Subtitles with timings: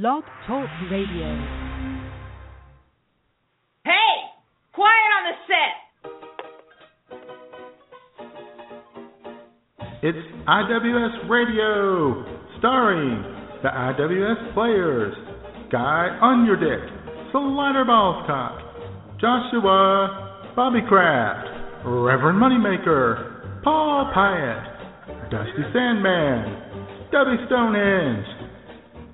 [0.00, 1.28] Blog Talk Radio.
[3.84, 4.14] Hey!
[4.72, 5.74] Quiet on the set!
[10.02, 10.18] It's
[10.48, 12.24] IWS Radio,
[12.58, 13.22] starring
[13.62, 15.14] the IWS players
[15.70, 16.90] Guy Underdick,
[17.30, 18.58] Slider Ballscock,
[19.20, 21.46] Joshua Bobby Kraft,
[21.86, 28.33] Reverend Moneymaker, Paul Pyatt, Dusty Sandman, Stubby Stonehenge,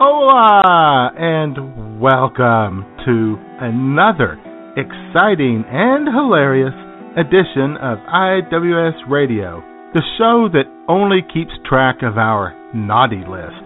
[0.00, 4.40] Hola, and welcome to another
[4.72, 6.72] exciting and hilarious
[7.20, 9.60] edition of IWS Radio,
[9.92, 13.60] the show that only keeps track of our naughty list.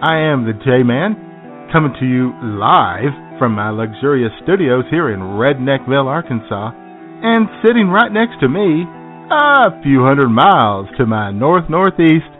[0.00, 5.20] I am the J Man, coming to you live from my luxurious studios here in
[5.20, 8.88] Redneckville, Arkansas, and sitting right next to me,
[9.28, 12.32] a few hundred miles to my north northeast,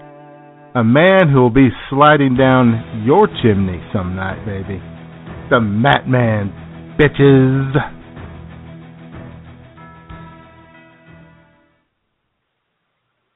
[0.79, 4.81] a man who'll be sliding down your chimney some night, baby.
[5.51, 6.53] The Matt Man,
[6.97, 7.75] bitches.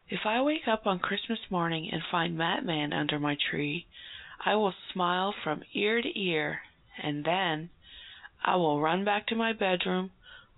[0.08, 3.86] If I wake up on Christmas morning and find Matt Man under my tree,
[4.46, 6.60] I will smile from ear to ear,
[7.02, 7.70] and then
[8.44, 10.12] I will run back to my bedroom,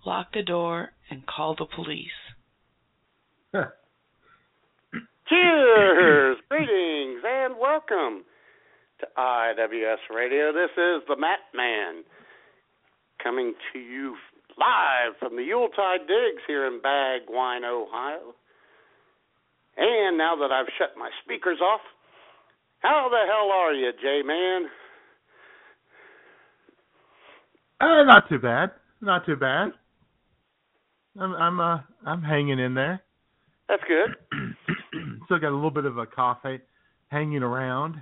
[0.05, 2.09] lock the door, and call the police.
[5.27, 8.23] Cheers, greetings, and welcome
[8.99, 10.53] to IWS Radio.
[10.53, 12.03] This is the Matt Man
[13.23, 14.15] coming to you
[14.55, 18.35] live from the Yuletide Digs here in Bagwine, Ohio.
[19.77, 21.81] And now that I've shut my speakers off,
[22.81, 24.69] how the hell are you, J Man?
[27.81, 28.69] Uh, not too bad.
[29.01, 29.69] Not too bad.
[31.19, 33.01] I'm I'm uh I'm hanging in there.
[33.67, 34.15] That's good.
[35.25, 36.57] Still got a little bit of a cough ha-
[37.09, 38.01] hanging around.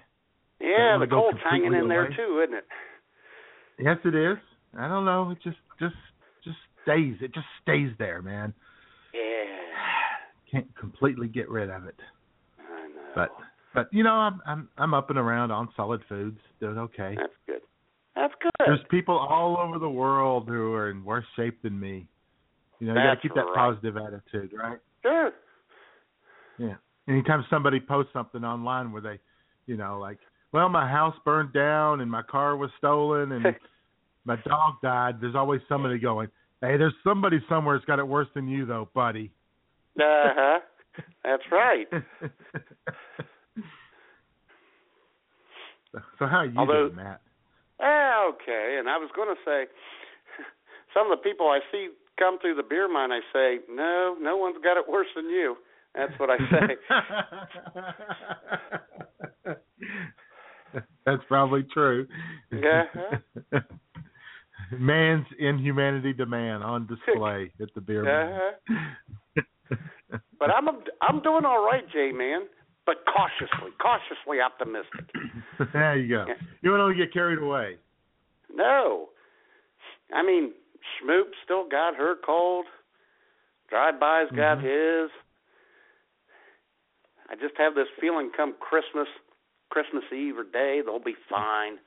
[0.59, 2.65] Yeah, the cold's hanging in there too, isn't it?
[3.79, 4.37] Yes, it is.
[4.77, 5.31] I don't know.
[5.31, 5.95] It just just
[6.43, 7.15] just stays.
[7.21, 8.53] It just stays there, man.
[9.13, 9.19] Yeah,
[10.51, 11.99] Can't completely get rid of it.
[12.59, 13.11] I know.
[13.15, 13.29] But
[13.73, 17.15] but you know, I'm I'm I'm up and around on solid foods, doing okay.
[17.17, 17.61] that's good.
[18.15, 18.51] That's good.
[18.59, 22.07] There's people all over the world who are in worse shape than me.
[22.79, 23.55] You know, you got to keep that right.
[23.55, 24.77] positive attitude, right?
[25.01, 25.31] Sure.
[26.57, 26.75] Yeah.
[27.07, 29.19] Anytime somebody posts something online where they,
[29.65, 30.17] you know, like,
[30.51, 33.45] well, my house burned down and my car was stolen and
[34.25, 36.27] my dog died, there's always somebody going,
[36.61, 39.31] hey, there's somebody somewhere that's got it worse than you, though, buddy.
[39.99, 40.01] Uh
[40.33, 40.59] huh.
[41.25, 41.87] That's right.
[46.19, 47.21] so how are you Although- doing, Matt?
[47.81, 48.77] Ah, okay.
[48.79, 49.65] And I was going to say,
[50.93, 54.37] some of the people I see come through the beer mine, I say, no, no
[54.37, 55.57] one's got it worse than you.
[55.95, 56.75] That's what I say.
[61.05, 62.07] That's probably true.
[62.51, 63.59] Uh-huh.
[64.79, 68.81] Man's inhumanity to man on display at the beer uh-huh.
[70.39, 70.67] But I'm
[71.01, 72.41] I'm doing all right, Jay man.
[72.85, 75.05] But cautiously, cautiously optimistic.
[75.73, 76.25] there you go.
[76.61, 77.77] You don't want to get carried away.
[78.53, 79.09] No,
[80.13, 80.53] I mean
[80.99, 82.65] Schmoop still got her cold.
[83.69, 85.09] Drive-by's got his.
[87.29, 89.07] I just have this feeling come Christmas,
[89.69, 91.77] Christmas Eve or day, they'll be fine.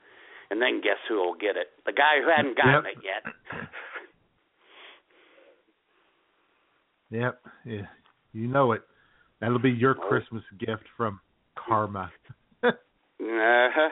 [0.49, 1.67] And then guess who will get it?
[1.85, 2.97] The guy who hadn't gotten Yep.
[2.97, 3.23] it yet.
[7.09, 7.41] Yep.
[7.65, 7.87] Yeah.
[8.33, 8.81] You know it.
[9.39, 10.07] That'll be your Oh.
[10.09, 11.21] Christmas gift from
[11.55, 12.11] karma.
[12.63, 13.89] Uh-huh.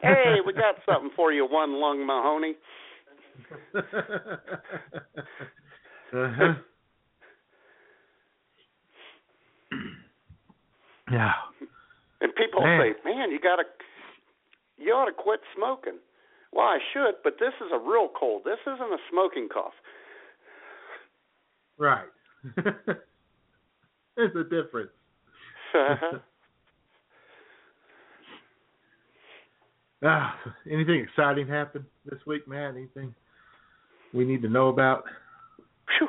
[0.00, 2.56] Hey, we got something for you, one lung Mahoney.
[6.14, 6.54] uh-huh.
[11.10, 11.32] Yeah.
[12.20, 12.80] And people Man.
[12.80, 13.64] say, "Man, you gotta,
[14.76, 15.98] you ought to quit smoking."
[16.52, 18.42] Well, I should, but this is a real cold.
[18.44, 19.74] This isn't a smoking cough.
[21.78, 22.08] Right.
[24.16, 24.90] There's a difference.
[25.74, 26.18] Uh-huh.
[30.02, 30.34] Ah,
[30.70, 32.74] anything exciting happened this week, man?
[32.74, 33.14] Anything
[34.14, 35.04] we need to know about?
[35.98, 36.08] Phew.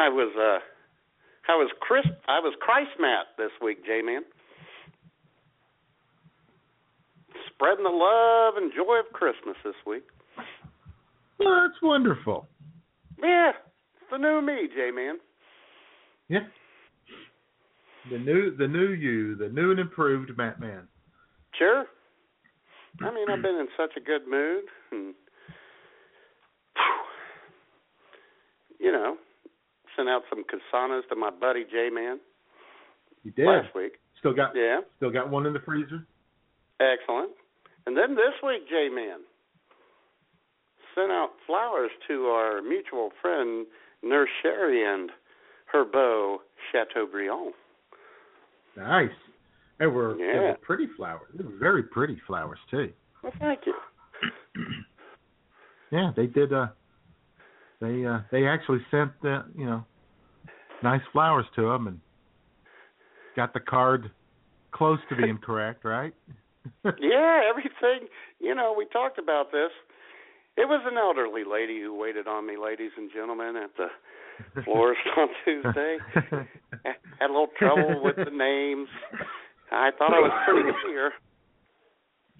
[0.00, 0.58] I was uh
[1.46, 2.06] How was Chris?
[2.26, 4.22] I was Christmas this week, J Man.
[7.54, 10.04] Spreading the love and joy of Christmas this week.
[11.38, 12.48] Well, that's wonderful.
[13.22, 15.18] Yeah, it's the new me, J Man.
[16.28, 16.46] Yeah.
[18.10, 20.88] The new, the new you, the new and improved Matt Man.
[21.58, 21.84] Sure.
[23.00, 25.14] I mean, I've been in such a good mood, and
[28.78, 29.16] you know,
[29.96, 32.18] sent out some Casano's to my buddy J Man
[33.22, 33.46] You did.
[33.46, 33.92] last week.
[34.18, 36.06] Still got, Yeah, still got one in the freezer.
[36.80, 37.30] excellent.
[37.86, 39.20] And then this week, J Man
[40.94, 43.66] sent out flowers to our mutual friend
[44.02, 45.10] Nurse Sherry and
[45.66, 46.38] her beau
[46.72, 47.52] Chateaubriand.
[48.76, 49.10] Nice.
[49.78, 50.40] They were, they Yeah.
[50.50, 51.28] were pretty flowers.
[51.34, 52.92] They were very pretty flowers too.
[53.22, 53.74] Well, thank you.
[55.90, 56.52] Yeah, they did.
[56.52, 56.68] Uh,
[57.84, 59.84] they uh, they actually sent the you know
[60.82, 62.00] nice flowers to him and
[63.36, 64.10] got the card
[64.72, 66.14] close to being correct, right?
[66.84, 68.08] yeah, everything.
[68.40, 69.70] You know, we talked about this.
[70.56, 75.00] It was an elderly lady who waited on me, ladies and gentlemen, at the florist
[75.16, 75.98] on Tuesday.
[77.18, 78.88] Had a little trouble with the names.
[79.72, 81.06] I thought I was pretty clear.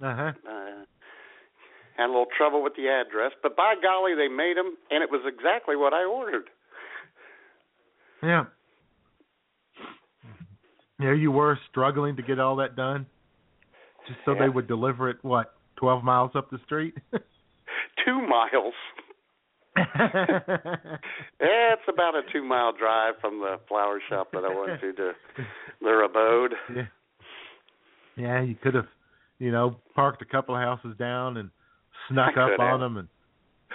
[0.01, 0.33] Uh huh.
[0.49, 0.85] Uh,
[1.97, 5.11] had a little trouble with the address, but by golly, they made them, and it
[5.11, 6.45] was exactly what I ordered.
[8.23, 8.45] Yeah.
[10.99, 13.07] There you were struggling to get all that done,
[14.07, 14.41] just so Yeah.
[14.43, 15.19] they would deliver it.
[15.23, 16.95] What, twelve miles up the street?
[18.05, 18.75] Two miles.
[21.41, 24.93] Yeah, it's about a two mile drive from the flower shop that I went to
[24.95, 25.13] to
[25.83, 26.55] their abode.
[26.75, 26.87] Yeah.
[28.17, 28.87] Yeah, you could have,
[29.39, 31.51] you know, parked a couple of houses down and
[32.11, 33.09] snuck up on them and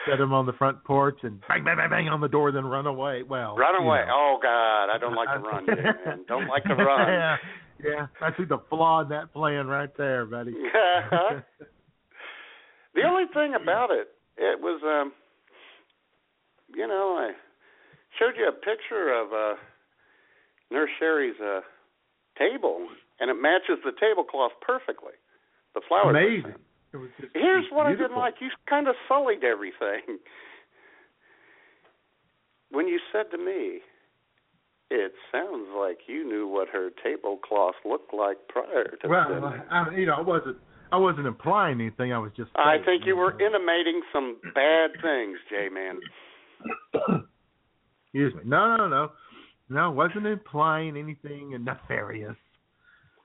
[0.08, 2.66] set them on the front porch and bang, bang, bang, bang on the door, then
[2.66, 3.24] run away.
[3.24, 4.04] Well, Run you away.
[4.08, 4.14] know.
[4.14, 6.26] Oh God, I don't like to run, Jay, man.
[6.28, 7.08] Don't like to run.
[7.10, 7.38] yeah,
[7.84, 8.08] yeah.
[8.22, 10.52] I see the flaw in that plan right there, buddy.
[12.96, 15.12] the only thing about it, it was um
[16.76, 17.32] you know, I
[18.20, 19.56] showed you a picture of uh
[20.72, 21.62] Nurse Sherry's uh
[22.38, 22.88] table
[23.20, 25.14] and it matches the tablecloth perfectly.
[25.76, 26.16] The flowers.
[26.16, 26.56] Amazing.
[26.92, 28.36] Just Here's what I didn't like.
[28.42, 30.18] You kind of sullied everything.
[32.72, 33.80] When you said to me,
[34.90, 39.62] it sounds like you knew what her tablecloth looked like prior to Well, sending.
[39.70, 40.58] I, you know, I wasn't.
[40.92, 42.12] I wasn't implying anything.
[42.12, 42.50] I was just.
[42.56, 43.46] I think you were know.
[43.46, 46.00] intimating some bad things, J Man.
[48.06, 48.42] Excuse me.
[48.46, 49.12] No, no, no,
[49.70, 49.80] no.
[49.80, 52.36] I wasn't implying anything nefarious,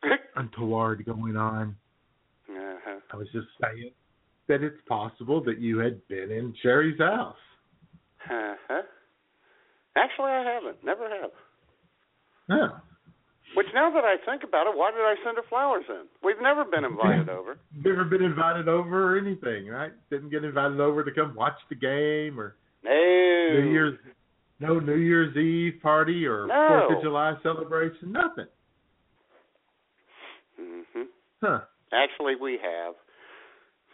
[0.36, 1.76] untoward going on.
[2.86, 3.00] Uh-huh.
[3.12, 3.90] I was just saying
[4.48, 7.36] that it's possible that you had been in Sherry's house.
[8.30, 8.82] Uh-huh.
[9.96, 10.84] Actually, I haven't.
[10.84, 11.30] Never have.
[12.48, 12.68] Yeah.
[13.54, 16.04] Which, now that I think about it, why did I send her flowers in?
[16.24, 17.58] We've never been invited over.
[17.84, 19.92] Never been invited over or anything, right?
[20.10, 22.90] Didn't get invited over to come watch the game or No.
[22.90, 23.98] New Year's
[24.60, 26.86] no New Year's Eve party or No.
[26.86, 28.46] Fourth of July celebration, nothing.
[30.58, 31.02] hmm
[31.42, 31.60] Huh.
[31.94, 32.94] Actually, we have.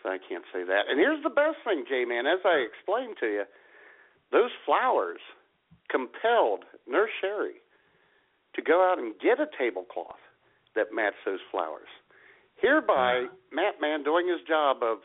[0.02, 0.88] So I can't say that.
[0.88, 2.26] And here's the best thing, J Man.
[2.26, 3.44] As I explained to you,
[4.32, 5.20] those flowers
[5.90, 7.60] compelled Nurse Sherry
[8.54, 10.18] to go out and get a tablecloth
[10.74, 11.88] that matched those flowers.
[12.62, 14.98] Hereby, Matt Man doing his job of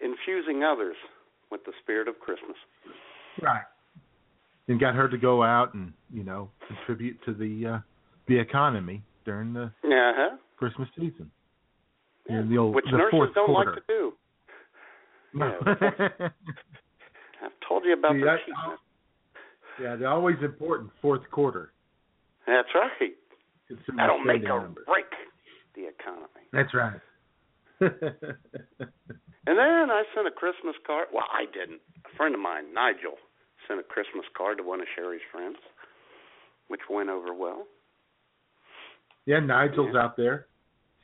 [0.00, 0.96] infusing others
[1.50, 2.56] with the spirit of Christmas.
[3.40, 3.62] Right.
[4.68, 7.78] And got her to go out and, you know, contribute to the uh
[8.26, 10.36] the economy during the Uh-huh.
[10.56, 11.30] Christmas season.
[12.28, 12.40] Yeah.
[12.40, 13.72] In the old Which the nurses don't quarter.
[13.72, 14.12] like to do.
[15.34, 15.58] No.
[15.66, 16.28] Yeah,
[17.42, 18.78] I've told you about See, their that- cheapness.
[19.82, 21.72] yeah, they're always important fourth quarter.
[22.46, 23.12] That's right.
[23.96, 24.84] That'll make or numbers.
[24.86, 25.06] break
[25.74, 26.44] the economy.
[26.52, 27.00] That's right.
[29.46, 31.08] And then I sent a Christmas card.
[31.12, 31.82] Well, I didn't.
[32.10, 33.16] A friend of mine, Nigel,
[33.68, 35.58] sent a Christmas card to one of Sherry's friends,
[36.68, 37.66] which went over well.
[39.26, 40.46] yeah, Nigel's out there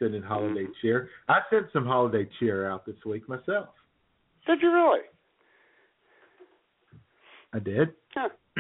[0.00, 0.74] sending holiday Mhm.
[0.80, 1.10] cheer.
[1.28, 3.68] I sent some holiday cheer out this week myself.
[4.46, 5.02] Did you really?
[7.52, 7.94] I did.
[8.14, 8.30] Huh.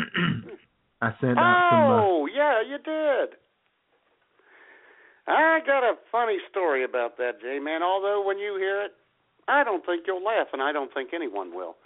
[1.02, 1.90] I sent out some.
[1.90, 3.36] Uh, Oh, yeah, you did.
[5.26, 7.82] I got a funny story about that, Jay man.
[7.82, 8.94] Although when you hear it,
[9.48, 11.76] I don't think you'll laugh, and I don't think anyone will.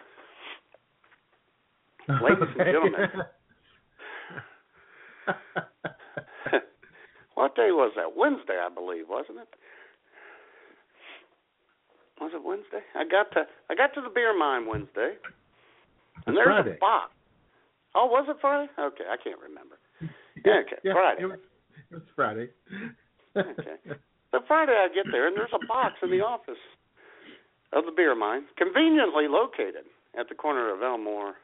[2.09, 3.11] Ladies and gentlemen.
[7.35, 8.17] what day was that?
[8.17, 9.49] Wednesday, I believe, wasn't it?
[12.21, 12.83] Was it Wednesday?
[12.95, 15.19] I got to I got to the beer mine Wednesday,
[16.27, 16.77] and there's Friday.
[16.77, 17.13] a box.
[17.95, 18.71] Oh, was it Friday?
[18.79, 19.77] Okay, I can't remember.
[20.45, 21.23] Yeah, okay, yeah, Friday.
[21.23, 21.39] It was,
[21.91, 22.49] it was Friday.
[23.37, 23.99] Okay.
[24.31, 26.59] So Friday I get there and there's a box in the office
[27.73, 29.87] of the beer mine, conveniently located
[30.19, 31.35] at the corner of Elmore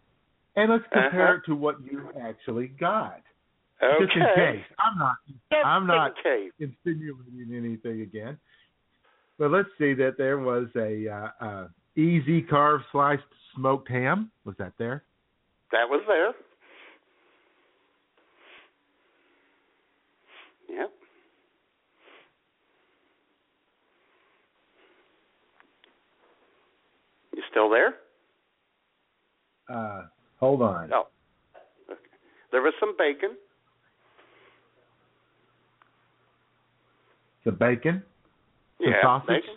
[0.57, 1.37] and let's compare Uh-huh.
[1.37, 3.21] it to what you actually got.
[3.81, 4.05] Okay.
[4.05, 4.65] Just in case.
[4.79, 5.15] I'm not.
[5.27, 8.37] Just I'm not in insinuating anything again.
[9.37, 13.23] But let's see that there was a uh, uh, easy carved sliced
[13.55, 14.31] smoked ham.
[14.45, 15.03] Was that there?
[15.71, 16.33] That was there.
[20.69, 20.91] Yep.
[27.35, 27.95] You still there?
[29.69, 30.03] Uh,
[30.39, 30.91] hold on.
[30.93, 31.07] Oh.
[32.51, 33.31] There was some bacon.
[37.45, 38.03] The bacon,
[38.81, 39.01] Some yeah.
[39.03, 39.27] sausage?
[39.27, 39.55] Bacon.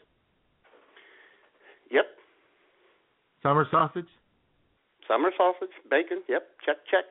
[1.90, 2.04] Yep.
[3.42, 4.06] summer sausage.
[5.08, 6.22] Summer sausage, bacon.
[6.28, 6.46] Yep.
[6.66, 7.04] Check, check.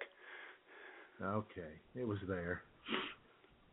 [1.22, 2.62] Okay, it was there.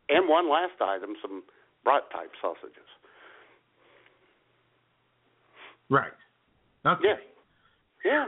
[0.09, 1.43] And one last item, some
[1.83, 2.89] brat type sausages.
[5.89, 6.11] Right.
[6.85, 7.01] Okay.
[7.03, 7.15] Yeah.
[8.03, 8.25] Yeah.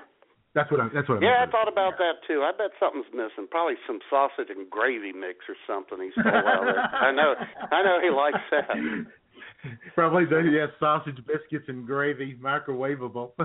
[0.56, 0.90] That's what I.
[0.94, 1.26] That's what I.
[1.26, 2.42] Yeah, I thought about that too.
[2.42, 3.46] I bet something's missing.
[3.50, 6.82] Probably some sausage and gravy mix or something he stole out there.
[6.82, 7.36] I know
[7.72, 8.74] I know he likes that.
[9.96, 13.32] Probably the yeah, sausage biscuits and gravy, microwavable.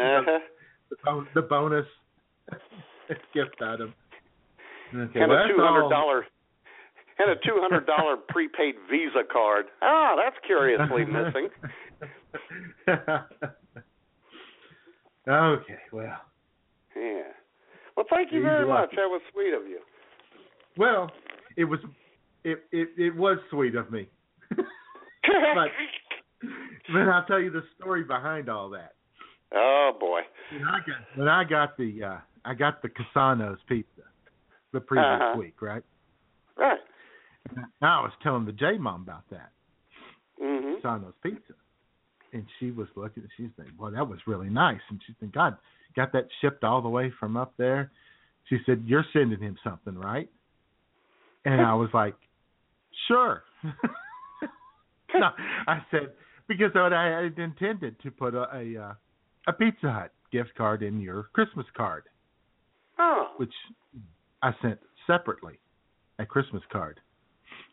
[0.00, 0.38] Uh-huh.
[0.88, 1.86] the, bon- the bonus
[3.34, 3.94] gift item.
[4.92, 6.26] Okay, and well, a that's two hundred dollar
[7.20, 9.66] and a two hundred dollar prepaid Visa card.
[9.82, 11.48] Ah, that's curiously missing.
[15.28, 16.20] Okay, well,
[16.96, 17.22] Yeah.
[17.96, 18.90] Well, thank you very much.
[18.92, 19.80] That was sweet of you.
[20.76, 21.10] well,
[21.56, 21.80] it was
[22.44, 24.08] it it it was sweet of me.
[24.50, 25.68] but
[26.92, 28.94] but I'll tell you the story behind all that.
[29.54, 30.20] oh boy.
[30.52, 34.02] When I got when I got the uh I got the Casano's pizza
[34.72, 35.38] the previous Uh-huh.
[35.38, 35.82] week, right?
[36.56, 36.78] Right.
[37.82, 39.50] Now I was telling the J mom about that.
[40.40, 40.76] Mhm.
[40.80, 41.54] Casano's pizza.
[42.32, 45.56] And she was looking she's thinking, Well, that was really nice and she's thinking, God,
[45.96, 47.90] got that shipped all the way from up there.
[48.48, 50.28] She said, You're sending him something, right?
[51.44, 52.14] And I was like,
[53.08, 53.42] Sure.
[55.14, 55.28] no,
[55.66, 56.12] I said
[56.48, 58.94] because what I had intended to put a a, uh,
[59.48, 62.04] a Pizza Hut gift card in your Christmas card,
[62.98, 63.28] Oh.
[63.36, 63.52] which
[64.42, 65.58] I sent separately,
[66.18, 67.00] a Christmas card.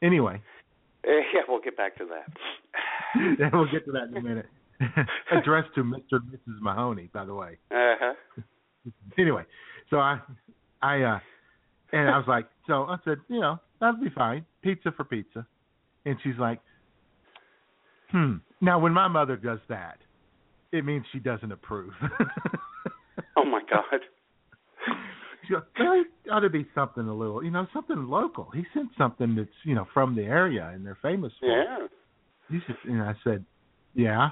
[0.01, 0.41] Anyway,
[1.07, 2.27] yeah, we'll get back to that.
[3.43, 4.45] and we'll get to that in a minute.
[5.31, 6.13] Addressed to Mr.
[6.13, 6.61] and Mrs.
[6.61, 7.57] Mahoney, by the way.
[7.71, 8.13] Uh-huh.
[9.17, 9.43] Anyway,
[9.89, 10.17] so I,
[10.81, 11.19] I, uh,
[11.91, 15.45] and I was like, so I said, you know, that'll be fine, pizza for pizza.
[16.05, 16.61] And she's like,
[18.11, 18.35] hmm.
[18.61, 19.97] Now, when my mother does that,
[20.71, 21.91] it means she doesn't approve.
[23.37, 24.01] Oh my God.
[25.47, 28.49] She goes, well, it ought to be something a little, you know, something local.
[28.53, 31.47] He sent something that's, you know, from the area and they're famous for.
[31.47, 31.65] it.
[31.65, 31.87] Yeah.
[32.49, 33.45] He said, and I said,
[33.93, 34.29] yeah.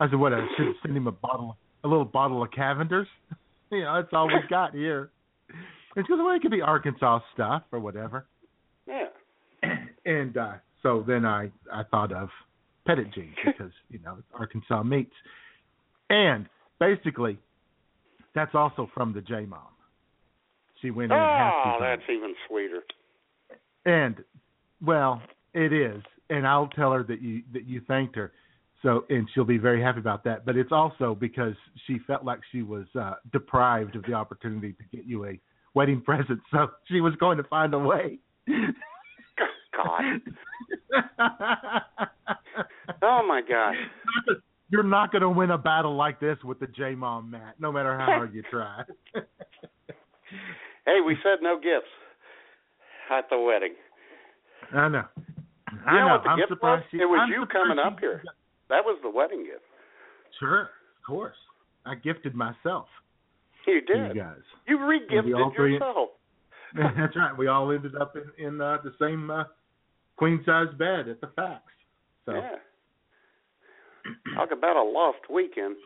[0.00, 0.32] I said, what?
[0.32, 3.08] I should send him a bottle, a little bottle of Cavender's.
[3.70, 5.10] you know, that's all we got here.
[5.96, 8.26] And she goes, well, it could be Arkansas stuff or whatever.
[8.86, 9.06] Yeah.
[10.06, 12.30] And uh so then I I thought of
[12.86, 15.12] Petit Jean because you know it's Arkansas meats,
[16.08, 16.46] and
[16.78, 17.38] basically
[18.34, 19.60] that's also from the J Mom.
[20.80, 22.82] She went in and Oh, that's even sweeter.
[23.84, 24.16] and
[24.84, 25.20] well,
[25.54, 28.32] it is, and I'll tell her that you that you thanked her.
[28.82, 30.46] So, and she'll be very happy about that.
[30.46, 31.54] But it's also because
[31.86, 35.38] she felt like she was uh, deprived of the opportunity to get you a
[35.74, 38.18] wedding present, so she was going to find a way.
[39.76, 40.20] God.
[43.02, 43.74] oh my God.
[44.68, 47.72] You're not going to win a battle like this with the J Mom Matt, no
[47.72, 48.82] matter how hard you try.
[50.90, 51.90] Hey, we said no gifts
[53.10, 53.74] at the wedding.
[54.74, 55.04] I know.
[55.16, 56.12] You I know, know.
[56.14, 56.90] what the I'm gift surprised was?
[56.90, 58.22] she- it was I'm you coming up here.
[58.68, 59.62] That was the wedding gift.
[60.38, 61.36] Sure, of course.
[61.86, 62.86] I gifted myself
[63.66, 64.14] You did.
[64.14, 64.42] you guys.
[64.68, 66.08] You regifted re-gifted all three- yourself.
[66.74, 67.36] That's right.
[67.36, 69.44] We all ended up in, in uh, the same uh,
[70.16, 71.62] queen size bed at the fax.
[72.26, 72.56] So Yeah.
[74.34, 75.76] Talk about a lost weekend.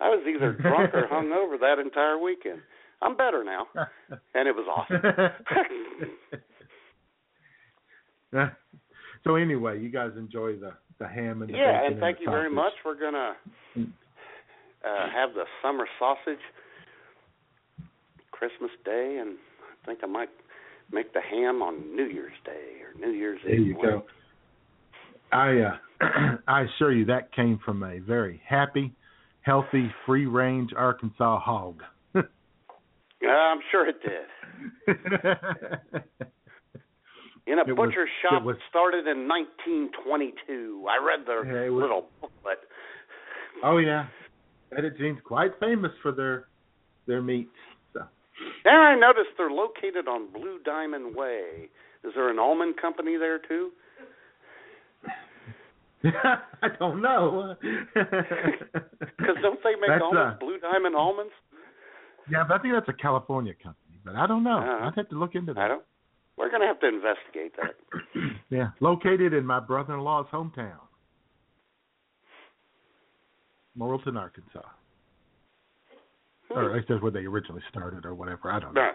[0.00, 2.60] I was either drunk or hungover that entire weekend.
[3.00, 3.66] I'm better now,
[4.34, 5.02] and it was awesome.
[9.24, 12.30] so anyway, you guys enjoy the the ham and the yeah, and thank the you
[12.30, 12.72] very much.
[12.84, 13.34] We're gonna
[13.76, 16.42] uh, have the summer sausage
[18.32, 19.36] Christmas Day, and
[19.82, 20.30] I think I might
[20.92, 23.66] make the ham on New Year's Day or New Year's There Eve.
[23.66, 24.04] you go.
[25.32, 25.76] I uh,
[26.48, 28.94] I assure you that came from a very happy,
[29.42, 31.82] healthy, free range Arkansas hog.
[33.20, 34.26] Yeah, I'm sure it did.
[37.46, 40.86] In a It butcher it shop was- that started in 1922.
[40.88, 42.58] I read the Yeah, was- little booklet.
[43.64, 44.06] oh yeah,
[44.70, 46.46] Petit Jean's quite famous for their
[47.06, 47.56] their meats.
[47.94, 48.00] So
[48.66, 51.70] And I noticed they're located on Blue Diamond Way.
[52.04, 53.70] Is there an almond company there too?
[56.04, 57.56] I don't know.
[57.62, 61.32] Because don't they make almonds, uh, Blue Diamond almonds?
[62.30, 64.58] Yeah, but I think that's a California company, but I don't know.
[64.58, 65.60] Uh, I'd have to look into that.
[65.60, 65.82] I don't.
[66.36, 67.74] We're gonna have to investigate that.
[68.50, 70.78] yeah, located in my brother-in-law's hometown,
[73.78, 74.62] Morrilton, Arkansas.
[76.50, 78.50] Or at least that's where they originally started, or whatever.
[78.50, 78.80] I don't know.
[78.80, 78.94] Right.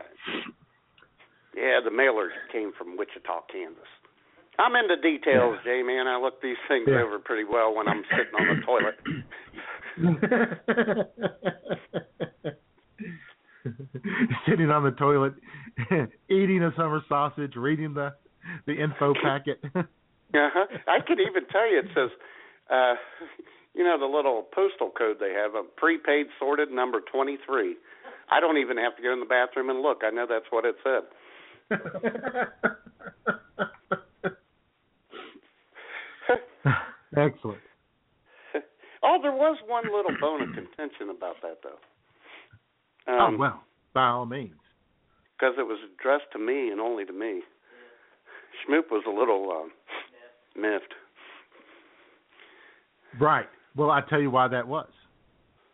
[1.56, 3.84] Yeah, the mailers came from Wichita, Kansas.
[4.58, 6.08] I'm into details, Jay man.
[6.08, 7.02] I look these things Yeah.
[7.04, 8.96] over pretty well when I'm sitting on the toilet.
[14.48, 15.34] Sitting on the toilet,
[16.30, 18.14] eating a summer sausage, reading the
[18.68, 19.60] the info packet.
[19.74, 20.66] Uh-huh.
[20.88, 22.10] I could even tell you it says,
[22.70, 22.96] uh,
[23.74, 27.76] you know, the little postal code they have, a prepaid sorted number 23.
[28.32, 30.02] I don't even have to go in the bathroom and look.
[30.04, 31.04] I know that's what it said.
[37.16, 37.60] Excellent.
[39.04, 41.78] oh, there was one little bone of contention about that, though.
[43.08, 43.64] Um, oh well,
[43.94, 44.56] by all means.
[45.38, 47.42] because it was addressed to me and only to me.
[48.64, 49.72] Schmoop was a little um,
[50.56, 50.94] miffed.
[53.20, 53.48] Right.
[53.76, 54.90] Well, I tell you why that was.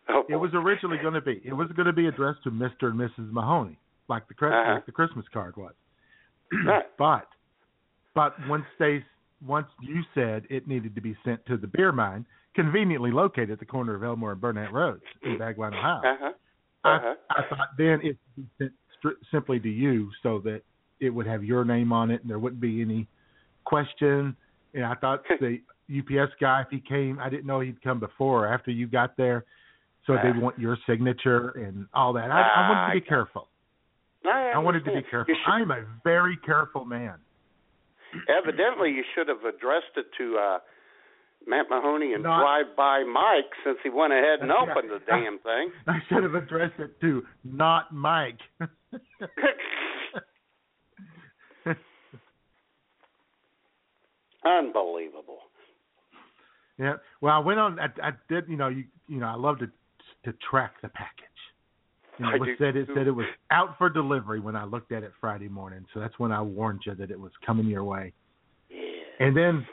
[0.10, 1.42] Oh, It was originally going to be.
[1.46, 2.84] It was going to be addressed to Mr.
[2.89, 3.32] and Mrs.
[3.32, 4.74] Mahoney, like the Uh-huh.
[4.76, 5.74] like the Christmas card was.
[6.65, 6.86] Right.
[6.98, 7.28] but
[8.15, 9.06] but once they
[9.46, 13.60] once you said it needed to be sent to the beer mine, conveniently located at
[13.60, 16.02] the corner of Elmore and Burnett Roads in Bagline, Ohio.
[16.04, 16.32] Uh-huh.
[16.84, 17.15] I, Uh-huh.
[17.30, 18.72] I thought then it would be sent
[19.04, 20.62] stri- simply to you so that
[21.00, 23.08] it would have your name on it and there wouldn't be any
[23.65, 24.36] question.
[24.74, 28.46] And I thought the UPS guy, if he came, I didn't know he'd come before
[28.46, 29.46] or after you got there,
[30.06, 30.22] so Ah.
[30.24, 32.32] they'd want your signature and all that.
[32.32, 33.48] I, I wanted to be Ah, careful.
[34.26, 35.34] I, I wanted to be careful.
[35.34, 37.15] Should- I'm a very careful man.
[38.28, 40.60] evidently, you should have addressed it to uh,
[41.50, 45.00] Matt Mahoney and Not- Drive By Mike since he went ahead and opened right.
[45.00, 45.72] the damn thing.
[45.88, 48.40] I should have addressed it to not Mike.
[54.46, 55.40] Unbelievable.
[56.78, 56.94] Yeah.
[57.22, 57.80] Well, I went on.
[57.80, 58.46] I, I did.
[58.48, 59.68] You know, you you know, I love to
[60.26, 61.26] to track the package.
[62.18, 62.94] You know, I it said it too.
[62.96, 65.86] said it was out for delivery when I looked at it Friday morning.
[65.94, 68.14] So that's when I warned you that it was coming your way.
[68.70, 68.78] Yeah.
[69.20, 69.66] And then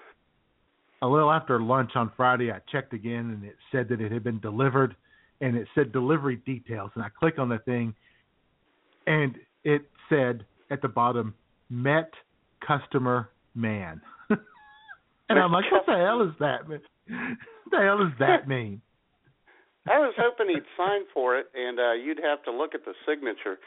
[1.03, 4.25] a little after lunch on Friday, I checked again, and it said that it had
[4.25, 4.97] been delivered,
[5.41, 6.91] and it said delivery details.
[6.95, 7.95] And I click on the thing,
[9.07, 11.35] and it said at the bottom,
[11.71, 12.11] met
[12.67, 14.01] customer man.
[14.31, 16.69] and I'm like, what the hell is that?
[16.69, 16.81] What
[17.71, 18.81] the hell does that mean?
[19.89, 22.95] I was hoping he'd sign for it, and uh, you'd have to look at the
[23.07, 23.59] signature.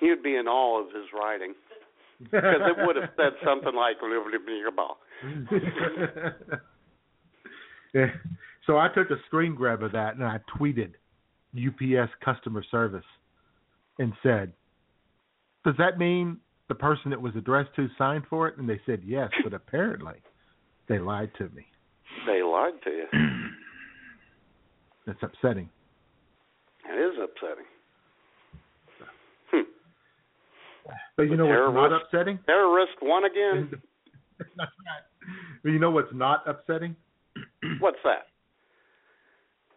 [0.00, 1.54] You'd be in awe of his writing
[2.20, 3.96] because it would have said something like
[7.94, 8.06] Yeah.
[8.66, 10.92] so I took a screen grab of that and I tweeted
[11.56, 13.04] UPS customer service
[13.98, 14.52] and said,
[15.64, 19.02] "Does that mean the person it was addressed to signed for it?" And they said
[19.04, 20.20] yes, but apparently
[20.88, 21.66] they lied to me.
[22.26, 23.06] They lied to you.
[25.06, 25.70] That's upsetting.
[26.88, 27.64] It is upsetting.
[29.50, 29.62] Hmm.
[31.16, 32.38] But you The know what's not upsetting?
[32.46, 33.70] Terrorist won again.
[34.38, 35.30] That's right.
[35.62, 36.96] But you know what's not upsetting?
[37.80, 38.28] What's that?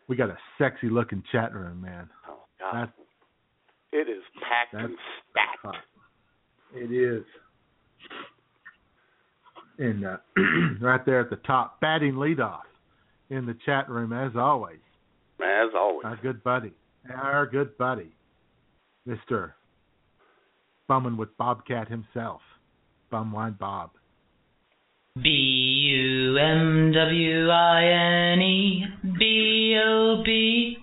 [0.07, 2.09] We got a sexy looking chat room, man.
[2.27, 2.91] Oh God, That's
[3.91, 4.95] it is packed and
[5.31, 5.57] stacked.
[5.61, 5.75] hot.
[6.73, 7.25] It is.
[9.77, 10.17] And uh,
[10.81, 12.61] right there at the top, batting leadoff
[13.29, 14.79] in the chat room as always.
[15.41, 16.05] As always.
[16.05, 16.73] Our good buddy,
[17.13, 18.11] our good buddy,
[19.05, 19.55] Mister
[20.87, 22.41] Bumming with Bobcat himself,
[23.11, 23.91] Bumwine Bob.
[25.15, 28.85] B U M W I N E
[29.17, 30.77] B O B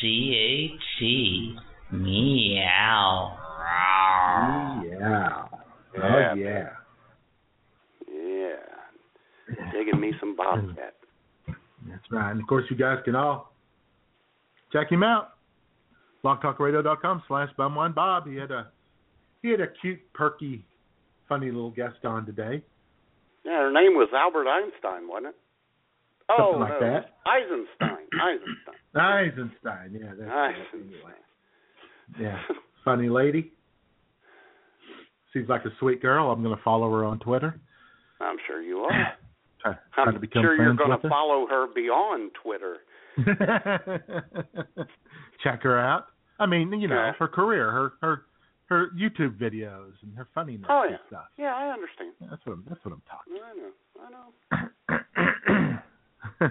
[0.00, 1.56] C A T
[1.92, 3.36] meow.
[3.60, 4.82] Yeah.
[5.00, 5.42] Yeah.
[5.96, 6.68] Oh yeah.
[8.06, 8.56] Yeah.
[9.72, 10.94] Digging me some bobcat.
[11.46, 12.30] That's right.
[12.30, 13.52] And of course, you guys can all
[14.72, 15.30] check him out.
[16.24, 18.28] BlogTalkRadio.com slash BumWineBob.
[18.28, 18.70] He had a
[19.40, 20.64] he had a cute, perky,
[21.28, 22.62] funny little guest on today.
[23.48, 25.36] Yeah, her name was Albert Einstein, wasn't it?
[26.28, 27.16] Something oh like no, that.
[27.24, 28.04] Eisenstein.
[28.20, 28.76] Eisenstein.
[28.94, 29.98] Eisenstein.
[29.98, 30.30] Yeah, that's.
[30.30, 30.92] Eisenstein.
[30.92, 31.16] Anyway.
[32.20, 32.38] Yeah,
[32.84, 33.52] funny lady.
[35.32, 36.30] Seems like a sweet girl.
[36.30, 37.58] I'm going to follow her on Twitter.
[38.20, 38.90] I'm sure you are.
[39.62, 42.76] Try, try I'm sure you're going to follow her beyond Twitter.
[45.42, 46.06] Check her out.
[46.38, 47.12] I mean, you know, Yeah.
[47.18, 48.22] her career, her her
[48.68, 51.26] her YouTube videos and her funniness Oh, and stuff.
[51.36, 52.12] Yeah, I understand.
[52.20, 53.34] That's what I'm, that's what I'm talking.
[53.42, 53.72] I know.
[54.90, 55.70] I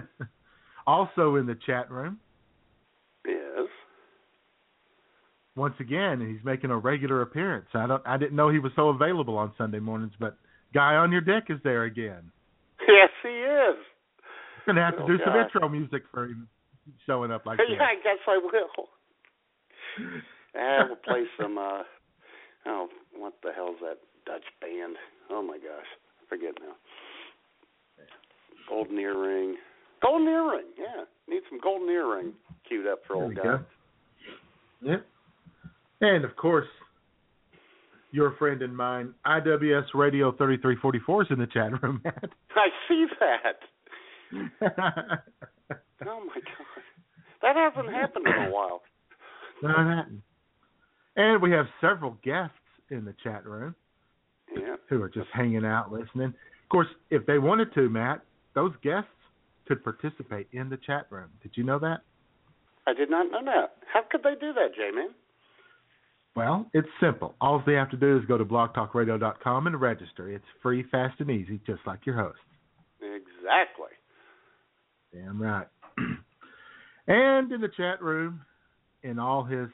[0.86, 2.18] also in the chat room,
[3.26, 3.68] Yes.
[5.56, 7.66] once again, he's making a regular appearance.
[7.74, 10.36] I don't I didn't know he was so available on Sunday mornings, but
[10.74, 12.30] Guy Underdick is there again.
[12.86, 13.76] Yes, he is.
[14.66, 16.48] Gonna have to Oh, do some intro music for him
[17.06, 17.84] showing up like yeah, that.
[17.84, 18.88] I guess I will.
[20.54, 21.58] I will play some.
[21.58, 21.82] uh
[22.66, 24.96] Oh, what the hell's that Dutch band?
[25.30, 25.86] Oh my gosh,
[26.22, 26.74] I forget now.
[28.68, 29.56] Golden earring.
[30.02, 30.66] Golden earring.
[30.78, 32.32] Yeah, need some golden earring
[32.68, 33.42] queued up for There old we guy.
[33.42, 33.58] go.
[34.82, 35.06] Yep.
[36.00, 36.66] And of course,
[38.12, 42.30] your friend and mine, IWS Radio 3344 is in the chat room, Matt.
[42.54, 43.60] I see that.
[46.06, 46.82] Oh my god,
[47.42, 48.82] that hasn't happened in a while.
[49.62, 50.22] Manhattan.
[51.18, 52.54] And we have several guests
[52.90, 53.74] in the chat room
[54.54, 54.76] Yeah.
[54.88, 56.28] who are just hanging out listening.
[56.28, 59.10] Of course, if they wanted to, Matt, those guests
[59.66, 61.28] could participate in the chat room.
[61.42, 62.02] Did you know that?
[62.86, 63.76] I did not know that.
[63.92, 65.12] How could they do that, J-Man?
[66.36, 67.34] Well, it's simple.
[67.40, 70.30] All they have to do is go to blogtalkradio.com and register.
[70.30, 72.38] It's free, fast, and easy, just like your host.
[73.00, 73.90] Exactly.
[75.12, 75.66] Damn right.
[77.08, 78.40] and in the chat room,
[79.02, 79.68] in all his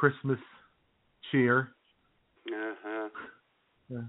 [0.00, 0.38] Christmas
[1.30, 1.68] cheer,
[2.50, 4.00] Uh-huh.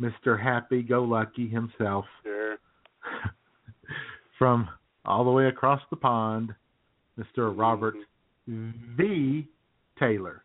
[0.00, 0.42] Mr.
[0.42, 2.56] Happy Go Lucky himself, Sure.
[4.38, 4.70] from
[5.04, 6.54] all the way across the pond,
[7.18, 7.52] Mr.
[7.54, 7.94] Robert
[8.46, 9.46] V.
[9.98, 10.44] Taylor.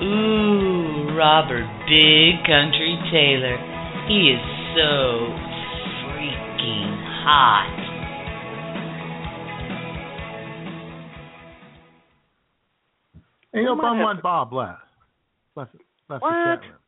[0.00, 3.56] Ooh, Robert Big Country Taylor.
[4.06, 4.40] He is
[4.76, 5.34] so
[6.06, 6.94] freaking
[7.26, 7.83] hot.
[13.54, 14.80] And you know, We Bum have One Bob left.
[15.56, 15.74] Left,
[16.08, 16.60] left the What?
[16.60, 16.78] chat room.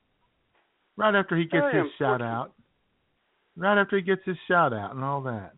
[0.96, 2.52] Right after he gets Very his shout out.
[3.56, 5.52] Right after he gets his shout out and all that.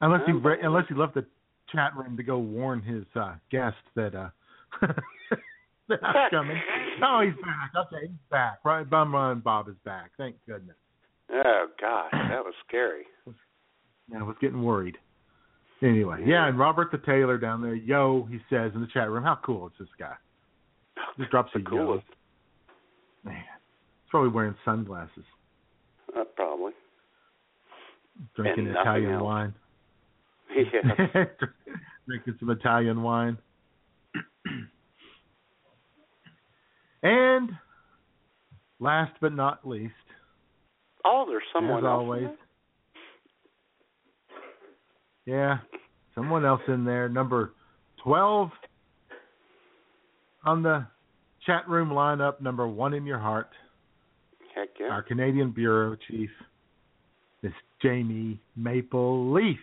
[0.00, 1.26] Unless he unless he left the
[1.72, 4.28] chat room to go warn his uh guest that uh
[5.88, 6.60] that I was coming.
[7.02, 7.72] Oh, he's back.
[7.86, 8.58] Okay, he's back.
[8.64, 10.12] Right, Bumwine Bob is back.
[10.16, 10.76] Thank goodness.
[11.32, 13.04] Oh gosh, that was scary.
[14.10, 14.96] Yeah, I was getting worried.
[15.80, 19.22] Anyway, yeah, and Robert the Taylor down there, yo, he says in the chat room,
[19.22, 20.14] how cool is this guy?
[21.16, 21.68] Just drops a The yo.
[21.86, 22.06] coolest.
[23.24, 25.24] Man, he's probably wearing sunglasses,
[26.16, 26.72] Uh, probably.
[28.34, 29.22] drinking And Italian else.
[29.22, 29.54] wine.
[30.56, 30.94] Yeah.
[32.08, 33.38] drinking some Italian wine.
[37.02, 37.50] and
[38.80, 39.92] last but not least,
[41.04, 41.92] Oh, there's someone as else.
[41.92, 42.28] always.
[45.28, 45.38] There?
[45.38, 45.58] Yeah,
[46.14, 47.08] someone else in there.
[47.08, 47.52] Number
[48.02, 48.50] 12
[50.44, 50.86] on the
[51.46, 53.50] chat room lineup, number one in your heart.
[54.54, 54.86] Heck yeah.
[54.86, 56.30] Our Canadian Bureau Chief,
[57.42, 59.58] Miss Jamie Maple Leaf.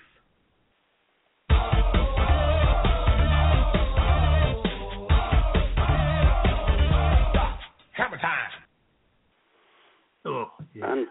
[7.94, 8.52] Hammer time.
[10.26, 10.92] Oh, yeah.
[10.92, 11.06] Un- yeah.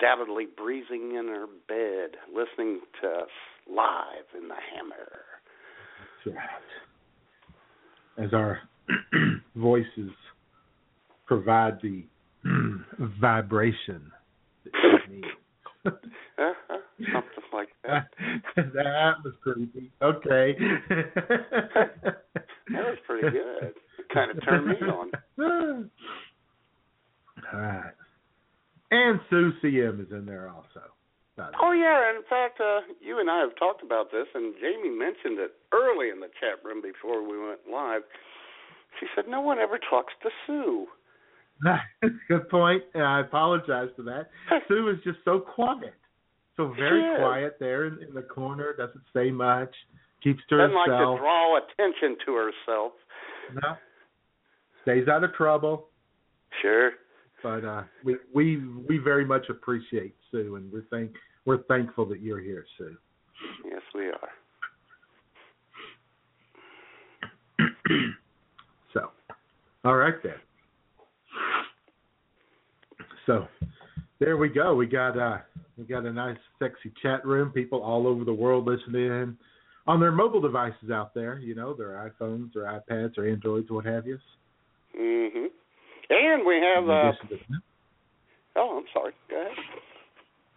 [0.00, 3.28] Undoubtedly breezing in her bed, listening to us
[3.68, 5.22] live in the hammer.
[6.24, 8.24] That's right.
[8.24, 8.60] As our
[9.56, 10.10] voices
[11.26, 12.04] provide the
[13.20, 14.10] vibration
[14.64, 14.72] that
[15.08, 15.24] you need.
[15.86, 16.78] Uh-huh,
[17.12, 18.08] something like that.
[18.56, 19.90] that was creepy.
[20.02, 20.54] Okay.
[20.90, 22.16] that
[22.68, 23.72] was pretty good.
[23.98, 25.10] It kind of turned me on.
[27.52, 27.92] All right.
[28.90, 30.82] And Sue CM is in there also.
[31.62, 35.38] Oh yeah, in fact, uh, you and I have talked about this, and Jamie mentioned
[35.38, 38.02] it early in the chat room before we went live.
[38.98, 40.86] She said no one ever talks to Sue.
[42.28, 42.82] Good point.
[42.94, 44.28] And I apologize for that.
[44.68, 45.94] Sue is just so quiet,
[46.56, 48.74] so very quiet there in, in the corner.
[48.76, 49.72] Doesn't say much.
[50.22, 50.86] Keeps to Doesn't herself.
[50.86, 52.92] like to draw attention to herself.
[53.62, 53.76] No.
[54.82, 55.88] Stays out of trouble.
[56.60, 56.90] Sure.
[57.42, 61.12] But uh, we we we very much appreciate Sue, and we're thank
[61.44, 62.96] we're thankful that you're here, Sue.
[63.64, 64.28] Yes, we are.
[68.94, 69.10] so,
[69.84, 70.34] all right then.
[73.26, 73.46] So,
[74.18, 74.74] there we go.
[74.74, 75.38] We got uh
[75.78, 77.50] we got a nice, sexy chat room.
[77.50, 79.38] People all over the world listening in
[79.86, 81.38] on their mobile devices out there.
[81.38, 84.18] You know, their iPhones, their iPads, or Androids, what have you.
[84.98, 85.50] Mhm.
[86.10, 86.88] And we have.
[86.88, 87.12] Uh,
[88.56, 89.12] oh, I'm sorry.
[89.28, 89.52] Go ahead.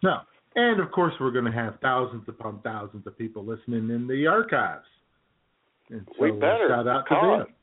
[0.02, 0.18] No.
[0.56, 4.28] And of course, we're going to have thousands upon thousands of people listening in the
[4.28, 4.86] archives.
[5.90, 7.56] And so We uh, better, shout out to them.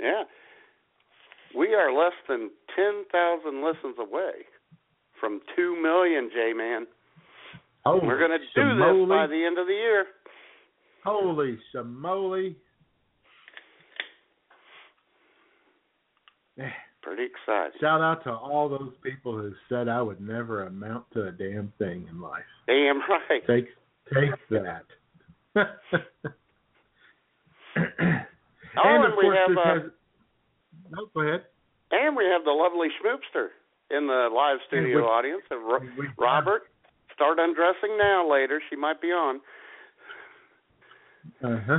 [0.00, 0.22] Yeah.
[1.56, 4.46] We are less than 10,000 listens away
[5.20, 6.86] from 2 million, J Man.
[7.86, 10.06] Oh, We're going to do this by the end of the year.
[11.04, 12.54] Holy shamoly.
[17.08, 17.72] Pretty excited.
[17.80, 21.72] Shout out to all those people who said I would never amount to a damn
[21.78, 22.42] thing in life.
[22.66, 23.46] Damn right.
[23.46, 23.68] Take
[24.12, 24.84] take that.
[25.56, 25.64] Oh,
[28.84, 29.82] and and of we have, uh, has
[30.90, 31.44] No, go ahead.
[31.92, 33.48] And we have the lovely Schmoopster
[33.90, 35.42] in the live studio we- audience.
[35.50, 36.64] Uh, Ro- we- Robert,
[37.14, 38.30] start undressing now.
[38.30, 39.40] Later, she might be on.
[41.42, 41.78] Uh-huh.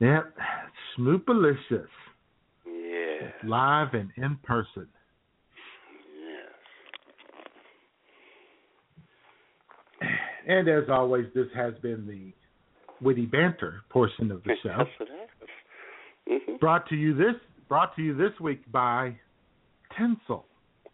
[0.00, 0.36] Yep.
[0.98, 1.86] Smoopalicious.
[2.94, 3.30] Yeah.
[3.48, 4.86] Live and in person.
[10.00, 10.10] Yes.
[10.46, 12.32] And as always, this has been the
[13.04, 14.76] witty banter portion of the show.
[14.78, 15.18] Yes, it has.
[16.48, 16.60] Mhm.
[16.60, 17.34] Brought to you this
[17.68, 19.14] brought to you this week by
[19.96, 20.46] tinsel.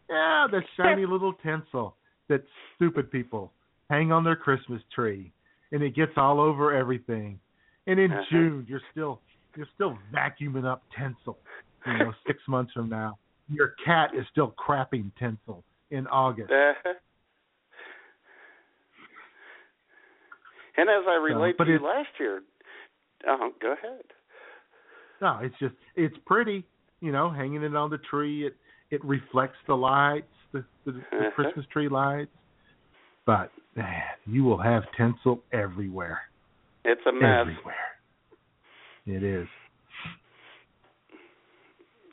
[0.08, 1.94] Yeah, the shiny little tinsel
[2.28, 2.42] that
[2.76, 3.52] stupid people
[3.88, 5.32] hang on their Christmas tree,
[5.72, 7.38] and it gets all over everything.
[7.86, 8.22] And in Uh-huh.
[8.30, 9.20] June, you're still
[9.56, 11.38] you're still vacuuming up tinsel.
[11.86, 16.50] You know, six months from now, your cat is still crapping tinsel in August.
[16.52, 16.92] Uh-huh.
[20.76, 22.42] And as I relate but to you last year,
[23.28, 24.02] uh, go ahead.
[25.20, 26.64] No, it's just it's pretty,
[27.00, 28.46] you know, hanging it on the tree.
[28.46, 28.56] It
[28.90, 31.30] it reflects the lights, the the, the Uh-huh.
[31.34, 32.30] Christmas tree lights.
[33.26, 36.20] But man, you will have tinsel everywhere,
[36.84, 37.40] It's a mess.
[37.40, 37.74] everywhere.
[39.06, 39.48] It is.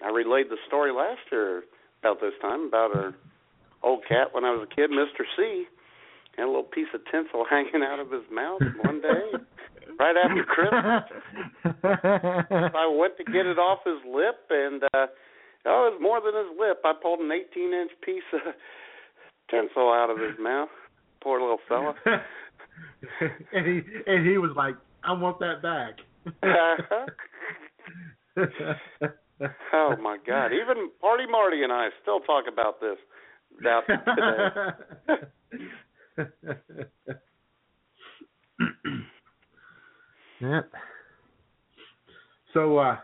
[0.04, 1.64] I relayed the story last year
[2.02, 3.16] about this time about our
[3.84, 5.24] old cat when I was a kid, Mr.
[5.36, 5.66] C.
[6.36, 9.32] Had a little piece of tinsel hanging out of his mouth one day,
[10.00, 11.04] right after Christmas.
[12.76, 15.08] I went to get it off his lip, and uh,
[15.66, 16.82] oh, it was more than his lip.
[16.86, 18.54] I pulled an 18-inch piece of
[19.50, 20.70] tinsel out of his mouth.
[21.22, 21.96] Poor little fella.
[23.54, 25.98] and he and he was like, "I want that back."
[29.74, 30.48] Oh my God!
[30.48, 32.98] Even Party Marty and I still talk about this
[33.60, 34.56] about today.
[40.42, 40.62] yeah.
[42.54, 42.98] So, uh,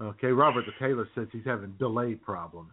[0.00, 2.72] okay, Robert the Taylor says he's having delay problems.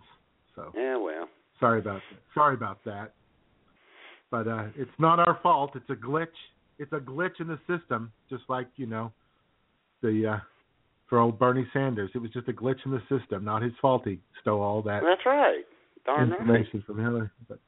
[0.56, 1.28] So Yeah, well,
[1.60, 2.20] sorry about that.
[2.34, 3.14] Sorry about that.
[4.30, 5.72] But uh, it's not our fault.
[5.76, 6.28] It's a glitch.
[6.80, 9.12] It's a glitch in the system, just like you know,
[10.02, 10.40] the uh,
[11.08, 12.12] for old Bernie Sanders.
[12.16, 14.04] It was just a glitch in the system, not his fault.
[14.06, 15.64] He stole all that that's right.
[16.06, 16.40] Darn right.
[16.40, 17.30] information from Hillary.
[17.48, 17.60] But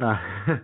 [0.00, 0.16] uh,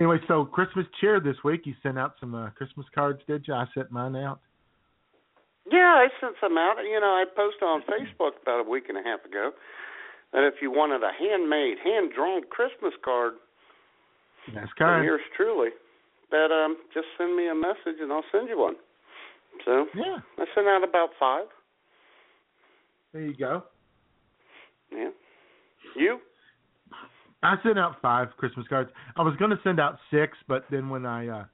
[0.00, 1.62] anyway, so Christmas cheer this week.
[1.64, 3.54] You sent out some uh, Christmas cards, did you?
[3.54, 4.40] I sent mine out.
[5.70, 6.76] Yeah, I sent some out.
[6.84, 9.50] You know, I posted on Facebook about a week and a half ago
[10.32, 13.34] that if you wanted a handmade, hand drawn Christmas card
[14.54, 15.04] That's from kind.
[15.04, 15.70] yours truly,
[16.30, 18.74] that um just send me a message and I'll send you one.
[19.64, 21.46] So Yeah, I sent out about five.
[23.12, 23.64] there you go.
[24.92, 25.10] Yeah.
[25.96, 26.18] You?
[27.42, 28.90] I sent out five Christmas cards.
[29.16, 31.44] I was going to send out six, but then when I uh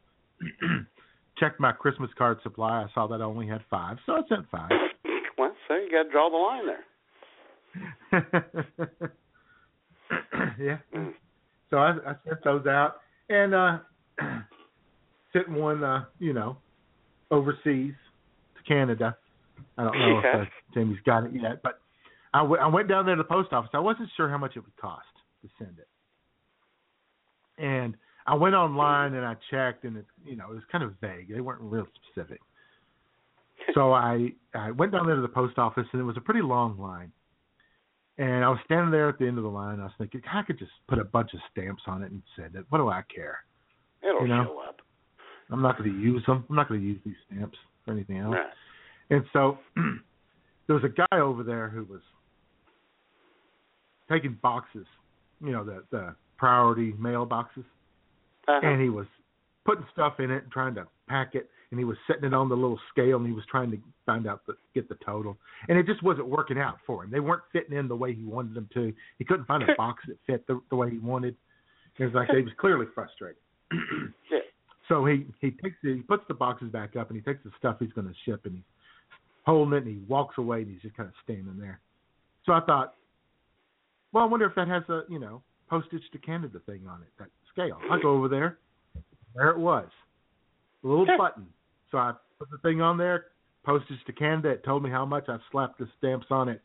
[1.39, 4.49] checked my Christmas card supply, I saw that I only had five, so I sent
[4.51, 4.71] five.
[5.37, 6.85] Well, so you got to draw the line there.
[10.59, 10.79] yeah.
[10.95, 11.15] Mm.
[11.71, 12.97] So I, I sent those out
[13.29, 13.79] and uh
[15.33, 16.57] sent one, uh, you know,
[17.31, 17.95] overseas
[18.57, 19.17] to Canada.
[19.79, 20.41] I don't know if Okay.
[20.43, 21.81] uh, Jamie's got it yet, but
[22.35, 23.71] I, w- I went down there to the post office.
[23.75, 25.07] I wasn't sure how much it would cost
[25.43, 25.89] to send it,
[27.63, 30.95] and I went online and I checked, and it, you know, it was kind of
[31.01, 31.33] vague.
[31.33, 32.41] They weren't real specific.
[33.75, 36.43] So I I went down there to the post office, and it was a pretty
[36.43, 37.13] long line.
[38.19, 39.81] And I was standing there at the end of the line.
[39.81, 42.55] I was thinking, I could just put a bunch of stamps on it and send
[42.55, 42.65] it.
[42.69, 43.39] What do I care?
[44.03, 44.45] It'll You know?
[44.45, 44.80] show up.
[45.51, 46.45] I'm not going to use them.
[46.49, 48.35] I'm not going to use these stamps for anything else.
[48.35, 48.47] Right.
[49.11, 49.59] And so
[50.67, 52.01] there was a guy over there who was
[54.11, 54.87] taking boxes,
[55.41, 57.65] you know, the the priority mail boxes,
[58.49, 58.67] Uh-huh.
[58.67, 59.07] and he was
[59.65, 62.49] putting stuff in it and trying to pack it, and he was setting it on
[62.49, 65.37] the little scale, and he was trying to find out the get the total,
[65.69, 67.11] and it just wasn't working out for him.
[67.11, 68.93] They weren't fitting in the way he wanted them to.
[69.19, 71.37] He couldn't find a box that fit the, the way he wanted.
[71.99, 73.37] And it was like he was clearly frustrated.
[74.31, 74.39] Yeah.
[74.91, 77.53] So he he takes the, he puts the boxes back up and he takes the
[77.57, 78.65] stuff he's going to ship and he's
[79.47, 81.81] holding it and he walks away and he's just kind of standing there.
[82.45, 82.95] So I thought,
[84.13, 87.09] well, I wonder if that has a you know postage to Canada thing on it,
[87.21, 87.79] that scale.
[87.89, 88.59] I go over there,
[89.37, 89.87] there it was,
[90.83, 91.47] a little button.
[91.93, 93.27] So I put the thing on there,
[93.65, 94.49] postage to Canada.
[94.51, 95.27] It told me how much.
[95.29, 96.61] I slapped the stamps on it,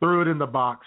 [0.00, 0.86] threw it in the box,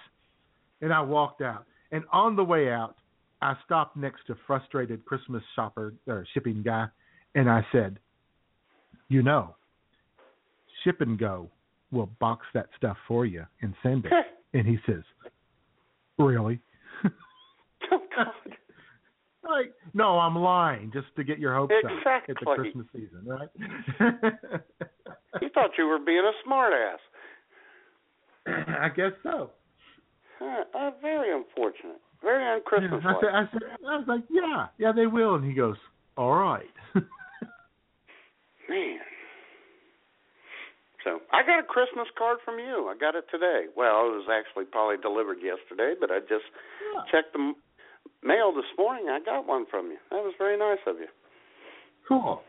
[0.82, 1.65] and I walked out.
[1.91, 2.95] And on the way out,
[3.41, 6.88] I stopped next to frustrated Christmas shopper or shipping guy,
[7.36, 7.99] and I said,
[9.08, 9.56] "You know,
[10.84, 11.49] Ship and Go
[11.91, 14.13] will box that stuff for you and send it."
[14.54, 15.04] and he says,
[16.17, 16.60] "Really?"
[17.91, 18.28] oh, God.
[19.49, 21.91] like, no, I'm lying just to get your hopes up
[22.30, 23.49] at the Christmas season, right?
[25.39, 26.97] He thought you were being a smartass.
[28.80, 29.52] I guess so.
[30.41, 32.02] Uh, uh, very unfortunate.
[32.21, 35.36] Very unchristmas I said, I said, I was like, yeah, yeah, they will.
[35.36, 35.77] And he goes,
[36.17, 36.65] all right.
[38.69, 38.99] Man.
[41.03, 42.91] So I got a Christmas card from you.
[42.91, 43.71] I got it today.
[43.75, 46.43] Well, it was actually probably delivered yesterday, but I just
[47.10, 47.53] checked the
[48.21, 49.08] mail this morning.
[49.08, 49.97] I got one from you.
[50.12, 51.08] That was very nice of you.
[52.08, 52.41] cool.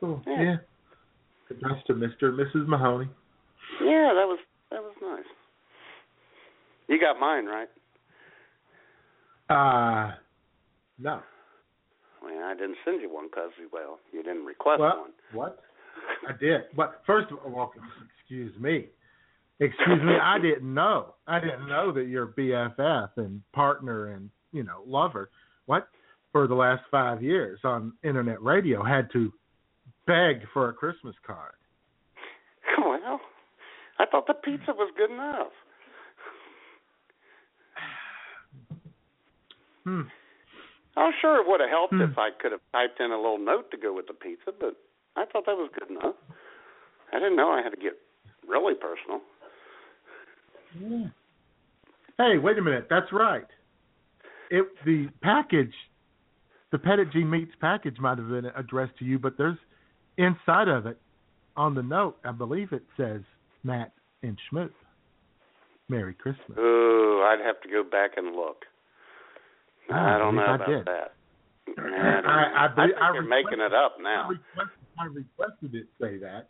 [0.00, 0.22] Cool.
[0.26, 0.42] Yeah.
[0.42, 0.56] Yeah.
[1.50, 2.32] Addressed to Mr.
[2.32, 2.66] and Mrs.
[2.66, 3.08] Mahoney.
[3.80, 4.38] Yeah, that was
[4.70, 5.24] that was nice.
[6.88, 7.68] You got mine right.
[9.48, 10.12] Uh,
[10.98, 11.20] no.
[12.22, 14.98] I mean, I didn't send you one because, well, you didn't request What?
[14.98, 15.10] one.
[15.32, 15.58] What?
[16.28, 16.62] I did.
[16.76, 17.72] But first of all, well,
[18.20, 18.86] excuse me.
[19.58, 21.14] Excuse me, I didn't know.
[21.26, 25.30] I didn't know that your BFF and partner and, you know, lover,
[25.64, 25.88] what,
[26.30, 29.32] for the last five years on internet radio had to
[30.06, 31.52] beg for a Christmas card.
[32.78, 33.20] Well,
[33.98, 35.52] I thought the pizza was good enough.
[39.86, 40.02] Hmm.
[40.96, 42.02] I'm sure it would have helped Hmm.
[42.02, 44.74] if I could have typed in a little note to go with the pizza, but
[45.14, 46.14] I thought that was good enough.
[47.12, 47.92] I didn't know I had to get
[48.46, 49.20] really personal.
[50.80, 51.06] Yeah.
[52.18, 52.88] Hey, wait a minute.
[52.90, 53.46] That's right.
[54.50, 55.74] It the package,
[56.72, 59.58] the Petit Jean Meats package might have been addressed to you, but there's
[60.16, 60.98] inside of it
[61.56, 63.22] on the note, I believe it says
[63.64, 64.70] Matt and Schmoop.
[65.88, 66.58] Merry Christmas.
[66.58, 68.64] Ooh, I'd have to go back and look.
[69.90, 70.84] Oh, I don't know I about did.
[70.86, 71.12] that.
[71.68, 72.28] I, don't I- know.
[72.28, 74.24] I I think I you're making it up now.
[74.26, 76.48] I requested, I requested it say that.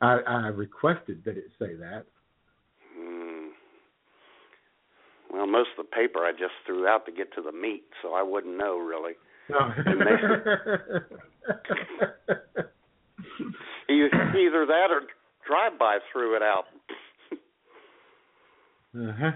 [0.00, 2.04] I, I requested that it say that.
[2.96, 3.46] Hmm.
[5.32, 8.12] Well, most of the paper I just threw out to get to the meat, so
[8.14, 9.14] I wouldn't know really.
[9.48, 9.58] No.
[13.88, 15.02] Either that or
[15.46, 16.64] drive by threw it out.
[18.94, 19.30] uh-huh.
[19.30, 19.32] Yeah.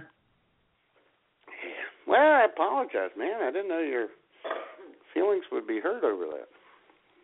[2.10, 3.40] Well, I apologize, man.
[3.40, 4.08] I didn't know your
[5.14, 6.48] feelings would be hurt over that.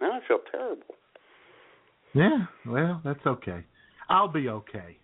[0.00, 0.94] Now I feel terrible.
[2.14, 3.64] Yeah, well, that's okay.
[4.08, 4.96] I'll be okay.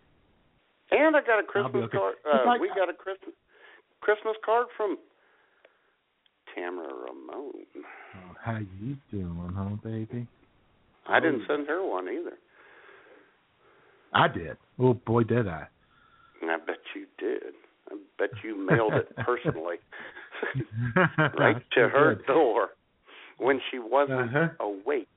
[0.92, 1.98] And I got a Christmas okay.
[1.98, 2.14] card.
[2.24, 3.34] Uh, like- we got a Christmas
[4.00, 4.98] Christmas card from
[6.54, 7.52] Tamara Ramon.
[7.74, 10.28] Oh, how you doing, huh, baby?
[11.08, 12.36] I didn't send her one either.
[14.12, 14.56] I did.
[14.78, 15.66] Oh boy, did I!
[16.40, 17.54] And I bet you did.
[17.92, 19.76] I bet you mailed it personally
[21.38, 22.68] right to her door
[23.38, 24.48] when she wasn't Uh-huh.
[24.60, 25.08] awake.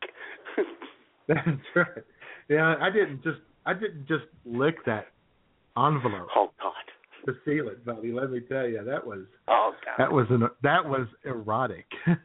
[1.27, 1.39] That's
[1.75, 2.03] right.
[2.49, 5.07] Yeah, I didn't just I didn't just lick that
[5.77, 6.27] envelope.
[6.35, 6.73] oh God.
[7.25, 8.11] to feel it, buddy.
[8.11, 9.95] Let me tell you, that was Oh God.
[9.97, 11.85] that was an that was erotic.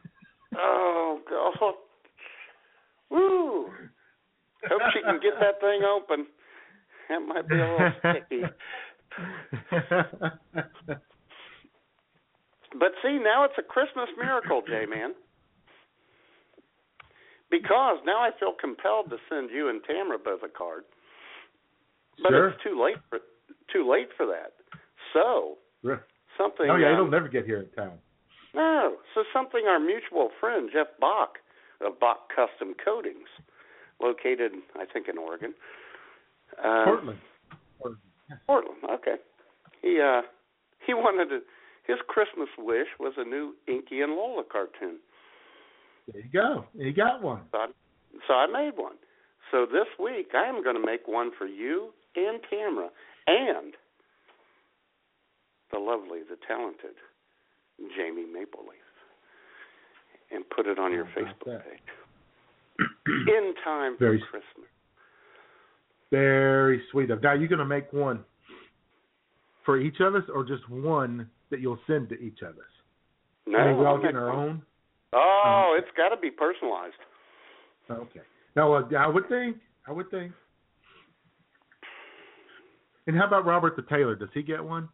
[0.53, 1.73] Oh God.
[3.09, 3.67] Woo.
[4.69, 6.25] Hope she can get that thing open.
[7.09, 8.43] That might be a little sticky.
[12.77, 15.13] But see, now it's a Christmas miracle, J Man.
[17.49, 20.83] Because now I feel compelled to send you and Tamara both a card.
[22.23, 22.49] But sure.
[22.49, 23.19] it's too late for
[23.73, 24.53] too late for that.
[25.13, 25.57] So
[26.37, 27.99] something Oh yeah, um, it'll never get here in time.
[28.55, 28.97] No.
[29.13, 31.39] So something our mutual friend Jeff Bach
[31.81, 33.27] of Bach Custom Coatings,
[34.01, 35.53] located I think in Oregon.
[36.57, 37.19] Uh, Portland.
[38.47, 38.77] Portland.
[38.89, 39.15] Okay.
[39.81, 40.21] He uh
[40.85, 41.39] he wanted to
[41.87, 44.97] his Christmas wish was a new Inky and Lola cartoon.
[46.11, 46.65] There you go.
[46.77, 47.41] He got one.
[47.51, 47.67] So I,
[48.27, 48.95] so I made one.
[49.51, 52.89] So this week I am going to make one for you and Tamara
[53.27, 53.73] and
[55.71, 56.95] the lovely, the talented
[57.97, 58.87] Jamie Mapleleaf,
[60.31, 61.63] and put it on your Facebook that?
[61.65, 61.79] page
[63.27, 64.67] in time for Very- Christmas.
[66.11, 67.23] Very sweet of.
[67.23, 68.23] Now, you going to make one
[69.65, 72.71] for each of us, or just one that you'll send to each of us?
[73.47, 74.49] No, I mean, we all getting our one.
[74.49, 74.61] own.
[75.13, 76.93] Oh, it's got to be personalized.
[77.89, 78.21] Okay.
[78.55, 79.57] Now, uh, I would think.
[79.87, 80.31] I would think.
[83.07, 84.15] And how about Robert the Taylor?
[84.15, 84.87] Does he get one?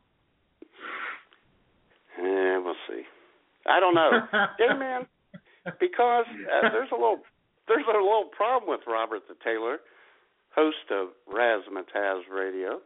[2.20, 3.03] Yeah, we'll see.
[3.68, 4.09] I don't know.
[4.57, 5.05] hey man,
[5.80, 7.20] because uh, there's a little
[7.68, 9.78] there's a little problem with Robert the Taylor,
[10.58, 12.80] host of Razzmatazz Radio.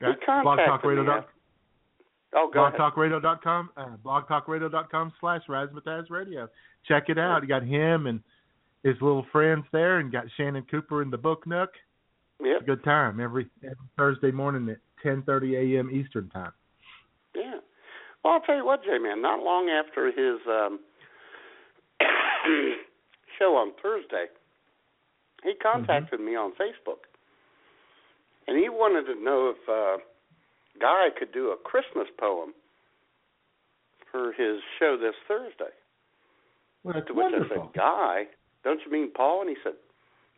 [0.00, 0.08] Me.
[0.20, 1.24] blogtalkradio.com.
[2.36, 2.78] Oh, go ahead.
[2.78, 6.48] blogtalkradio.com, uh, blogtalkradio.com slash Razzmatazz Radio.
[6.86, 7.42] Check it out.
[7.42, 8.20] You got him and
[8.82, 11.70] his little friends there, and got Shannon Cooper in the Book Nook.
[12.40, 15.90] It's a good time every, every Thursday morning at 10:30 a.m.
[15.90, 16.52] Eastern time.
[17.34, 17.60] Yeah.
[18.22, 19.22] Well, I'll tell you what, J man.
[19.22, 20.80] Not long after his um,
[23.38, 24.26] show on Thursday,
[25.44, 27.04] he contacted me on Facebook,
[28.48, 30.02] and he wanted to know if uh,
[30.80, 32.54] Guy could do a Christmas poem
[34.10, 35.72] for his show this Thursday.
[36.82, 38.24] Well, To which I said, Guy,
[38.62, 39.42] don't you mean Paul?
[39.42, 39.74] And he said,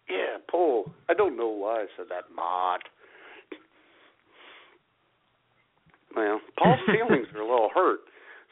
[0.09, 0.91] Yeah, Paul.
[1.09, 2.81] I don't know why I said that, Mott.
[6.17, 8.01] Well, Paul's feelings are a little hurt,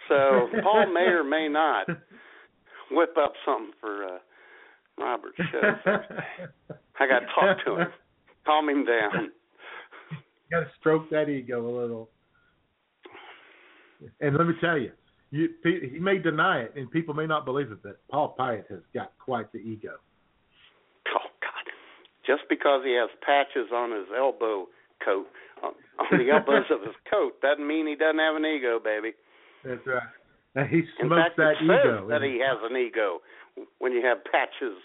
[0.09, 1.89] so Paul may or may not
[2.91, 4.19] whip up something for uh,
[4.99, 5.61] Robert's show.
[7.01, 7.89] I got to talk to him,
[8.47, 9.31] calm him down.
[10.51, 12.11] got to stroke that ego a little.
[14.21, 14.93] And let me tell you,
[15.31, 18.81] you he may deny it, and people may not believe it, but Paul Pyatt has
[18.93, 19.95] got quite the ego.
[21.09, 21.73] Oh God!
[22.27, 24.67] Just because he has patches on his elbow
[25.05, 25.27] coat,
[25.63, 29.13] on, on the elbows of his coat, doesn't mean he doesn't have an ego, baby.
[29.65, 30.03] That's right.
[30.55, 32.07] Now, he In smokes fact, that ego.
[32.09, 33.21] that he has an ego
[33.79, 34.77] when you have patches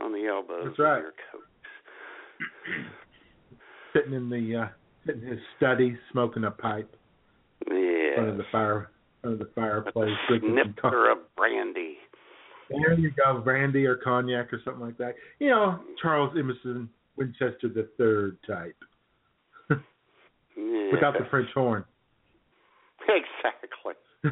[0.00, 0.96] on the elbows That's right.
[0.98, 1.44] of your coat.
[3.94, 4.68] sitting in the uh,
[5.06, 6.94] sitting in his study, smoking a pipe
[7.70, 8.90] in front of the fire,
[9.22, 10.80] front of the fireplace, A drinking some coffee.
[10.96, 11.96] snifter of brandy.
[12.70, 15.14] There you go, brandy or cognac or something like that.
[15.38, 18.74] You know, Charles Emerson Winchester the third type,
[20.56, 20.90] Yeah.
[20.92, 21.84] without the French horn.
[23.06, 23.92] Exactly.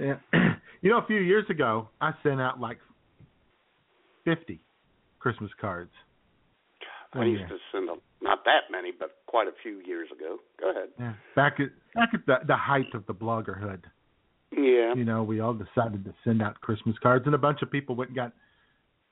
[0.00, 0.14] yeah.
[0.82, 2.78] You know, a few years ago, I sent out like
[4.24, 4.58] 50
[5.18, 5.90] Christmas cards.
[7.12, 7.48] I used year.
[7.48, 10.38] to send them, not that many, but quite a few years ago.
[10.58, 10.88] Go ahead.
[10.98, 11.12] Yeah.
[11.36, 13.82] Back at back at the the height of the bloggerhood,
[14.52, 14.94] Yeah.
[14.94, 17.94] you know, we all decided to send out Christmas cards, and a bunch of people
[17.94, 18.32] went and got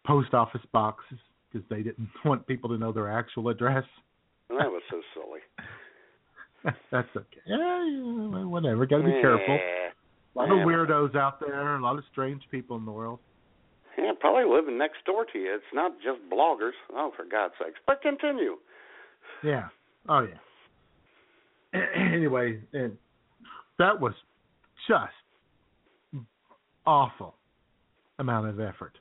[0.06, 1.18] post office boxes
[1.52, 3.84] because they didn't want people to know their actual address.
[4.48, 5.37] That was so silly.
[6.90, 7.40] That's okay.
[7.46, 8.86] Yeah, yeah, whatever.
[8.86, 9.58] Got to be careful.
[10.36, 13.18] A lot of weirdos out there, a lot of strange people in the world.
[13.96, 15.52] Yeah, probably living next door to you.
[15.54, 16.72] It's not just bloggers.
[16.92, 17.78] Oh, for God's sakes.
[17.86, 18.56] But continue.
[19.42, 19.68] Yeah.
[20.08, 21.80] Oh yeah.
[22.14, 22.96] anyway, and
[23.78, 24.14] that was
[24.86, 26.24] just
[26.86, 27.34] awful
[28.18, 28.96] amount of effort.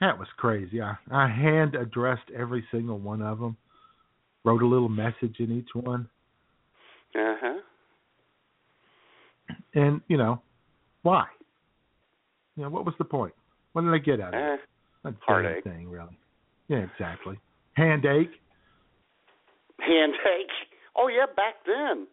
[0.00, 0.80] That was crazy.
[0.80, 3.56] I I hand addressed every single one of them.
[4.44, 6.08] Wrote a little message in each one,
[7.14, 7.60] Uh huh.
[9.74, 10.40] and you know,
[11.02, 11.26] why?
[12.56, 13.34] You know, what was the point?
[13.72, 14.42] What did I get out of it?
[14.42, 14.56] Eh,
[15.04, 15.64] Not heartache.
[15.64, 16.18] thing, really.
[16.68, 17.38] Yeah, exactly.
[17.74, 18.30] Hand ache.
[19.80, 20.50] handshake.
[20.96, 22.06] Oh yeah, back then.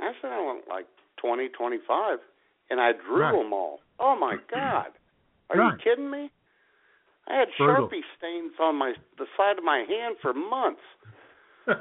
[0.00, 0.86] I said I want like
[1.20, 2.18] twenty, twenty-five,
[2.70, 3.32] and I drew Right.
[3.42, 3.80] them all.
[4.00, 4.88] Oh my God!
[5.50, 5.72] Are Right.
[5.74, 6.30] you kidding me?
[7.28, 7.88] I had Brutal.
[7.88, 10.80] Sharpie stains on my the side of my hand for months.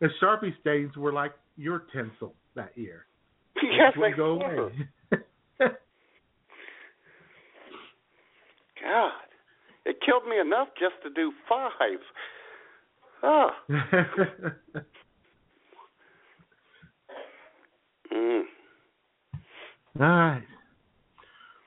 [0.00, 3.06] the Sharpie stains were like your tinsel that year.
[3.62, 4.72] yes, they go away.
[8.82, 9.12] God,
[9.86, 11.98] it killed me enough just to do five.
[13.22, 13.50] Oh.
[18.14, 18.42] Mm.
[20.00, 20.42] All right.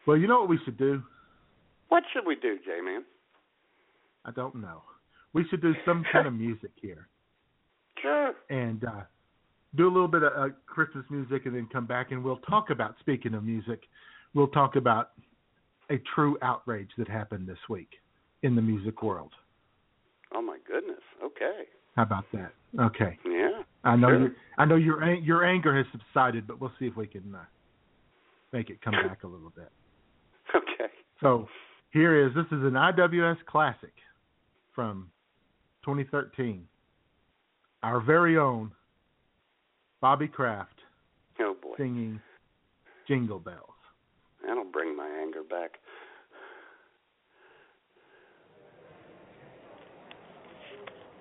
[0.06, 1.04] Well, you know what we should do?
[1.90, 3.04] What should we do, J Man?
[4.28, 4.82] I don't know.
[5.34, 7.08] We should do some kind of music here
[8.02, 8.34] Sure.
[8.50, 9.02] and uh,
[9.76, 12.70] do a little bit of uh, Christmas music and then come back and we'll talk
[12.70, 13.82] about, speaking of music,
[14.34, 15.12] we'll talk about
[15.90, 17.90] a true outrage that happened this week
[18.44, 19.32] in the music world.
[20.34, 21.02] Oh my goodness.
[21.24, 21.64] Okay.
[21.96, 22.52] How about that?
[22.80, 23.18] Okay.
[23.26, 23.62] Yeah.
[23.84, 24.20] I know Sure.
[24.22, 27.40] you, I know your your anger has subsided, but we'll see if we can uh,
[28.52, 29.70] make it come back a little bit.
[30.56, 30.92] Okay.
[31.22, 31.48] So
[31.92, 33.94] here is this is an IWS classic
[34.78, 35.10] from
[35.86, 36.68] 2013.
[37.82, 38.72] Our very own
[40.02, 40.76] Bobby Kraft
[41.40, 41.74] Oh boy.
[41.78, 42.22] singing
[43.08, 43.58] Jingle Bells.
[44.46, 45.72] That'll bring my anger back.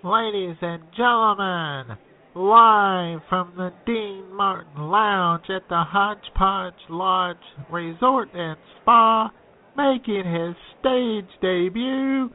[0.05, 1.97] Ladies and gentlemen,
[2.35, 7.37] live from the Dean Martin Lounge at the Hodgepodge Lodge
[7.73, 9.31] Resort and Spa,
[9.79, 12.29] making his stage debut,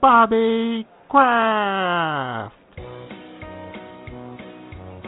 [0.00, 2.54] Bobby Kraft.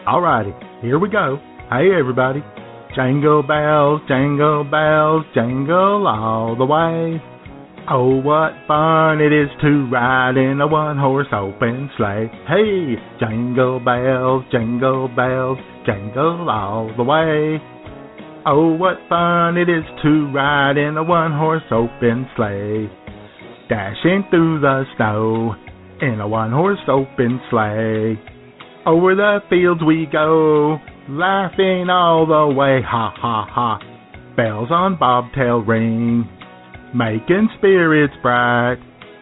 [0.07, 1.39] Alrighty, here we go.
[1.71, 2.45] Hey everybody.
[2.95, 7.23] Jingle bells, jingle bells, jingle all the way.
[7.89, 12.31] Oh, what fun it is to ride in a one horse open sleigh.
[12.47, 17.59] Hey, jingle bells, jingle bells, jingle all the way.
[18.45, 23.02] Oh, what fun it is to ride in a one horse open sleigh.
[23.73, 25.55] Dashing through the snow
[26.03, 28.21] in a one horse open sleigh.
[28.85, 30.77] Over the fields we go,
[31.09, 33.79] laughing all the way, ha ha ha.
[34.37, 36.29] Bells on bobtail ring,
[36.95, 38.77] making spirits bright.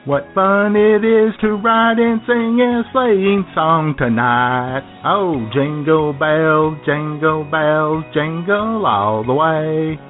[0.04, 4.82] What fun it is to ride and sing a sleighing song tonight.
[5.04, 10.09] Oh, jingle bells, jingle bells, jingle all the way.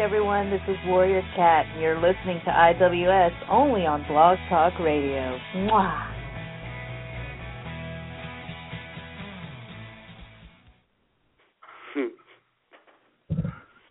[0.00, 5.38] Everyone, this is Warrior Cat, and you're listening to IWS only on Blog Talk Radio.
[5.54, 6.12] Mwah!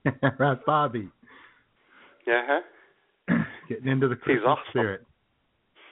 [0.40, 1.10] right, Bobby.
[2.28, 2.60] Yeah.
[3.70, 4.64] Getting into the He's Christmas awesome.
[4.70, 5.06] spirit.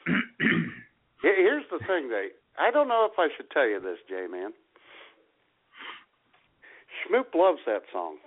[1.22, 2.28] Here's the thing, they.
[2.60, 4.52] I don't know if I should tell you this, J Man.
[7.02, 8.18] Schmoop loves that song,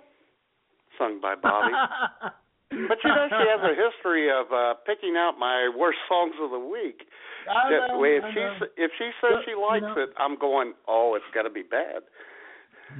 [0.97, 1.73] sung by Bobby.
[2.69, 6.51] but you know, she has a history of uh picking out my worst songs of
[6.51, 7.03] the week.
[7.49, 8.57] I That know, way, if I she know.
[8.77, 11.49] if she says But, she you likes know- it, I'm going, oh, it's got to
[11.49, 12.03] be bad.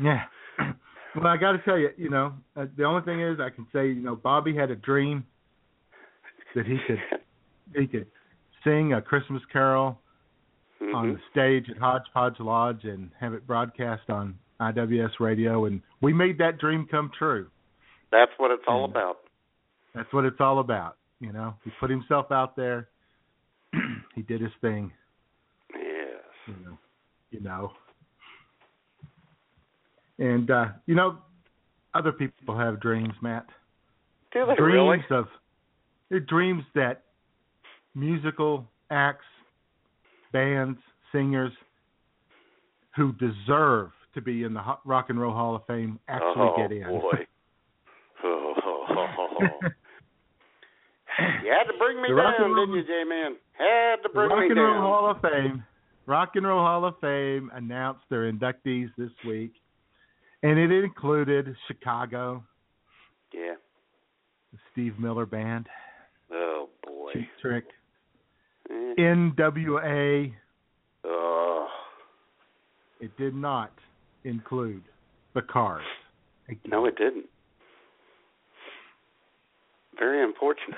[0.02, 0.24] Yeah.
[1.16, 3.66] Well, I got to tell you, you know, uh, the only thing is I can
[3.74, 5.26] say, you know, Bobby had a dream
[6.54, 7.00] that he could
[7.76, 8.06] he could
[8.64, 10.00] sing a Christmas carol
[10.80, 10.94] Mhm.
[10.94, 16.14] on the stage at Hodgepodge Lodge and have it broadcast on IWS radio, and we
[16.14, 17.48] made that dream come true.
[18.12, 19.18] That's what it's all about.
[19.94, 20.98] That's what it's all about.
[21.20, 22.90] You know, he put himself out there.
[24.16, 24.92] he did his thing.
[25.74, 26.22] Yes.
[26.48, 26.78] you know,
[27.32, 27.72] you know.
[30.20, 31.18] And uh, you know,
[31.94, 33.46] other people have dreams, Matt.
[34.32, 35.20] Do they dreams really?
[35.20, 35.28] of
[36.10, 37.04] they're dreams that
[37.96, 39.26] musical acts,
[40.32, 40.80] bands,
[41.12, 41.52] singers
[42.96, 46.72] who deserve to be in the Rock and Roll Hall of Fame actually oh get
[46.72, 46.88] in.
[46.88, 47.26] boy.
[51.44, 53.36] You had to bring me The Rock and down, Roll- didn't you, J Man?
[53.58, 54.58] Had to bring me down.
[54.58, 54.60] Rock and.
[54.60, 55.64] Roll Hall of Fame,
[56.06, 59.54] Rock and Roll Hall of Fame announced their inductees this week,
[60.44, 62.44] And it included Chicago,
[63.34, 63.56] Yeah.
[64.54, 65.68] the Steve Miller Band,
[66.32, 67.14] Oh boy.
[67.14, 67.66] Cheap Trick,
[68.70, 68.94] Eh.
[69.00, 70.34] NWA.
[71.04, 71.68] Oh.
[73.00, 73.72] It did not
[74.24, 74.84] include
[75.34, 75.86] the Cars.
[76.66, 77.26] No, it didn't.
[80.00, 80.78] Very unfortunate.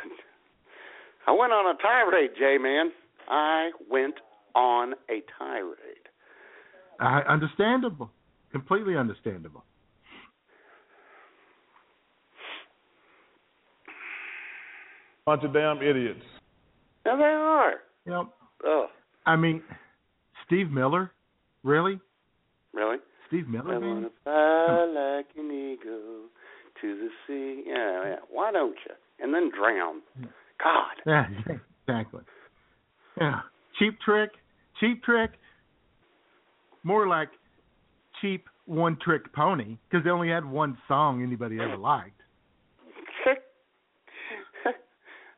[1.28, 2.92] I went on a tirade, J man.
[3.28, 4.16] I went
[4.56, 5.76] on a tirade.
[7.00, 8.10] Uh, understandable,
[8.52, 9.64] completely understandable.
[15.26, 16.24] Bunch of damn idiots.
[17.06, 17.74] Now they are.
[18.06, 18.34] You know,
[18.66, 18.88] Oh,
[19.26, 19.62] I mean,
[20.46, 21.12] Steve Miller,
[21.64, 22.00] really?
[22.74, 22.98] really?
[23.28, 26.26] Steve Miller, I wanna fly like an eagle
[26.82, 27.64] to the sea.
[27.68, 28.16] Yeah, yeah.
[28.30, 28.96] Why don't you?
[29.22, 30.02] And then drown.
[30.64, 30.96] God.
[31.06, 31.26] Yeah,
[31.88, 32.22] exactly.
[33.20, 33.40] Yeah,
[33.78, 34.32] cheap trick,
[34.80, 35.32] cheap trick.
[36.84, 37.30] More like
[38.22, 42.22] cheap one-trick pony because they only had one song anybody ever liked.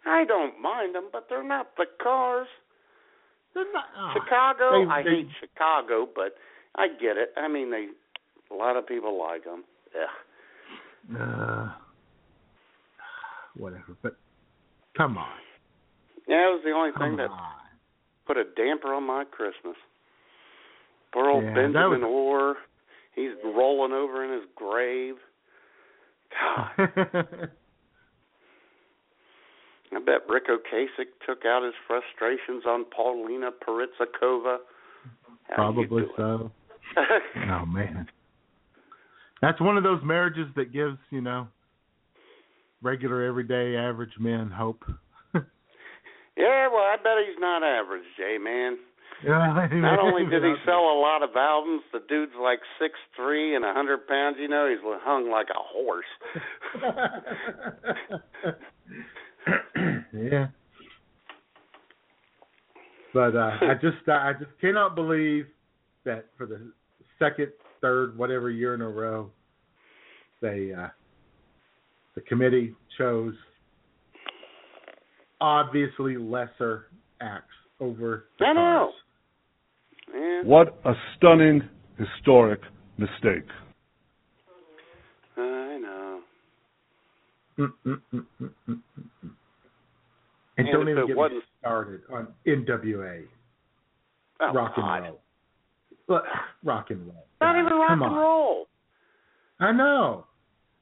[0.06, 2.48] I don't mind them, but they're not the cars.
[3.54, 6.36] They're not, oh, Chicago, they- I they- hate Chicago, but
[6.76, 7.34] I get it.
[7.38, 7.88] I mean, they
[8.50, 9.64] a lot of people like them.
[9.96, 11.18] Yeah.
[11.20, 11.72] Uh,
[13.56, 14.16] whatever, but
[14.96, 15.28] come on,
[16.28, 17.30] Yeah, it was the only come thing that
[18.26, 19.76] put a damper on my Christmas.
[21.14, 22.56] Poor old Yeah, Benjamin was- Orr,
[23.16, 25.16] he's rolling over in his grave.
[26.78, 27.50] God,
[29.94, 34.06] I bet Ric Ocasek took out his frustrations on Paulina you
[35.54, 36.52] Probably so.
[37.50, 38.08] Oh man,
[39.42, 41.48] that's one of those marriages that gives you know
[42.82, 44.84] regular, everyday, average men hope.
[46.38, 48.78] Yeah, well, I bet he's not average, Jay man.
[49.24, 53.56] Yeah, Not only did he sell a lot of albums, the dude's like six three
[53.56, 54.38] and a hundred pounds.
[54.40, 56.06] You know, he's hung like a horse.
[60.32, 60.48] yeah.
[63.14, 65.46] But uh, I just I just cannot believe
[66.06, 66.72] that for the
[67.20, 67.52] second,
[67.82, 69.30] third, whatever year in a row,
[70.42, 70.88] they uh,
[72.16, 73.34] the committee chose
[75.40, 76.88] obviously lesser
[77.22, 77.46] acts
[77.80, 78.92] over the I know.
[80.14, 81.62] Yeah, What a stunning,
[81.98, 82.60] historic
[82.98, 83.48] mistake.
[85.38, 86.20] I know.
[87.58, 87.70] And,
[90.58, 93.24] And don't even get me wasn't- started on NWA.
[94.42, 95.04] Oh, rock and God.
[95.04, 95.22] roll.
[96.08, 96.24] But
[96.64, 97.26] rock and roll.
[97.40, 98.18] Not even rock come and on.
[98.20, 98.68] roll.
[99.60, 100.26] I know.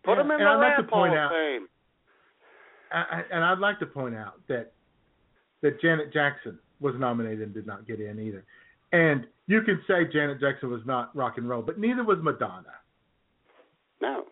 [0.04, 1.68] Put And- him in and the I'd like to point Hall out, of Fame.
[2.92, 4.72] I- and I'd like to point out that
[5.62, 8.46] that Janet Jackson was nominated and did not get in either.
[8.94, 12.74] And you can say Janet Jackson was not rock and roll, but neither was Madonna.
[14.02, 14.26] No.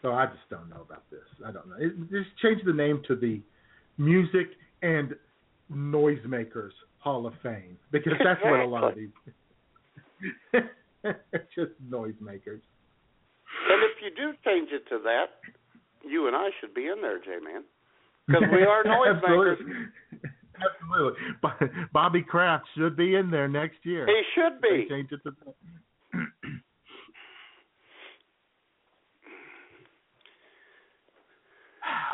[0.00, 1.20] So I just don't know about this.
[1.44, 1.76] I don't know.
[1.78, 3.42] It, just change the name to the
[3.98, 5.14] Music and
[5.70, 9.10] Noisemakers Hall of Fame because that's what a lot of these.
[11.54, 12.60] just noisemakers.
[13.70, 15.26] And if you do change it to that,
[16.08, 17.62] you and I should be in there, J man.
[18.26, 19.56] Because we are noisemakers.
[19.58, 19.74] Absolutely.
[20.58, 21.20] Absolutely.
[21.40, 24.06] Bo- Bobby Kraft should be in there next year.
[24.06, 24.88] He should They be.
[24.88, 25.54] change it to that.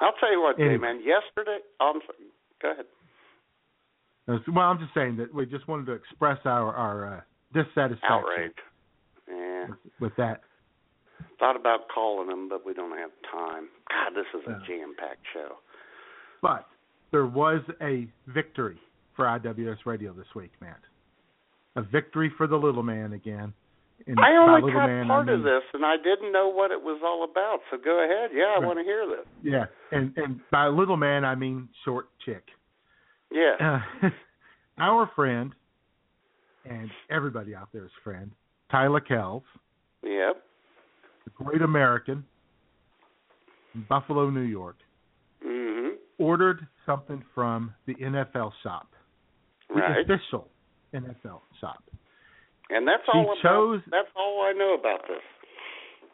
[0.01, 0.79] I'll tell you what, J Anyway.
[0.79, 0.97] man.
[1.05, 2.29] Yesterday, I'm sorry.
[2.63, 2.85] Go ahead.
[4.55, 7.21] Well, I'm just saying that we just wanted to express our our uh,
[7.53, 8.53] dissatisfaction Outrage.
[9.29, 9.67] Yeah.
[9.69, 10.41] with, with that.
[11.39, 13.69] Thought about calling them, but we don't have time.
[13.91, 14.67] God, this is a Yeah.
[14.67, 15.59] jam-packed show.
[16.41, 16.67] But
[17.11, 18.79] there was a victory
[19.15, 20.81] for IWS Radio this week, Matt.
[21.77, 23.53] A victory for the little man again.
[24.07, 26.81] And I only caught man, part I of this, and I didn't know what it
[26.83, 27.63] was all about.
[27.71, 28.31] So go ahead.
[28.33, 28.63] Yeah, I Right.
[28.65, 29.27] want to hear this.
[29.43, 32.51] Yeah, and and by little man I mean short chick.
[33.31, 33.81] Yeah.
[34.03, 34.11] Uh,
[34.79, 35.55] our friend,
[36.65, 38.31] and everybody out there's friend,
[38.71, 39.45] Tyler Kells,
[40.03, 40.45] Yep.
[41.35, 42.25] Great American,
[43.75, 44.77] in Buffalo, New York,
[45.43, 45.97] Mhm.
[46.19, 48.95] ordered something from the NFL shop,
[49.69, 49.99] the Right.
[49.99, 50.51] official
[50.93, 51.83] NFL shop.
[52.71, 55.23] And that's She all about, chose- that's all I know about this.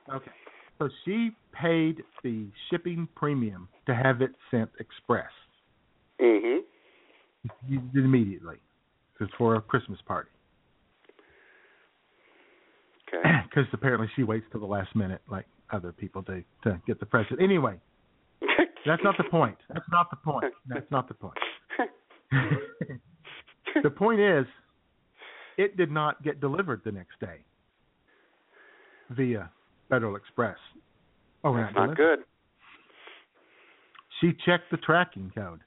[0.09, 0.33] Okay.
[0.79, 5.31] So she paid the shipping premium to have it sent express
[6.19, 6.65] Mhm.
[7.95, 8.59] immediately.
[9.37, 10.31] For a Christmas party.
[13.13, 13.29] Okay.
[13.51, 17.07] Because apparently she waits till the last minute, like other people do, to get the
[17.07, 17.41] present.
[17.43, 17.81] Anyway,
[18.87, 19.57] that's not the point.
[19.69, 20.45] That's not the point.
[20.69, 21.37] That's not the point.
[23.83, 24.47] the point is,
[25.59, 27.39] it did not get delivered the next day.
[29.11, 29.51] via
[29.89, 30.57] Federal Express.
[31.43, 32.21] Oh, That's not good.
[34.21, 35.61] She checked the tracking code,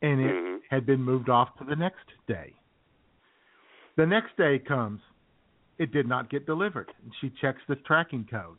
[0.00, 0.58] and it Mhm.
[0.70, 2.54] had been moved off to the next day.
[3.96, 5.02] The next day comes,
[5.78, 6.90] it did not get delivered.
[7.02, 8.58] And she checks the tracking code,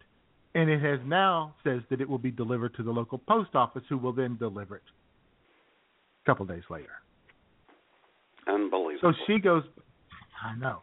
[0.56, 3.84] and it has now says that it will be delivered to the local post office,
[3.90, 4.84] who will then deliver it
[6.24, 6.90] a couple days later.
[8.48, 9.14] Unbelievable.
[9.14, 9.64] So she goes,
[10.44, 10.82] I know.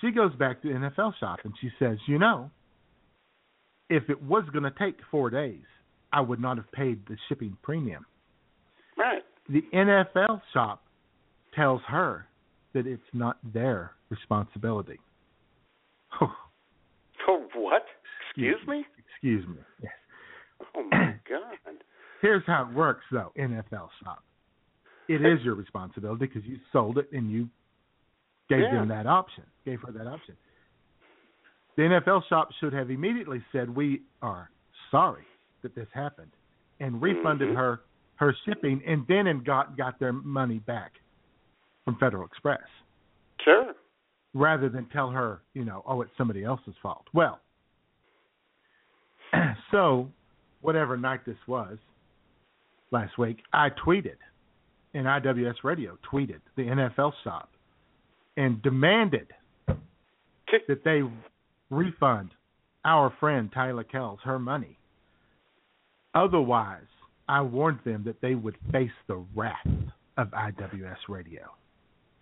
[0.00, 2.50] She goes back to NFL shop and she says, you know,
[3.90, 5.64] if it was going to take four days,
[6.12, 8.06] I would not have paid the shipping premium.
[8.96, 9.22] Right.
[9.48, 10.84] The NFL shop
[11.54, 12.26] tells her
[12.74, 15.00] that it's not their responsibility.
[17.30, 17.84] Oh, what?
[18.30, 18.86] Excuse me?
[19.12, 19.56] Excuse me.
[19.82, 19.92] Yes.
[20.76, 21.74] Oh my God.
[22.22, 23.32] Here's how it works, though.
[23.36, 24.22] NFL shop.
[25.08, 27.48] It is your responsibility because you sold it and you
[28.48, 28.70] gave Yeah.
[28.76, 30.36] them that option, gave her that option.
[31.76, 34.50] The NFL shop should have immediately said, "We are
[34.90, 35.24] sorry
[35.62, 36.32] that this happened,"
[36.80, 37.56] and refunded Mhm.
[37.56, 37.80] her
[38.16, 40.98] her shipping, and then and got got their money back
[41.84, 42.66] from Federal Express,
[43.42, 43.74] Sure.
[44.34, 47.04] Rather than tell her, you know, oh, it's somebody else's fault.
[47.12, 47.40] Well,
[49.70, 50.08] so
[50.60, 51.78] whatever night this was
[52.90, 54.16] last week, I tweeted,
[54.94, 57.50] and IWS Radio tweeted the NFL shop
[58.36, 59.28] and demanded
[59.66, 61.02] that they
[61.70, 62.30] refund
[62.84, 64.78] our friend Tyler Kells her money.
[66.14, 66.86] Otherwise,
[67.28, 69.56] I warned them that they would face the wrath
[70.16, 71.42] of IWS Radio.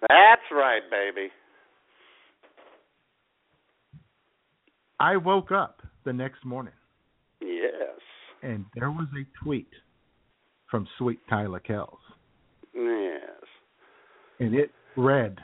[0.00, 1.30] That's right, baby.
[4.98, 6.72] I woke up the next morning
[7.40, 7.98] Yes.
[8.42, 9.68] and there was a tweet
[10.70, 12.00] from Sweet Tyler Kells,
[12.74, 13.42] Yes.
[14.40, 15.42] and it read,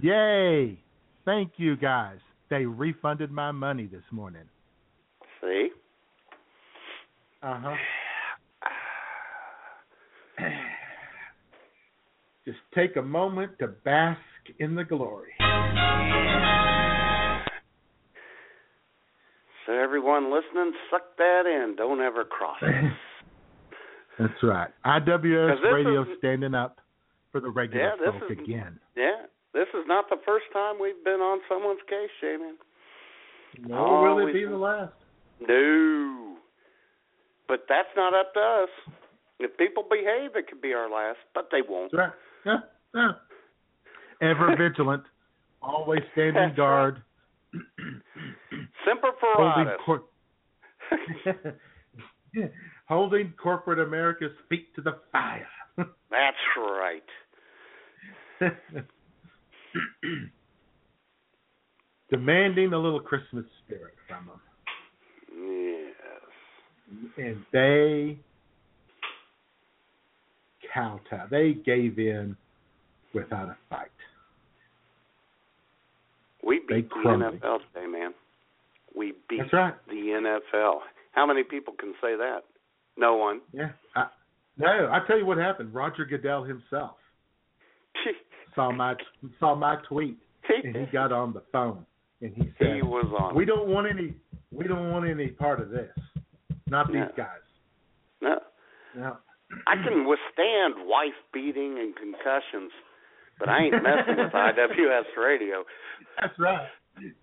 [0.00, 0.78] "Yay!
[1.24, 2.20] Thank you guys.
[2.48, 4.48] They refunded my money this morning."
[5.40, 5.70] See?
[7.42, 7.76] Uh huh.
[12.44, 14.20] Just take a moment to bask
[14.58, 15.32] in the glory.
[19.88, 21.74] Everyone listening, suck that in.
[21.76, 22.92] Don't ever cross it.
[24.18, 24.68] That's right.
[24.84, 26.78] IWS Radio is- standing up
[27.32, 28.78] for the regular Yeah, this folk is- again.
[28.96, 29.22] Yeah.
[29.54, 32.56] This is not the first time we've been on someone's case, J Man.
[33.66, 34.92] Nor Oh, will it we- be the last.
[35.40, 36.36] No.
[37.48, 38.68] But that's not up to us.
[39.40, 41.92] If people behave, it could be our last, but they won't.
[41.92, 42.12] That's
[42.44, 42.60] right.
[42.94, 43.12] Yeah,
[44.20, 44.28] yeah.
[44.30, 45.04] Ever vigilant,
[45.62, 47.02] always standing guard,
[48.88, 50.04] Semper holding cor-
[52.88, 55.46] holding corporate America's feet to the fire.
[55.76, 57.02] That's right.
[62.10, 64.40] Demanding a little Christmas spirit from them.
[65.36, 65.94] Yes.
[67.18, 68.18] and they
[70.72, 71.28] kowtowed.
[71.30, 72.34] They gave in
[73.14, 73.88] without a fight.
[76.42, 77.34] We They beat the crumbled.
[77.40, 78.14] NFL today, man.
[78.98, 79.74] We beat That's right.
[79.86, 80.80] the NFL.
[81.12, 82.40] How many people can say that?
[82.96, 83.40] No one.
[83.52, 83.70] Yeah.
[83.94, 84.06] I,
[84.58, 85.72] no, I tell you what happened.
[85.72, 86.96] Roger Goodell himself
[88.54, 88.94] saw my
[89.38, 90.18] saw my tweet
[90.64, 91.86] and he got on the phone
[92.20, 93.34] and he said, he was on.
[93.36, 94.14] "We don't want any.
[94.50, 95.90] We don't want any part of this.
[96.66, 97.10] Not these No.
[97.16, 97.44] guys."
[98.20, 98.38] no.
[98.96, 99.16] No.
[99.66, 102.72] I can withstand wife beating and concussions,
[103.38, 105.64] but I ain't messing with IWS radio.
[106.20, 106.66] That's right.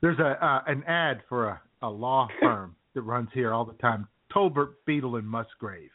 [0.00, 3.72] There's a uh, an ad for a, a law firm that runs here all the
[3.74, 4.06] time.
[4.34, 5.90] Tolbert, Beadle, and Musgrave.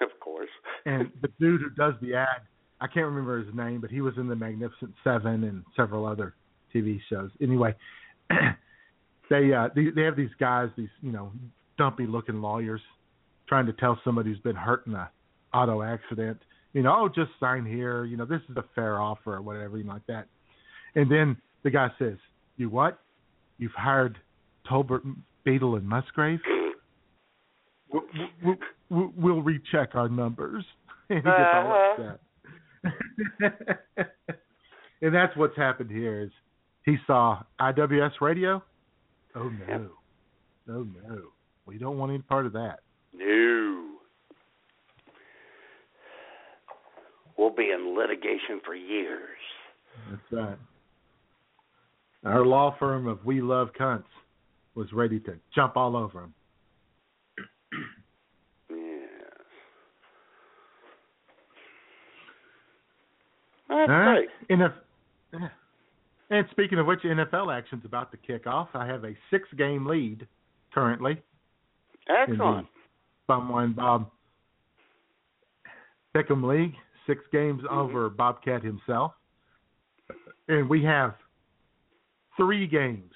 [0.00, 0.48] Of course.
[0.86, 2.42] And the dude who does the ad,
[2.80, 6.34] I can't remember his name, but he was in the Magnificent Seven and several other
[6.74, 7.30] TV shows.
[7.40, 7.74] Anyway,
[9.30, 11.32] they uh they, they have these guys, these you know
[11.78, 12.80] dumpy looking lawyers,
[13.48, 15.10] trying to tell somebody who's been hurt in a
[15.52, 16.38] auto accident,
[16.74, 19.78] you know, oh just sign here, you know, this is a fair offer or whatever,
[19.78, 20.26] you know, like that.
[20.94, 22.18] And then the guy says,
[22.56, 22.98] "You what?
[23.58, 24.18] You've hired
[24.70, 25.02] Tolbert,
[25.44, 26.40] Beadle, and Musgrave."
[27.90, 28.02] We'll,
[28.44, 28.56] we'll,
[28.90, 30.64] we'll, we'll recheck our numbers.
[31.10, 32.02] And he gets all uh-huh.
[32.02, 32.20] upset.
[35.02, 36.30] and that's what's happened here is
[36.86, 38.62] he saw IWS radio.
[39.34, 39.90] Oh no.
[40.70, 41.20] Oh no.
[41.66, 42.80] We don't want any part of that.
[43.12, 43.93] No.
[47.36, 49.38] We'll be in litigation for years.
[50.10, 50.58] That's right.
[52.24, 54.04] Our law firm of We Love Cunts
[54.74, 56.34] was ready to jump all over him.
[63.68, 64.06] That's All right.
[64.06, 64.28] right.
[64.48, 64.62] And.
[66.30, 68.68] And speaking of which, NFL action's about to kick off.
[68.74, 70.26] I have a six-game lead
[70.72, 71.20] currently.
[72.08, 72.66] Excellent.
[73.28, 74.10] Bumwine Bob
[76.14, 76.74] Pick'em League,
[77.06, 77.76] six games Mm-hmm.
[77.78, 79.12] over Bobcat himself.
[80.48, 81.14] And we have
[82.36, 83.12] three games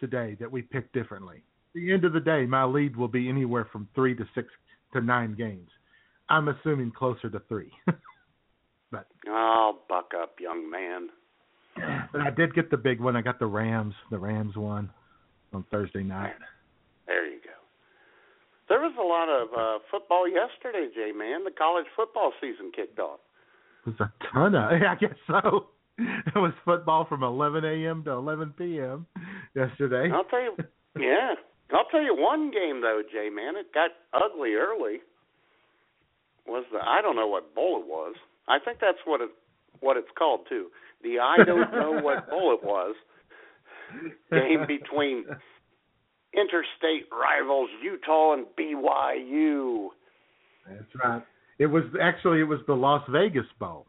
[0.00, 1.36] today that we pick differently.
[1.38, 4.48] At the end of the day, my lead will be anywhere from three to six
[4.92, 5.70] to nine games.
[6.28, 7.72] I'm assuming closer to three.
[8.90, 11.08] but Oh, buck up, young man.
[12.12, 13.16] but I did get the big one.
[13.16, 13.94] I got the Rams.
[14.10, 14.90] The Rams won
[15.52, 16.34] on Thursday night.
[17.06, 17.43] There you go.
[18.74, 21.12] There was a lot of uh, football yesterday, Jay.
[21.16, 23.20] Man, the college football season kicked off.
[23.86, 24.72] Was a ton of.
[24.82, 25.66] Yeah, I guess so.
[25.96, 28.02] It was football from 11 a.m.
[28.02, 29.06] to 11 p.m.
[29.54, 30.10] yesterday.
[30.12, 30.56] I'll tell you,
[30.98, 31.34] yeah,
[31.70, 33.30] I'll tell you one game though, Jay.
[33.30, 34.98] Man, it got ugly early.
[36.44, 38.16] Was the I don't know what bowl it was.
[38.48, 39.30] I think that's what it
[39.78, 40.66] what it's called too.
[41.04, 42.96] The I don't know what bowl it was
[44.32, 45.26] game between
[46.36, 49.88] interstate rivals Utah and BYU.
[50.68, 51.22] That's right.
[51.58, 53.86] It was actually it was the Las Vegas Bowl.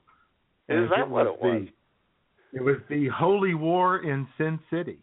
[0.69, 1.67] Is that what it was?
[2.53, 4.99] The, it was the Holy War in Sin City.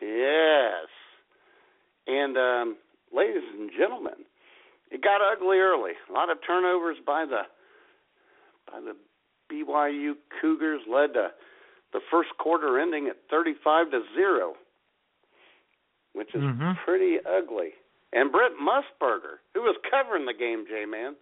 [0.00, 0.88] Yes.
[2.06, 2.76] And um
[3.14, 4.24] ladies and gentlemen,
[4.90, 5.92] it got ugly early.
[6.08, 7.42] A lot of turnovers by the
[8.70, 8.96] by the
[9.52, 11.28] BYU Cougars led to
[11.92, 14.54] the first quarter ending at 35 to 0,
[16.12, 16.76] which is Mhm.
[16.84, 17.74] pretty ugly.
[18.12, 21.14] And Brent Musburger, who was covering the game, J Man,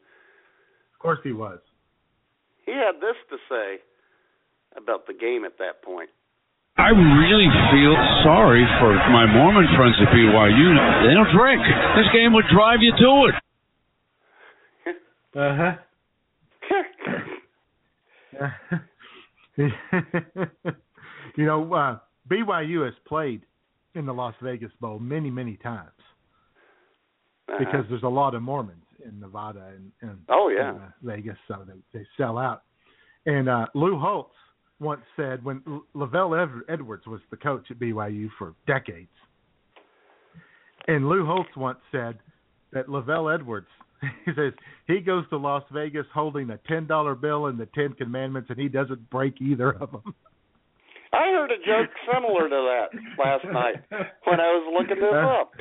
[0.92, 1.60] Of course he was.
[2.64, 3.80] he had this to say
[4.76, 6.10] about the game at that point.
[6.76, 10.74] I really feel sorry for my Mormon friends at BYU.
[11.08, 11.60] They don't drink.
[11.96, 13.34] This game would drive you to it.
[15.34, 15.76] Uh huh.
[21.36, 23.42] you know, uh, BYU has played
[23.98, 25.90] in the Las Vegas Bowl many, many times
[27.48, 27.58] Uh-huh.
[27.58, 30.72] because there's a lot of Mormons in Nevada and, and Oh, yeah.
[30.72, 32.62] uh, Vegas, so they they sell out.
[33.26, 34.34] And uh, Lou Holtz
[34.80, 39.10] once said when L- LaVell Ev- Edwards was the coach at BYU for decades,
[40.86, 42.18] and Lou Holtz once said
[42.72, 43.66] that LaVell Edwards
[44.24, 44.52] he says
[44.86, 48.58] he goes to Las Vegas holding a ten dollar bill and the Ten Commandments, and
[48.58, 50.14] he doesn't break either of them.
[51.48, 52.88] Heard a joke similar to that
[53.18, 53.76] last night
[54.24, 55.52] when I was looking this up.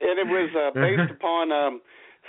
[0.00, 1.80] and it was uh, based upon um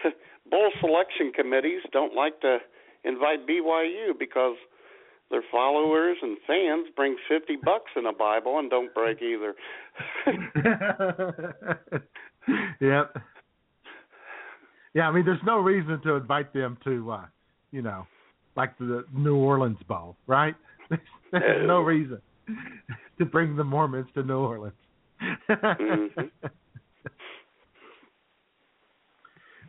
[0.52, 2.58] bowl selection committees don't like to
[3.04, 4.56] invite BYU because
[5.32, 9.56] their followers and fans bring 50 bucks in a Bible and don't break either.
[12.80, 13.16] yep.
[14.94, 17.26] Yeah, I mean, there's no reason to invite them to, uh,
[17.72, 18.06] you know,
[18.56, 20.56] like the New Orleans Bowl, right?
[21.32, 22.22] There's no reason
[23.18, 24.74] to bring the Mormons to New Orleans.
[25.50, 26.30] Mhm.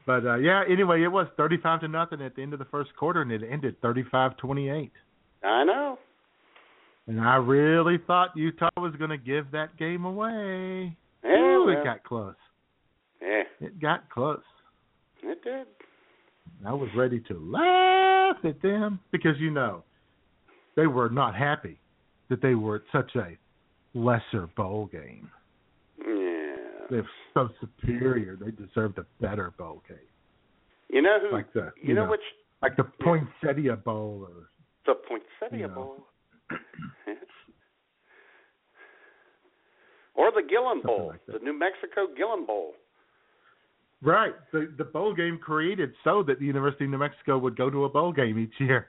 [0.07, 2.95] But uh yeah, anyway, it was 35 to nothing at the end of the first
[2.97, 4.91] quarter and it ended 35-28.
[5.43, 5.99] I know.
[7.09, 10.97] And I really thought Utah was going to give that game away.
[11.25, 12.35] Yeah, Ooh, well, it got close.
[13.23, 14.43] yeah, It got close.
[15.23, 15.67] it did.
[16.67, 19.83] I was ready to laugh at them because you know
[20.77, 21.79] they were not happy
[22.29, 23.37] that they were at such a
[23.95, 25.31] lesser bowl game.
[25.99, 26.55] Yeah.
[26.91, 28.37] They're so superior.
[28.37, 29.99] They deserved a better bowl game,
[30.89, 31.33] You know who?
[31.35, 32.21] like the you know, know, which
[32.63, 34.51] like the Poinsettia Bowl or
[34.87, 35.75] the Poinsettia You know.
[35.75, 36.05] Bowl.
[40.15, 42.73] or the Gildan Something Bowl, like the New Mexico Gildan Bowl.
[44.03, 44.33] right.
[44.53, 47.85] The the bowl game created so that the University of New Mexico would go to
[47.85, 48.89] a bowl game each year.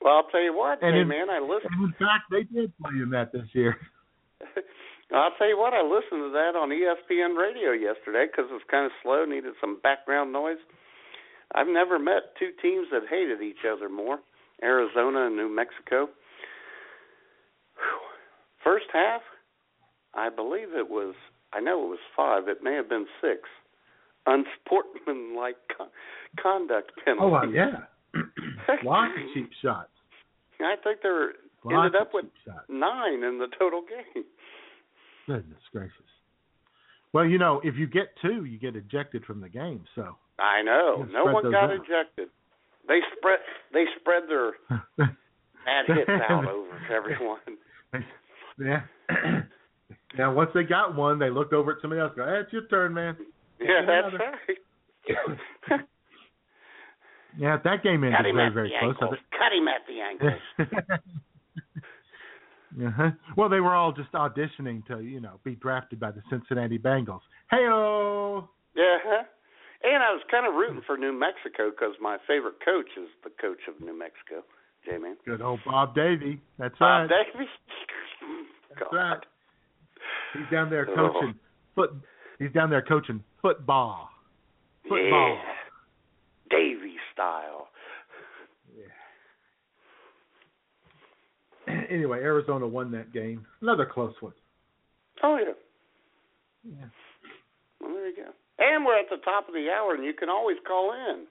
[0.00, 1.72] Well, I'll tell you what, And hey in- man, I listened.
[1.72, 3.76] And in fact, they did play in that this year.
[5.12, 8.62] I'll tell you what, I listened to that on ESPN radio yesterday because it was
[8.70, 10.58] kind of slow, needed some background noise.
[11.54, 14.18] I've never met two teams that hated each other more,
[14.62, 16.08] Arizona and New Mexico.
[18.62, 19.22] First half,
[20.14, 21.14] I believe it was,
[21.54, 23.48] I know it was five, it may have been six,
[24.26, 25.88] unsportsmanlike con-
[26.40, 27.48] conduct penalty.
[27.48, 27.84] Oh yeah,
[28.84, 29.90] lots of cheap shots.
[30.60, 30.98] I think
[31.64, 32.64] Lots ended up with shots.
[32.68, 34.24] nine in the total game.
[35.26, 35.92] Goodness gracious.
[37.12, 39.84] Well, you know, if you get two, you get ejected from the game.
[39.94, 41.06] So I know.
[41.12, 41.70] No one got out.
[41.72, 42.28] ejected.
[42.86, 43.38] They spread
[43.72, 44.52] they spread their
[44.98, 47.38] bad hits out over to everyone.
[48.58, 48.82] yeah.
[50.18, 52.12] now, once they got one, they looked over at somebody else.
[52.16, 53.16] and Go, hey, it's your turn, man.
[53.60, 54.32] Yeah, that's Another.
[55.78, 55.80] right.
[57.36, 58.94] Yeah, that game ended very, very close.
[58.98, 60.40] Cut him at the ankles.
[62.86, 63.10] uh-huh.
[63.36, 67.20] Well, they were all just auditioning to, you know, be drafted by the Cincinnati Bengals.
[67.50, 68.48] Hey-oh!
[68.76, 68.98] Yeah.
[69.04, 69.22] huh?
[69.84, 73.30] And I was kind of rooting for New Mexico because my favorite coach is the
[73.40, 74.42] coach of New Mexico,
[74.84, 75.16] J-Man.
[75.24, 76.40] Good old Bob Davie.
[76.58, 77.24] That's Bob right.
[77.32, 77.48] Davis.
[78.78, 79.20] That's right.
[80.34, 80.94] He's down there Oh.
[81.12, 81.34] coaching
[81.74, 81.90] foot.
[82.38, 84.10] He's down there coaching football.
[84.82, 84.98] Football.
[85.36, 85.42] Yeah.
[87.18, 87.68] Style.
[91.90, 93.46] Anyway, Arizona won that game.
[93.60, 94.32] Another close one.
[95.22, 95.52] Oh, yeah.
[96.64, 96.86] Yeah.
[97.80, 98.30] Well, there you go.
[98.58, 101.26] And we're at the top of the hour, and you can always call in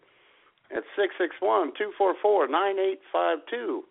[0.76, 3.84] at six six one two four four nine eight five two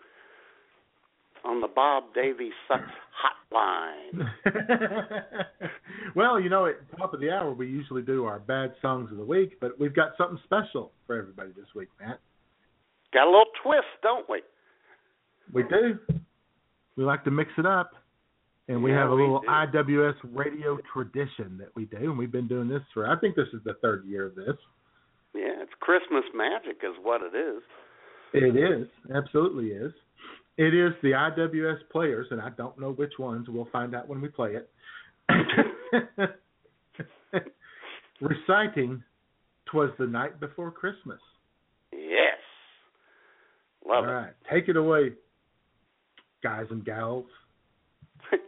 [1.47, 2.83] on the Bob Davie Sucks
[3.53, 4.29] hotline.
[6.17, 9.11] well, you know, at the top of the hour, we usually do our bad songs
[9.11, 12.19] of the week, but we've got something special for everybody this week, Matt.
[13.15, 14.43] Got a little twist, don't we?
[15.53, 15.99] We do.
[16.97, 17.93] We like to mix it up.
[18.69, 19.47] And we Yeah, have a we little do.
[19.47, 23.47] IWS radio tradition that we do, and we've been doing this for, I think this
[23.55, 24.57] is the third year of this.
[25.35, 27.63] Yeah, it's Christmas magic, is what it is.
[28.33, 29.93] It is, absolutely is.
[30.59, 33.47] It is the IWS players, and I don't know which ones.
[33.49, 34.71] We'll find out when we play it.
[38.21, 39.03] Reciting
[39.67, 41.21] "Twas the Night Before Christmas."
[41.93, 42.39] Yes.
[43.87, 44.09] Love it.
[44.09, 45.13] All right, take it away,
[46.43, 47.27] guys and gals.
[48.31, 48.41] Twas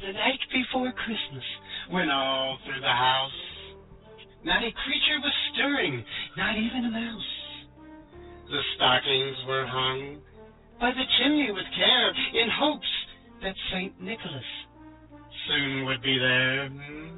[0.00, 1.44] the night before Christmas
[1.90, 3.30] when all through the house
[4.44, 6.04] not a creature was stirring,
[6.36, 7.32] not even a mouse.
[8.50, 10.20] The stockings were hung
[10.78, 12.92] by the chimney with care in hopes
[13.42, 14.00] that St.
[14.00, 14.50] Nicholas
[15.48, 16.68] soon would be there.
[16.68, 17.08] Hmm.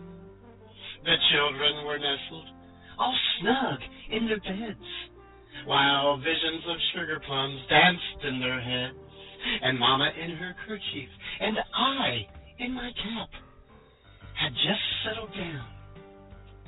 [1.04, 2.56] The children were nestled
[2.98, 3.78] all snug
[4.10, 4.88] in their beds
[5.66, 8.96] while visions of sugar plums danced in their heads
[9.62, 11.08] and Mama in her kerchief
[11.40, 12.26] and I
[12.58, 13.28] in my cap
[14.34, 15.75] had just settled down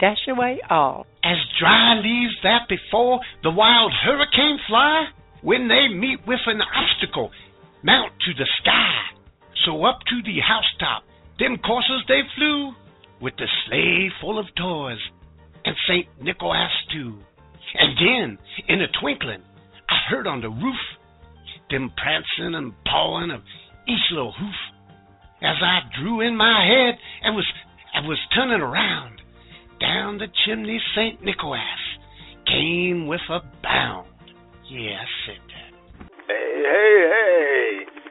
[0.00, 1.06] dash away all.
[1.24, 5.06] As dry leaves that before the wild hurricane fly,
[5.42, 7.30] when they meet with an obstacle,
[7.82, 8.94] mount to the sky.
[9.64, 11.04] So up to the housetop,
[11.38, 12.72] them coursers they flew,
[13.20, 14.98] with the sleigh full of toys,
[15.64, 16.06] and St.
[16.22, 17.18] Nicholas too.
[17.74, 18.38] And then,
[18.68, 19.42] in a twinkling,
[19.90, 20.80] I heard on the roof
[21.70, 23.42] them prancing and pawing of
[23.86, 24.54] each little hoof.
[25.42, 27.46] As I drew in my head and was
[27.94, 29.20] I was turning around,
[29.80, 31.22] down the chimney St.
[31.24, 31.82] Nicholas
[32.46, 34.08] came with a bound.
[34.68, 35.72] Yeah, I said that.
[36.28, 37.68] Hey, hey, hey!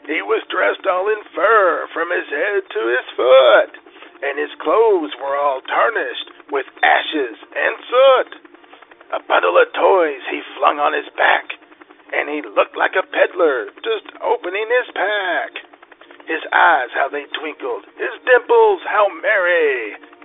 [0.07, 3.71] He was dressed all in fur from his head to his foot,
[4.23, 8.29] and his clothes were all tarnished with ashes and soot.
[9.13, 11.45] A bundle of toys he flung on his back,
[12.15, 15.51] and he looked like a peddler just opening his pack.
[16.27, 19.95] His eyes, how they twinkled, his dimples, how merry.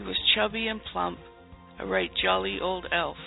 [0.00, 1.18] He was chubby and plump,
[1.78, 3.18] a right jolly old elf,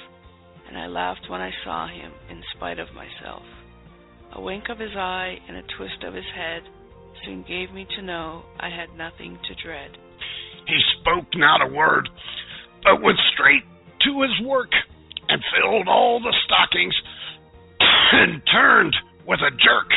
[0.68, 3.44] and I laughed when I saw him in spite of myself.
[4.32, 6.64] A wink of his eye and a twist of his head
[7.24, 9.92] soon gave me to know I had nothing to dread.
[10.66, 12.10] He spoke not a word,
[12.84, 13.66] but went straight
[14.06, 14.72] to his work
[15.30, 16.96] and filled all the stockings
[18.14, 18.96] and turned
[19.28, 19.92] with a jerk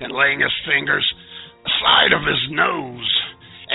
[0.00, 1.06] and laying his fingers
[1.64, 3.07] aside of his nose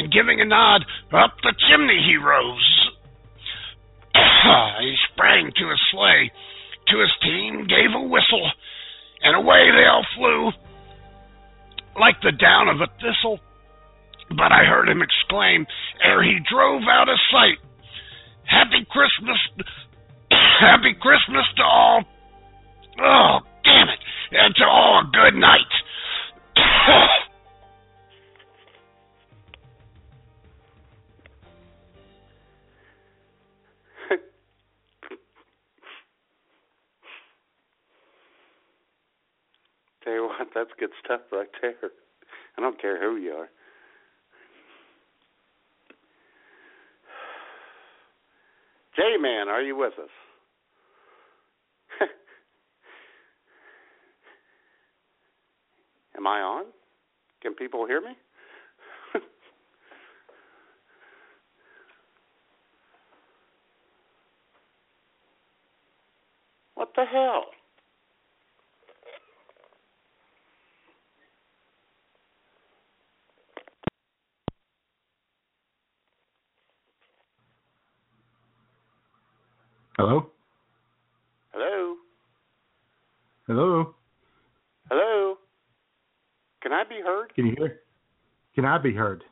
[0.03, 0.83] and giving a nod
[1.15, 2.89] up the chimney he rose.
[4.81, 6.31] he sprang to his sleigh,
[6.89, 8.51] to his team, gave a whistle,
[9.23, 10.51] and away they all flew
[11.99, 13.39] like the down of a thistle.
[14.29, 15.65] But I heard him exclaim
[16.03, 17.59] ere he drove out of sight,
[18.43, 19.39] Happy Christmas,
[20.59, 22.03] Happy Christmas to all.
[22.99, 23.99] Oh, damn it,
[24.31, 25.71] and to all a good night.
[40.03, 41.75] Tell you what, that's good stuff right there.
[42.57, 43.49] I don't care who you are.
[48.95, 50.09] J Man, are you with us?
[56.17, 56.65] Am I on?
[57.41, 58.15] Can people hear me?
[66.75, 67.45] what the hell?
[79.97, 80.27] Hello?
[81.53, 81.95] Hello?
[83.47, 83.95] Hello?
[84.89, 85.35] Hello?
[86.61, 87.33] Can I be heard?
[87.35, 87.81] Can you hear?
[88.55, 89.23] Can I be heard?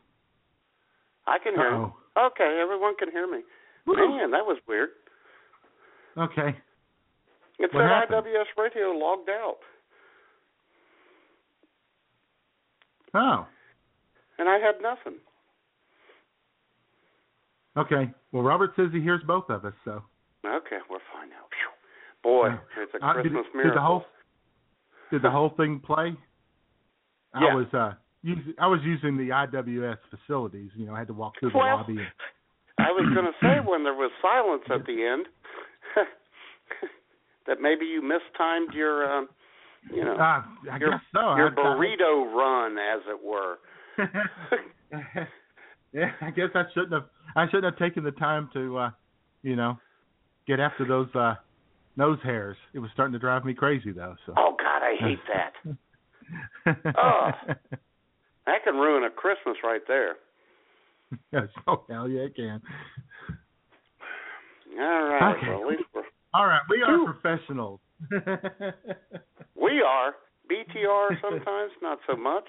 [1.28, 1.90] I can hear.
[2.18, 3.40] Okay, everyone can hear me.
[3.88, 4.90] Man, that was weird.
[6.18, 6.56] Okay.
[7.60, 8.26] It What said happened?
[8.28, 9.58] IWS Radio logged out,
[13.14, 13.46] Oh.
[14.40, 15.20] and I had nothing.
[17.78, 18.12] Okay.
[18.32, 20.04] Well, Robert says he hears both of us, so.
[20.46, 21.46] Okay, we're fine now.
[21.50, 21.70] Phew.
[22.24, 22.84] Boy, Yeah.
[22.84, 23.64] it's a Uh, Christmas it- miracle.
[23.72, 24.06] did the whole
[25.12, 26.16] did the whole thing play?
[27.34, 30.72] I was uh using I was using the IWS facilities.
[30.76, 31.98] You know, I had to walk through the lobby.
[31.98, 32.08] And,
[32.78, 35.28] I was going to say when there was silence at the end
[37.48, 39.30] that maybe you mistimed your, um,
[39.92, 41.36] you know, uh, I your, guess so.
[41.36, 43.60] your I- I- burrito run, as it were.
[45.94, 47.06] yeah, I guess I shouldn't have.
[47.36, 48.92] I shouldn't have taken the time to, uh,
[49.44, 49.78] you know,
[50.48, 51.36] get after those uh
[51.98, 52.58] nose hairs.
[52.74, 54.16] It was starting to drive me crazy though.
[54.26, 54.34] So.
[54.38, 55.76] Oh God, I hate that.
[56.96, 57.30] Oh.
[58.46, 60.16] That can ruin a Christmas right there.
[61.34, 61.44] yes.
[61.68, 62.62] Oh hell yeah, it can.
[64.80, 65.36] All right.
[65.38, 65.48] Okay.
[65.50, 67.14] Well, at least we're, All right, we are Whew.
[67.14, 67.80] professionals.
[69.56, 70.14] we are
[70.50, 72.46] BTR sometimes, not so much.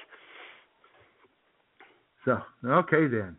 [2.25, 3.37] so okay then.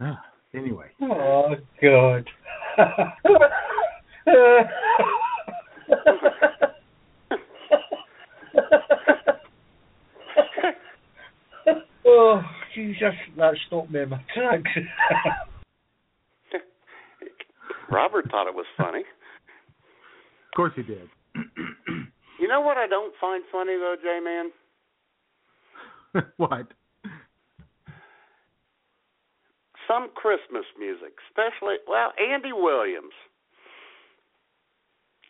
[0.00, 0.20] Ah,
[0.56, 0.86] anyway.
[1.02, 2.26] Oh God.
[12.06, 12.42] oh
[12.74, 14.70] Jesus, that stopped me in my tracks.
[17.90, 19.00] Robert thought it was funny.
[19.00, 21.08] Of course he did.
[22.40, 24.50] You know what I don't find funny though, J Man?
[26.36, 26.66] what?
[29.88, 33.14] Some Christmas music, especially well, Andy Williams.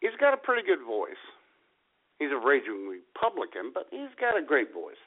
[0.01, 1.20] He's got a pretty good voice.
[2.18, 5.01] He's a raging Republican, but he's got a great voice.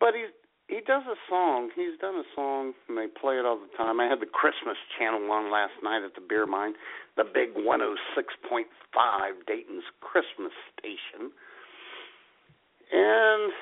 [0.00, 0.30] But he's
[0.68, 1.70] he does a song.
[1.76, 4.00] He's done a song, and they play it all the time.
[4.00, 6.72] I had the Christmas channel on last night at the Beer Mine,
[7.16, 8.64] the big 106.5
[9.46, 11.30] Dayton's Christmas station.
[12.92, 13.52] And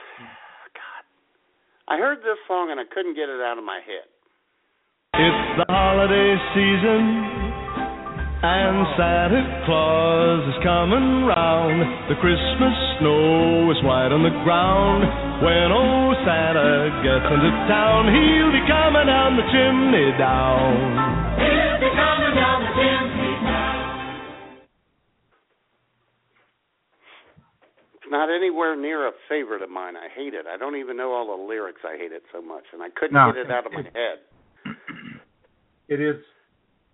[1.88, 4.06] I heard this song and I couldn't get it out of my head.
[5.12, 7.02] It's the holiday season,
[8.40, 12.08] and Santa Claus is coming round.
[12.08, 15.04] The Christmas snow is white on the ground.
[15.44, 21.31] When old Santa gets into town, he'll be coming down the chimney down.
[28.12, 29.96] Not anywhere near a favorite of mine.
[29.96, 30.46] I hate it.
[30.46, 31.80] I don't even know all the lyrics.
[31.84, 33.96] I hate it so much, and I couldn't No, get it out of my it-
[33.96, 34.18] head.
[35.88, 36.16] It is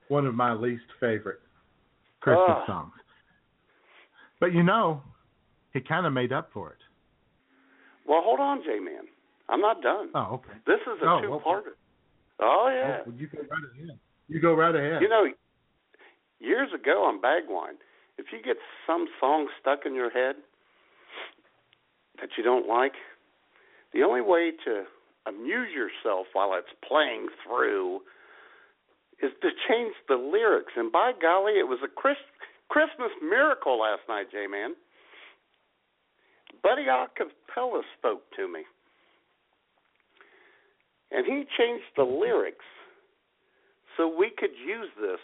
[0.09, 1.41] one of my least favorite
[2.21, 2.67] Christmas Ugh.
[2.67, 2.93] songs.
[4.41, 5.03] But you know,
[5.73, 6.79] he kind of made up for it.
[8.07, 9.05] Well, hold on, J Man.
[9.49, 10.09] I'm not done.
[10.15, 10.55] Oh, okay.
[10.67, 11.75] This is a Oh, two-parter.
[12.41, 12.99] Oh yeah.
[13.01, 13.99] Oh, well, you go right ahead.
[14.29, 15.03] You go right ahead.
[15.03, 15.27] You know,
[16.41, 17.77] years ago on Bagwine,
[18.19, 20.37] if you get some song stuck in your head
[22.21, 22.93] that you don't like,
[23.93, 24.85] the only way to
[25.27, 28.01] amuse yourself while it's playing through
[29.23, 30.73] is to change the lyrics.
[30.77, 32.17] And by golly, it was a Chris,
[32.69, 34.75] Christmas miracle last night, J Man.
[36.63, 38.63] Buddy Acapella spoke to me.
[41.11, 42.65] And he changed the lyrics
[43.97, 45.21] so we could use this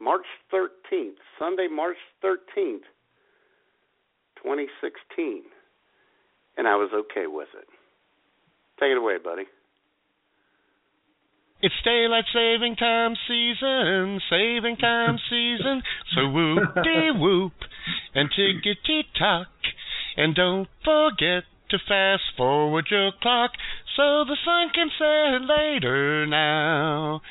[0.00, 2.88] March 13th, Sunday, March 13th,
[4.42, 5.42] 2016.
[6.60, 7.64] And I was okay with it.
[8.78, 9.44] Take it away, buddy.
[11.62, 15.80] It's daylight saving time season, saving time season.
[16.14, 17.54] So whoop de whoop
[18.14, 19.46] and tickety tock.
[20.18, 23.52] And don't forget to fast forward your clock
[23.96, 27.22] so the sun can set later now.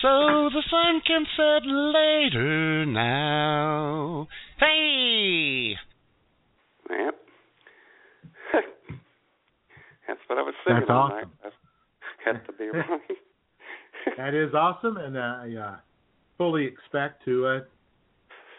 [0.00, 4.26] So the sun can set later now.
[4.58, 5.76] Hey!
[6.90, 7.21] Yep.
[10.08, 11.30] That's what I was singing That's awesome.
[12.24, 13.00] That to be right.
[14.16, 15.76] that is awesome, and I uh,
[16.38, 17.60] fully expect to uh,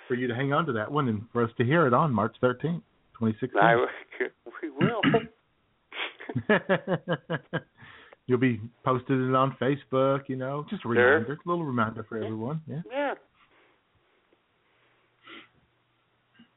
[0.08, 2.12] for you to hang on to that one and for us to hear it on
[2.14, 2.82] March 13th,
[3.20, 3.52] 2016.
[3.62, 3.76] I,
[4.62, 5.02] we will.
[8.26, 10.92] You'll be posting it on Facebook, you know, just a Sure.
[11.16, 12.62] reminder, a little reminder for everyone.
[12.68, 12.82] Yeah.
[12.90, 13.14] Yeah.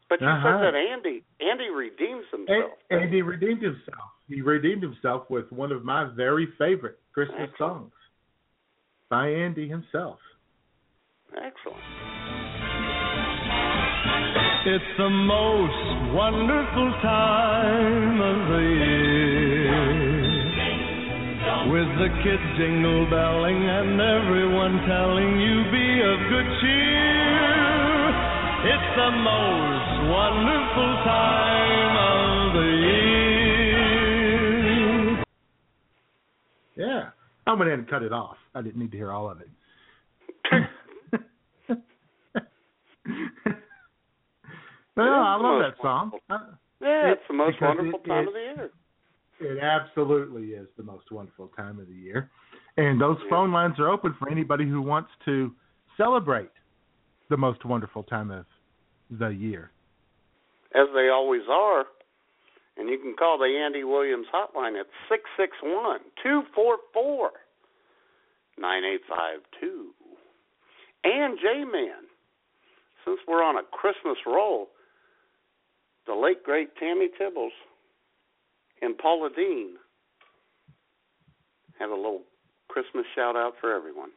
[0.09, 0.59] But you Uh-huh.
[0.63, 2.73] said that Andy Andy redeems himself.
[2.91, 4.11] And, and he redeemed himself.
[4.29, 7.93] He redeemed himself with one of my very favorite Christmas songs
[9.09, 10.19] by Andy himself.
[11.37, 11.83] Excellent.
[14.67, 19.79] It's the most wonderful time of the year.
[21.71, 28.11] With the kids jingle belling and everyone telling you be of good cheer.
[28.67, 32.69] It's the most wonderful time of the
[35.17, 35.25] year.
[36.77, 37.11] Yeah.
[37.47, 38.37] I went ahead and cut it off.
[38.55, 39.49] I didn't need to hear all of it.
[41.69, 41.79] but
[44.97, 46.13] no, I love that song.
[46.31, 46.39] Uh,
[46.81, 48.71] Yeah, it's the most because wonderful it- time it- of the year.
[49.39, 52.31] It absolutely is the most wonderful time of the year.
[52.79, 55.53] And those phone lines are open for anybody who wants to
[55.99, 56.49] celebrate
[57.29, 58.47] the most wonderful time of
[59.11, 59.73] the year.
[60.75, 61.85] As they always are.
[62.77, 67.31] And you can call the Andy Williams hotline at six six one two four four
[68.59, 69.91] nine eight five two.
[71.05, 72.05] And J Man,
[73.05, 74.69] since we're on a Christmas roll,
[76.07, 77.55] the late great Tammy Tibbles
[78.83, 79.77] and Paula Deen
[81.79, 82.23] have a little
[82.69, 84.11] Christmas shout out for everyone.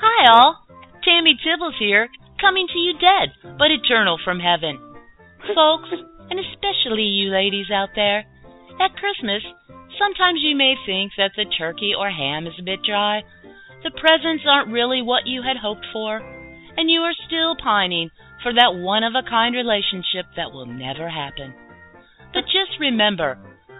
[0.00, 0.56] Hi, all.
[1.04, 2.08] Tammy Tibbles here,
[2.40, 4.78] coming to you dead, but eternal from heaven.
[5.54, 5.88] Folks,
[6.30, 8.24] and especially you ladies out there,
[8.80, 9.42] at Christmas,
[9.98, 13.22] sometimes you may think that the turkey or ham is a bit dry,
[13.82, 16.18] the presents aren't really what you had hoped for,
[16.76, 18.10] and you are still pining
[18.42, 21.54] for that one of a kind relationship that will never happen.
[22.34, 23.38] But just remember,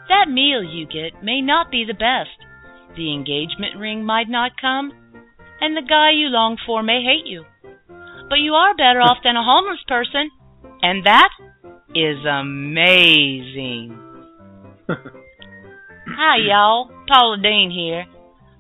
[0.09, 2.35] that meal you get may not be the best.
[2.97, 4.93] The engagement ring might not come,
[5.61, 7.45] and the guy you long for may hate you.
[8.29, 10.31] But you are better off than a homeless person,
[10.83, 11.31] and that
[11.95, 13.99] is amazing.
[14.89, 16.91] Hi, y'all.
[17.09, 18.07] Paula Deen here.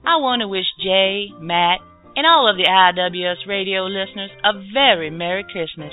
[0.05, 1.81] I want to wish Jay, Matt,
[2.17, 5.93] and all of the IWS radio listeners a very Merry Christmas.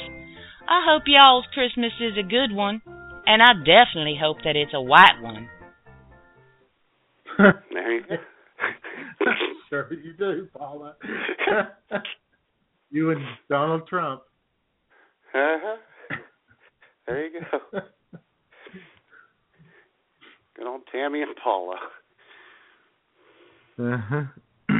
[0.67, 2.81] I hope y'all's Christmas is a good one,
[3.25, 5.49] and I definitely hope that it's a white one.
[7.37, 8.15] There you go.
[9.69, 10.95] sure you do, Paula.
[12.91, 14.21] you and Donald Trump.
[15.33, 15.77] Uh-huh.
[17.07, 17.59] There you go.
[20.55, 21.75] Good old Tammy and Paula.
[23.77, 24.23] Uh-huh.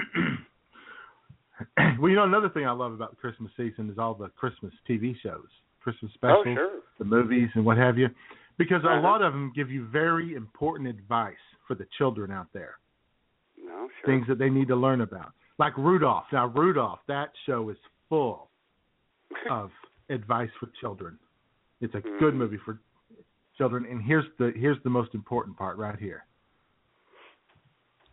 [1.99, 4.73] well, you know, another thing I love about the Christmas season is all the Christmas
[4.89, 5.47] TV shows,
[5.81, 6.79] Christmas Oh, specials, sure.
[6.97, 8.09] the movies, and what have you,
[8.57, 9.01] because a Uh-huh.
[9.01, 11.35] lot of them give you very important advice
[11.67, 12.77] for the children out there,
[13.61, 14.05] No, sure.
[14.05, 15.33] things that they need to learn about.
[15.57, 16.25] Like Rudolph.
[16.31, 17.77] Now, Rudolph, that show is
[18.09, 18.49] full
[19.49, 19.71] of
[20.09, 21.17] advice for children.
[21.81, 22.37] It's a good Mhm.
[22.37, 22.79] movie for
[23.57, 26.25] children, and here's the here's the most important part right here.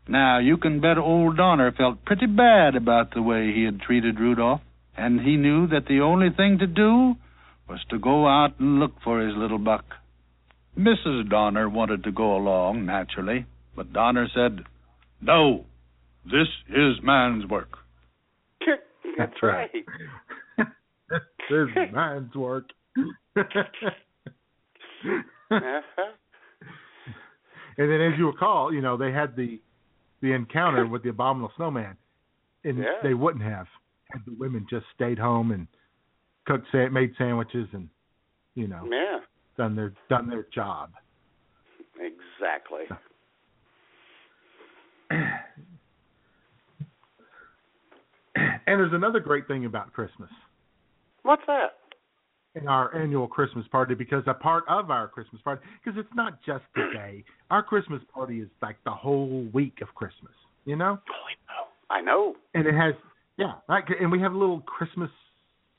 [0.08, 4.18] Now, you can bet old Donner felt pretty bad about the way he had treated
[4.18, 4.62] Rudolph,
[4.96, 7.16] and he knew that the only thing to do
[7.68, 9.84] was to go out and look for his little buck.
[10.76, 11.28] Mrs.
[11.28, 14.64] Donner wanted to go along, naturally, but Donner said,
[15.20, 15.66] No,
[16.24, 17.78] this is man's work.
[19.16, 19.70] That's right.
[20.58, 22.70] this is man's work.
[25.50, 26.12] Uh-huh.
[27.78, 29.60] And then, as you recall, you know they had the
[30.20, 31.96] the encounter with the abominable snowman,
[32.64, 33.00] and Yeah.
[33.02, 33.66] they wouldn't have
[34.12, 35.66] had the women just stayed home and
[36.46, 37.88] cooked, sa- made sandwiches, and
[38.54, 39.20] you know, Yeah,
[39.56, 40.92] done their done their job.
[41.98, 42.84] exactly.
[48.34, 50.30] And there's another great thing about Christmas
[51.22, 51.78] What's that?
[52.54, 56.38] In our annual Christmas party because a part of our Christmas party because it's not
[56.44, 57.24] just the day.
[57.50, 60.32] Our Christmas party is like the whole week of Christmas,
[60.64, 60.98] you know?
[61.90, 62.36] I know.
[62.54, 62.94] And it has
[63.38, 65.10] yeah, right and we have little Christmas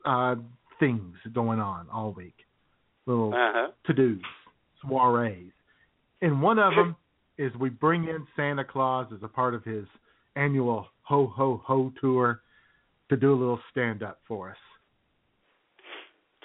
[0.06, 0.36] uh
[0.80, 2.36] things going on all week.
[3.06, 3.72] Little Uh-huh.
[3.86, 4.20] to-dos,
[4.84, 5.52] soirees.
[6.22, 6.96] And one of them
[7.38, 9.86] is we bring in Santa Claus as a part of his
[10.36, 12.42] annual ho ho ho tour
[13.10, 14.58] to do a little stand up for us.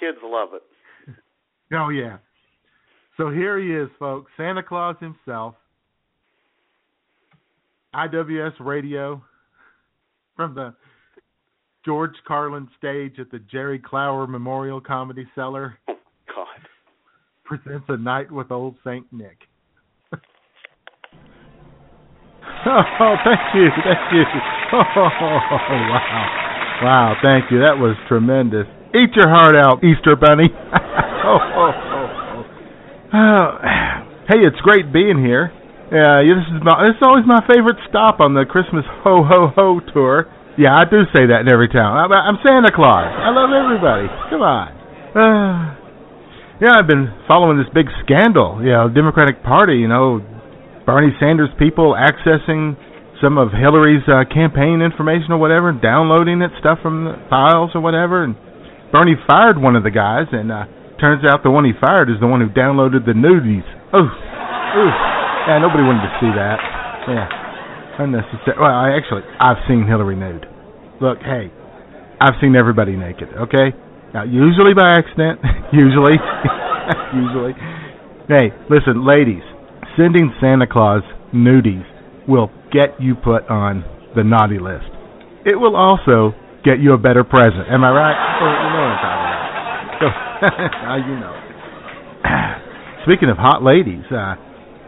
[0.01, 0.63] Kids love it.
[1.73, 2.19] Oh yeah.
[3.17, 4.31] So here he is, folks.
[4.37, 5.55] Santa Claus himself.
[7.95, 9.23] IWS Radio
[10.37, 10.75] from the
[11.85, 15.95] George Carlin stage at the Jerry Clower Memorial Comedy Cellar oh,
[16.29, 16.47] God.
[17.45, 19.39] presents a night with old Saint Nick.
[20.13, 20.19] oh,
[23.25, 24.25] thank you, thank you.
[24.71, 26.49] Oh, wow.
[26.83, 27.59] Wow, thank you.
[27.61, 28.67] That was tremendous.
[28.97, 30.49] Eat your heart out, Easter Bunny.
[31.29, 32.09] oh, oh, oh,
[33.13, 33.49] oh.
[34.33, 35.53] Hey, it's great being here.
[35.93, 39.21] Uh, yeah, this is my, this is always my favorite stop on the Christmas ho
[39.25, 40.25] ho ho tour.
[40.57, 42.01] Yeah, I do say that in every town.
[42.01, 43.09] I'm, I'm Santa Claus.
[43.13, 44.09] I love everybody.
[44.33, 44.69] Come on.
[45.13, 45.57] Uh,
[46.65, 48.65] yeah, I've been following this big scandal.
[48.65, 49.77] You know, Democratic Party.
[49.85, 50.25] You know,
[50.89, 52.73] Bernie Sanders people accessing
[53.21, 57.85] some of Hillary's uh, campaign information or whatever, downloading that stuff from the files or
[57.85, 58.25] whatever.
[58.25, 58.37] And
[58.93, 60.65] Bernie fired one of the guys, and uh,
[61.01, 63.67] turns out the one he fired is the one who downloaded the nudies.
[63.93, 64.93] Oh, ooh.
[65.49, 66.59] yeah, nobody wanted to see that.
[67.09, 67.29] Yeah,
[68.01, 68.57] unnecessary.
[68.57, 70.47] Well, I actually, I've seen Hillary nude.
[71.01, 71.53] Look, hey,
[72.21, 73.29] I've seen everybody naked.
[73.49, 73.77] Okay,
[74.13, 75.41] now usually by accident,
[75.73, 76.17] usually,
[77.15, 77.55] usually.
[78.29, 79.45] Hey, listen, ladies,
[79.97, 81.03] sending Santa Claus
[81.33, 81.85] nudies
[82.27, 83.85] will get you put on
[84.17, 84.89] the naughty list.
[85.45, 86.35] It will also
[86.65, 87.69] get you a better present.
[87.71, 88.19] Am I right?
[88.41, 89.49] Well, you know what I'm talking about.
[89.99, 90.07] So,
[91.11, 91.35] you know.
[93.05, 94.35] Speaking of hot ladies, uh,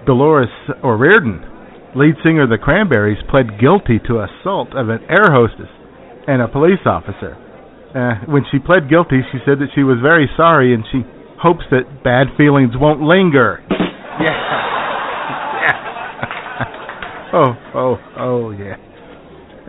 [0.07, 0.51] Dolores
[0.83, 1.43] O'Riordan,
[1.95, 5.71] lead singer of the Cranberries, pled guilty to assault of an air hostess
[6.27, 7.37] and a police officer.
[7.95, 11.03] Uh, when she pled guilty, she said that she was very sorry and she
[11.41, 13.65] hopes that bad feelings won't linger.
[14.21, 14.31] Yeah.
[15.65, 15.75] yeah.
[17.35, 18.77] oh, oh, oh, yeah.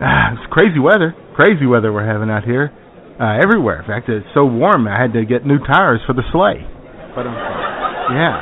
[0.34, 1.14] It's crazy weather.
[1.34, 2.72] Crazy weather we're having out here.
[3.20, 3.80] Uh, everywhere.
[3.80, 6.66] In fact, it's so warm I had to get new tires for the sleigh.
[7.14, 7.36] But um,
[8.10, 8.34] yeah.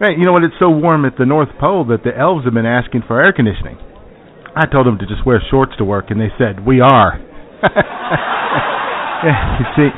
[0.00, 0.44] hey, you know what?
[0.44, 3.32] It's so warm at the North Pole that the elves have been asking for air
[3.32, 3.78] conditioning.
[4.54, 7.14] I told them to just wear shorts to work, and they said we are.
[9.24, 9.88] yeah, you see,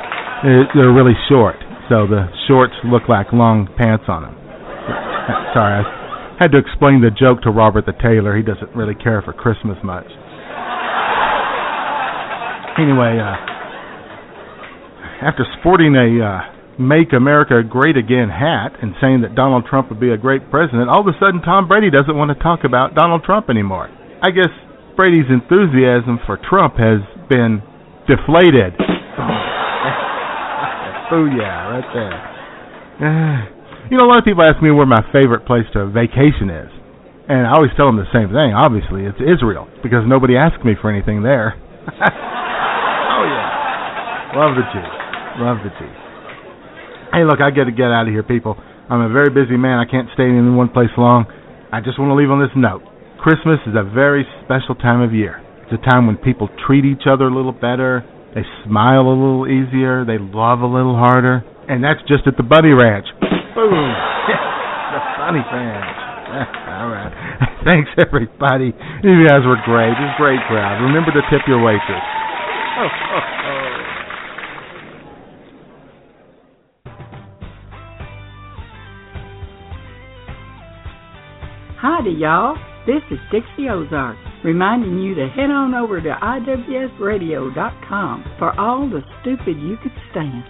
[0.45, 1.57] they're, they're really short,
[1.89, 4.37] so the shorts look like long pants on them.
[5.57, 6.00] Sorry, I
[6.41, 8.35] had to explain the joke to Robert the tailor.
[8.35, 10.09] He doesn't really care for Christmas much.
[12.81, 13.37] Anyway, uh,
[15.21, 16.41] after sporting a uh,
[16.81, 20.89] "Make America Great Again" hat and saying that Donald Trump would be a great president,
[20.89, 23.91] all of a sudden Tom Brady doesn't want to talk about Donald Trump anymore.
[24.23, 24.49] I guess
[24.97, 27.61] Brady's enthusiasm for Trump has been
[28.09, 28.73] deflated.
[31.13, 33.57] oh yeah, right there.
[33.91, 36.71] you know, a lot of people ask me where my favorite place to vacation is,
[37.27, 38.55] and I always tell them the same thing.
[38.55, 41.59] Obviously, it's Israel because nobody asks me for anything there.
[41.91, 44.95] oh yeah, love the Jews,
[45.43, 45.99] love the Jews.
[47.11, 48.55] Hey, look, I got to get out of here, people.
[48.87, 49.83] I'm a very busy man.
[49.83, 51.27] I can't stay in one place long.
[51.75, 52.87] I just want to leave on this note.
[53.19, 55.43] Christmas is a very special time of year.
[55.67, 59.47] It's a time when people treat each other a little better, they smile a little
[59.51, 63.07] easier, they love a little harder, and that's just at the Bunny Ranch.
[63.55, 63.73] Boom!
[64.93, 66.11] the Bunny Ranch.
[66.31, 67.11] All right.
[67.65, 68.73] Thanks, everybody.
[69.03, 69.91] You guys were great.
[69.91, 70.81] It was a great crowd.
[70.83, 72.05] Remember to tip your waitress.
[72.79, 73.21] Oh, oh.
[81.81, 82.57] Howdy, y'all.
[82.87, 89.03] This is Dixie Ozark, reminding you to head on over to IWSradio.com for all the
[89.21, 90.45] stupid you could stand.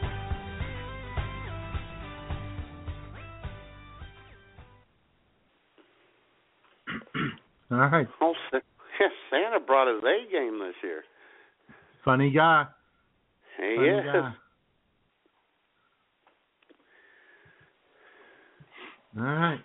[7.71, 8.07] All right.
[8.21, 8.35] Oh,
[9.31, 11.03] Santa brought his A game this year.
[12.05, 12.67] Funny guy.
[13.57, 14.05] He Funny is.
[14.05, 14.33] guy.
[19.17, 19.61] All right.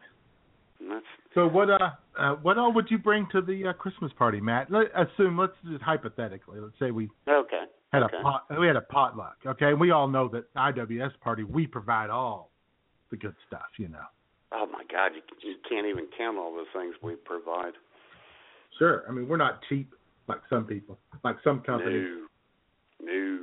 [0.80, 1.78] That's So what uh
[2.18, 4.72] uh, what all would you bring to the uh, Christmas party, Matt?
[4.72, 7.64] Let, assume, let's just hypothetically, let's say we Okay.
[7.92, 8.18] had okay.
[8.18, 9.36] a pot, we had a potluck.
[9.46, 12.52] Okay, we all know that IWS party we provide all
[13.12, 13.68] the good stuff.
[13.78, 14.06] You know.
[14.54, 17.74] Oh my God, you, you can't even count all the things we provide.
[18.78, 19.04] Sure.
[19.08, 19.94] I mean, we're not cheap
[20.28, 22.08] like some people, like some companies.
[23.02, 23.12] No.
[23.14, 23.40] No.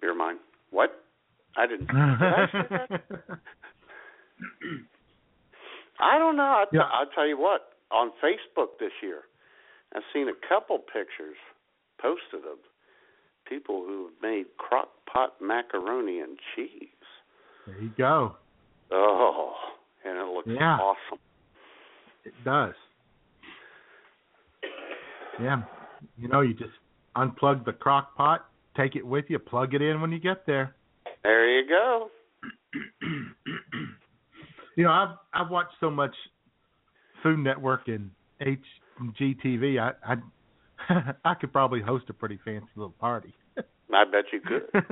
[0.00, 0.36] Beer mine.
[0.70, 1.02] What?
[1.56, 1.86] I didn't.
[1.86, 2.46] Did I?
[6.00, 6.42] I don't know.
[6.42, 6.82] I, Yeah.
[6.92, 7.68] I'll tell you what.
[7.90, 9.20] On Facebook this year,
[9.94, 11.36] I've seen a couple pictures
[12.00, 12.58] posted of
[13.46, 16.88] people who have made crock pot macaroni and cheese.
[17.66, 18.36] there you go.
[18.90, 19.52] Oh,
[20.04, 20.78] and it looks Yeah.
[20.78, 21.18] awesome.
[22.24, 22.74] It does.
[25.42, 25.62] Yeah.
[26.16, 26.70] You know, you just
[27.16, 28.46] unplug the crock pot,
[28.76, 30.74] take it with you, plug it in when you get there.
[31.22, 32.08] There you go.
[34.74, 36.14] You know, I've I've watched so much
[37.22, 38.10] Food Network and
[38.40, 39.78] HGTV.
[39.78, 39.92] I
[40.88, 43.34] I I could probably host a pretty fancy little party.
[43.58, 44.62] I bet you could.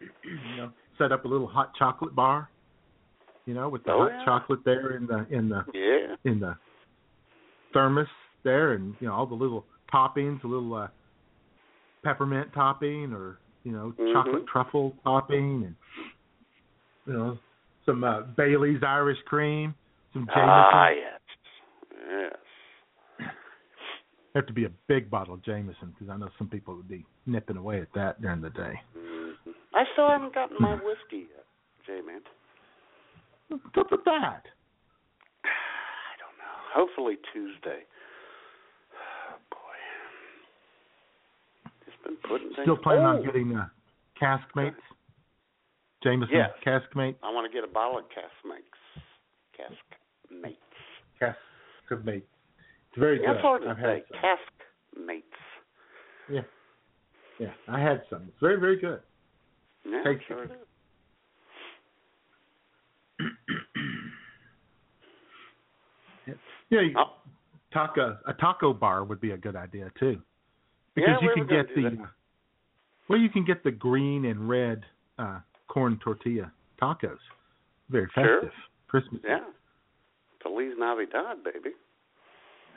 [0.00, 2.48] you know, set up a little hot chocolate bar.
[3.44, 4.24] You know, with the Oh, hot yeah.
[4.24, 6.14] chocolate there in the in the Yeah.
[6.30, 6.54] in the
[7.72, 8.06] thermos
[8.44, 10.88] there, and you know all the little toppings, a little uh,
[12.02, 14.12] peppermint topping, or you know Mhm.
[14.12, 15.76] chocolate truffle topping, and
[17.06, 17.38] you know
[17.86, 19.74] some uh, Bailey's Irish cream,
[20.12, 20.48] some Jameson.
[20.48, 21.20] Ah, yes.
[22.08, 22.36] Yes.
[24.34, 27.04] Have to be a big bottle of Jameson because I know some people would be
[27.26, 28.80] nipping away at that during the day.
[28.96, 29.36] Mhm.
[29.74, 31.46] I still haven't gotten my whiskey yet,
[31.84, 32.22] J man.
[33.48, 34.46] What's up with that?
[35.44, 36.56] I don't know.
[36.72, 37.84] Hopefully Tuesday.
[38.94, 39.76] Oh, boy.
[41.64, 42.60] Just been putting things.
[42.62, 43.66] Still planning oh, on getting uh,
[44.18, 44.76] cask mates?
[46.02, 46.50] Jameson Yes.
[46.64, 47.16] cask mate?
[47.22, 48.64] I want to get a bottle of cask mates.
[49.56, 49.74] Cask
[50.30, 50.56] mates.
[51.18, 51.38] Cask
[52.04, 52.26] mate.
[52.90, 53.28] It's very good.
[53.28, 53.82] That's hard to I've say.
[53.82, 54.20] had some.
[54.20, 54.52] Cask
[55.06, 55.26] mates.
[56.30, 56.40] Yeah.
[57.38, 58.22] Yeah, I had some.
[58.28, 59.00] It's very, very good.
[59.84, 60.24] Yeah, Tasty.
[60.28, 60.58] sure it is.
[66.70, 67.14] Yeah, you, Oh.
[67.72, 70.22] taco a taco bar would be a good idea too,
[70.94, 72.08] because Yeah, you can get the that.
[73.08, 74.84] well, you can get the green and red
[75.18, 76.50] uh corn tortilla
[76.80, 77.18] tacos.
[77.88, 78.40] Very Sure.
[78.42, 78.52] festive.
[78.88, 79.20] Christmas.
[79.24, 79.40] Yeah.
[80.42, 81.74] Feliz Navidad, baby.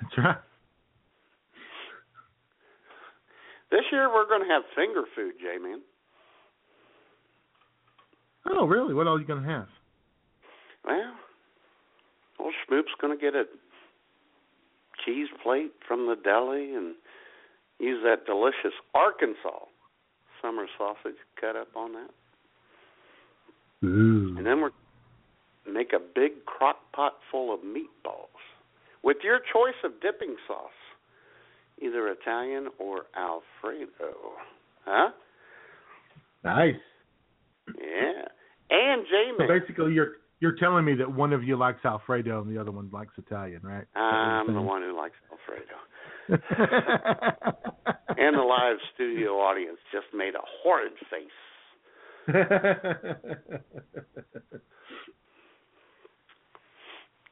[0.01, 0.37] That's right.
[3.71, 5.81] This year we're going to have finger food, J man.
[8.45, 8.93] Oh, really?
[8.93, 9.67] What all you gonna have?
[10.85, 11.13] Well,
[12.39, 13.45] old Schmoop's going to get a
[15.05, 16.93] cheese plate from the deli and
[17.79, 19.65] use that delicious Arkansas
[20.41, 22.09] summer sausage cut up on that.
[23.85, 24.35] Ooh.
[24.37, 24.71] And then we're
[25.71, 28.27] make a big crock pot full of meatballs
[29.03, 30.71] with your choice of dipping sauce,
[31.81, 34.13] either Italian or Alfredo.
[34.85, 35.09] Huh?
[36.43, 36.75] Nice.
[37.79, 38.25] Yeah.
[38.69, 39.37] And Jamie.
[39.37, 42.71] So basically, you're you're telling me that one of you likes Alfredo and the other
[42.71, 43.85] one likes Italian, right?
[43.95, 45.77] I'm the one who likes Alfredo.
[48.15, 51.29] And the live studio audience just made a horrid face.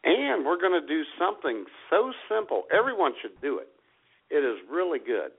[0.03, 2.63] And we're going to do something so simple.
[2.77, 3.69] Everyone should do it.
[4.29, 5.31] It is really good.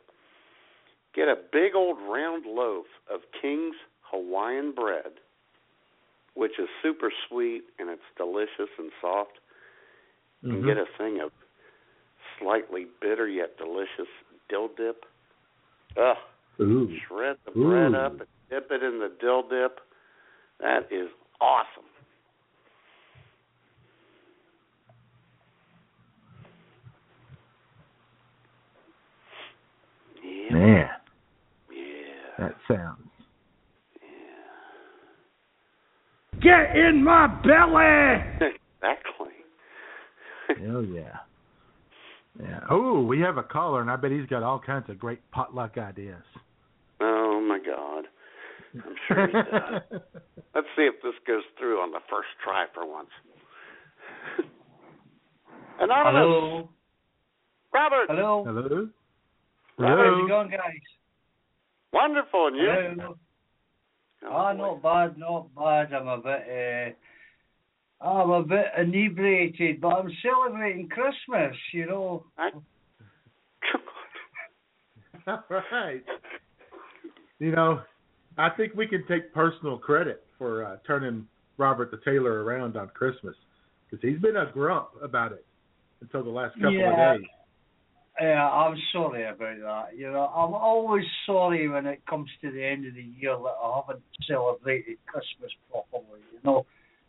[1.14, 3.74] Get a big old round loaf of King's
[4.10, 5.12] Hawaiian bread,
[6.34, 9.38] which is super sweet and it's delicious and soft.
[10.42, 10.66] And Mhm.
[10.66, 11.30] get a thing of
[12.38, 14.08] slightly bitter yet delicious
[14.48, 15.06] dill dip.
[15.96, 16.16] Ugh.
[16.60, 16.98] Ooh.
[17.06, 19.80] Shred the bread up and dip it in the dill dip.
[20.58, 21.10] That is
[21.40, 21.84] awesome.
[30.22, 30.52] Yeah.
[30.52, 30.90] Man,
[31.70, 32.34] Yeah.
[32.38, 33.11] that sounds.
[36.42, 38.50] Get in my belly!
[38.82, 39.32] Exactly.
[40.60, 41.18] Hell yeah.
[42.40, 42.60] Yeah.
[42.70, 45.78] Oh, we have a caller, and I bet he's got all kinds of great potluck
[45.78, 46.22] ideas.
[47.00, 48.04] Oh my God.
[48.74, 50.00] I'm sure he does.
[50.54, 53.10] Let's see if this goes through on the first try for once.
[55.80, 56.12] Anonymous.
[56.12, 56.68] Hello.
[57.72, 58.06] Robert.
[58.08, 58.44] Hello.
[58.44, 58.88] Hello.
[59.78, 60.58] How's it going, guys?
[61.92, 62.68] Wonderful, and you?
[62.96, 63.16] Hello.
[64.28, 65.92] Ah, not bad, not bad.
[65.92, 66.96] I'm a bit,
[68.00, 71.56] uh, I'm a bit inebriated, but I'm celebrating Christmas.
[71.72, 72.24] You know.
[72.38, 72.62] All
[75.72, 76.02] right.
[77.38, 77.82] You know,
[78.38, 81.26] I think we can take personal credit for uh, turning
[81.58, 83.36] Robert the Taylor around on Christmas
[83.90, 85.44] because he's been a grump about it
[86.00, 87.12] until the last couple Yeah.
[87.14, 87.28] of days.
[88.20, 89.96] Yeah, I'm sorry about that.
[89.96, 93.56] You know, I'm always sorry when it comes to the end of the year that
[93.62, 96.20] I haven't celebrated Christmas properly.
[96.32, 96.66] You know,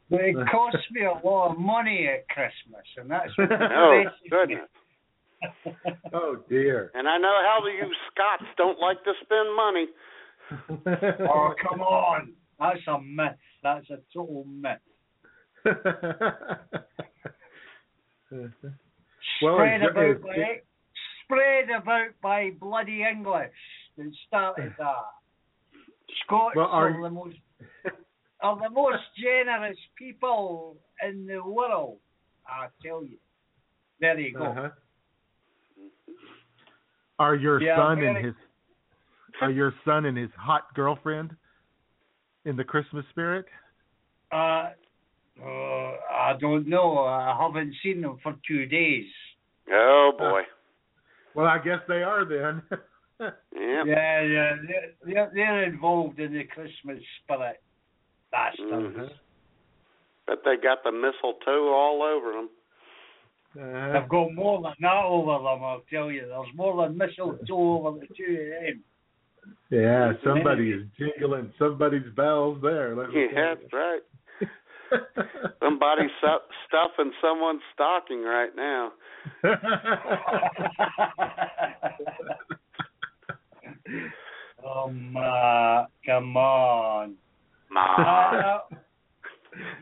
[0.09, 4.21] but it costs me a lot of money at Christmas, and that's what Oh, stresses
[4.23, 4.29] me.
[4.29, 4.69] goodness.
[6.13, 6.89] Oh dear.
[6.93, 9.87] And I know how you Scots don't like to spend money.
[11.29, 12.31] oh, come on.
[12.57, 13.35] That's a myth.
[13.61, 14.79] That's a total myth.
[19.41, 20.61] Well, spread it's- about it's- by
[21.33, 23.51] spread about by bloody English
[23.97, 24.95] that started that.
[26.25, 27.35] Scots Well, are are the most
[28.41, 30.77] are the most generous people
[31.07, 31.97] in the world.
[32.47, 33.17] I tell you.
[33.99, 34.45] There you go.
[34.45, 34.69] Uh-huh.
[37.19, 38.35] Are your Yeah, son very- and his
[39.41, 41.35] are your son and his hot girlfriend
[42.45, 43.45] in the Christmas spirit?
[44.31, 44.69] Uh,
[45.43, 46.99] uh, I don't know.
[46.99, 49.05] I haven't seen them for two days.
[49.71, 50.41] Oh boy.
[51.35, 52.61] Well, I guess they are then.
[53.19, 53.83] Yeah.
[53.85, 57.61] Yeah, yeah, they're, they're, they're involved in the Christmas spirit.
[58.31, 59.09] That's Mhm.
[60.25, 62.49] But they got the mistletoe all over them.
[63.55, 63.99] Uh-huh.
[63.99, 66.25] I've got more than that over them, I'll tell you.
[66.27, 68.83] There's more than mistletoe over the two of them.
[69.69, 72.95] Yeah, somebody is jingling somebody's bells there.
[72.95, 74.01] Let me Yeah, that's right.
[75.61, 78.91] Somebody's stu- stuffing someone's stocking right now.
[84.65, 87.15] um, uh, come on.
[87.69, 87.81] Ma.
[87.83, 88.59] Uh,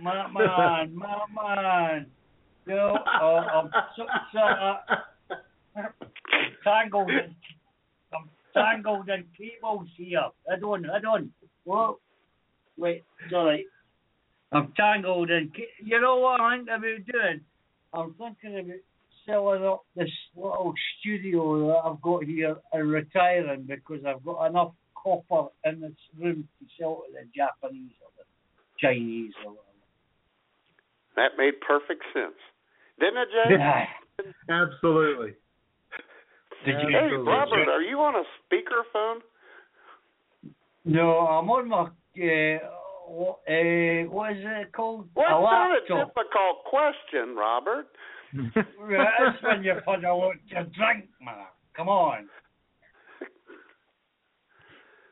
[0.01, 2.05] my man, my man.
[2.67, 4.77] You know, uh, I'm so, so, uh,
[6.63, 7.35] tangled in,
[8.13, 10.21] I'm tangled in cables here.
[10.47, 11.31] Hold on, hold on.
[11.63, 11.99] Whoa.
[12.77, 13.65] Wait, sorry.
[14.51, 15.51] I'm tangled in.
[15.55, 17.41] ca- You know what I'm thinking about doing?
[17.93, 18.79] I'm thinking about
[19.25, 24.73] selling up this little studio that I've got here and retiring because I've got enough
[24.95, 28.23] copper in this room to sell to the Japanese or the
[28.79, 29.67] Chinese or whatever.
[31.15, 32.35] That made perfect sense.
[32.99, 33.55] Didn't it, Jay?
[33.57, 33.85] Yeah.
[34.49, 35.33] Absolutely.
[36.65, 37.31] Did you- Hey, Absolutely.
[37.31, 38.23] Robert, are you on a
[38.53, 39.19] speakerphone?
[40.85, 41.87] No, I'm on my uh,
[42.17, 45.09] what, uh, what is it called?
[45.15, 46.15] Well, a it's not a laptop.
[46.15, 47.87] difficult question, Robert.
[48.55, 51.45] That's when you put a lot to drink, man.
[51.75, 52.27] Come on.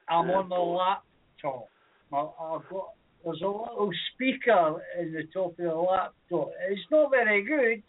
[0.10, 1.68] I'm on the laptop.
[2.11, 2.90] I- I've got
[3.24, 6.52] there's a little speaker in the top of the laptop.
[6.70, 7.84] It's not very good.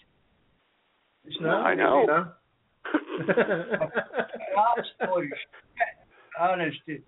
[1.25, 2.05] It's not I know.
[2.07, 3.27] good.
[3.37, 5.31] That's for shit,
[6.39, 7.03] honestly.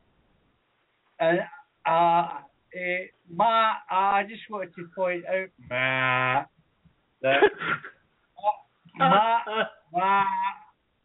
[1.19, 1.40] And
[1.85, 2.28] uh,
[2.74, 6.44] uh, Ma, I just wanted to point out, Ma,
[7.22, 7.42] that
[8.96, 9.38] Ma,
[9.92, 10.24] Ma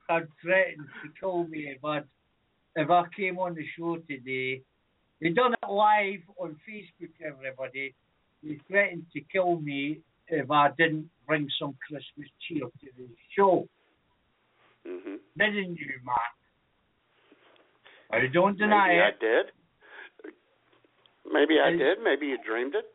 [0.10, 2.02] had threatened to kill me if I
[2.76, 4.61] if I came on the show today.
[5.19, 7.95] He done it live on Facebook, everybody.
[8.44, 13.68] He threatened to kill me if I didn't bring some Christmas cheer to the show.
[14.85, 16.38] hmm Didn't you, Matt?
[18.11, 19.03] I don't deny Maybe it.
[19.03, 19.45] I did.
[21.32, 21.98] Maybe I Is- did.
[22.04, 22.86] Maybe you dreamed it.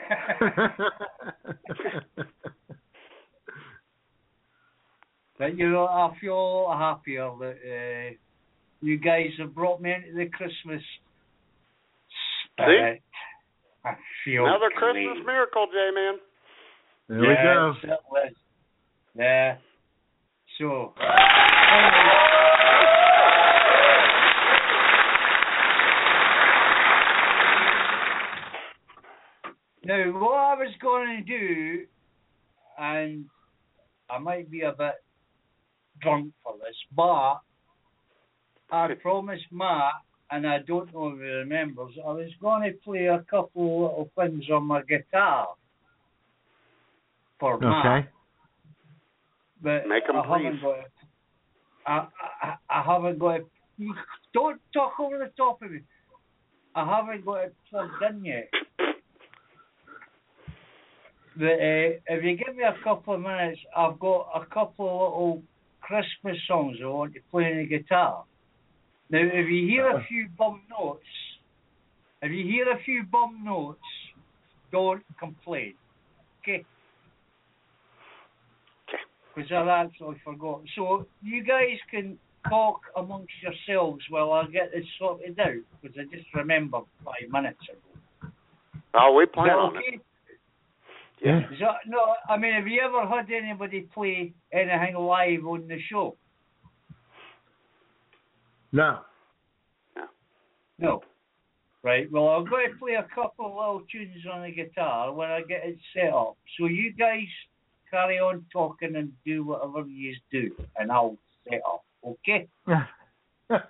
[5.38, 8.10] But you know, I feel a lot happier that uh,
[8.82, 10.82] you guys have brought me into the Christmas
[12.44, 13.00] spirit.
[13.82, 15.06] I feel Another great.
[15.06, 16.18] Christmas miracle, J Man.
[17.08, 17.72] There we go.
[17.82, 18.32] Yes, it was.
[19.16, 19.56] Yeah.
[20.58, 20.92] So.
[29.84, 31.84] Now, what I was going to do,
[32.78, 33.24] and
[34.10, 34.94] I might be a bit
[36.02, 37.40] drunk for this, but
[38.70, 39.92] I promised Matt,
[40.30, 43.90] and I don't know if he remembers, I was going to play a couple of
[43.90, 45.48] little things on my guitar
[47.38, 47.86] for Matt.
[47.86, 48.08] okay.
[49.62, 50.92] But Make 'em I haven't got it.
[51.86, 52.06] I,
[52.42, 53.46] I, I haven't got it.
[54.34, 55.80] Don't talk over the top of me.
[56.74, 58.48] I haven't got it plugged in yet.
[61.40, 65.12] But uh, if you give me a couple of minutes, I've got a couple of
[65.12, 65.42] little
[65.80, 68.24] Christmas songs I want to play on the guitar.
[69.08, 71.00] Now, if you hear a few bum notes,
[72.20, 73.80] if you hear a few bum notes,
[74.70, 75.72] don't complain.
[76.42, 76.62] Okay?
[79.34, 80.60] Because I've actually forgot.
[80.76, 82.18] So you guys can
[82.50, 87.62] talk amongst yourselves while I get this sorted out, because I just remembered five minutes
[87.66, 88.30] ago.
[88.92, 89.94] Oh, we plan on okay?
[89.94, 90.00] it.
[91.22, 91.40] Yeah.
[91.58, 96.16] So, no, I mean, have you ever heard anybody play anything live on the show?
[98.72, 99.00] No.
[100.78, 101.02] No.
[101.82, 102.10] Right.
[102.10, 105.40] Well, I'm going to play a couple of little tunes on the guitar when I
[105.40, 106.36] get it set up.
[106.58, 107.26] So you guys
[107.90, 111.16] carry on talking and do whatever you do, and I'll
[111.48, 111.84] set up.
[112.06, 112.48] Okay.
[112.68, 113.62] okay.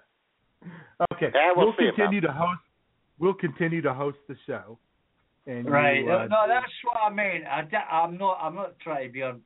[1.35, 2.61] Yeah, we'll we'll see about continue to host.
[3.19, 4.79] We'll continue to host the show.
[5.51, 6.09] And you, Right.
[6.09, 7.45] uh, no, that's what I mean.
[7.45, 7.61] I,
[8.05, 8.39] am not.
[8.41, 9.41] I'm not trying to be on,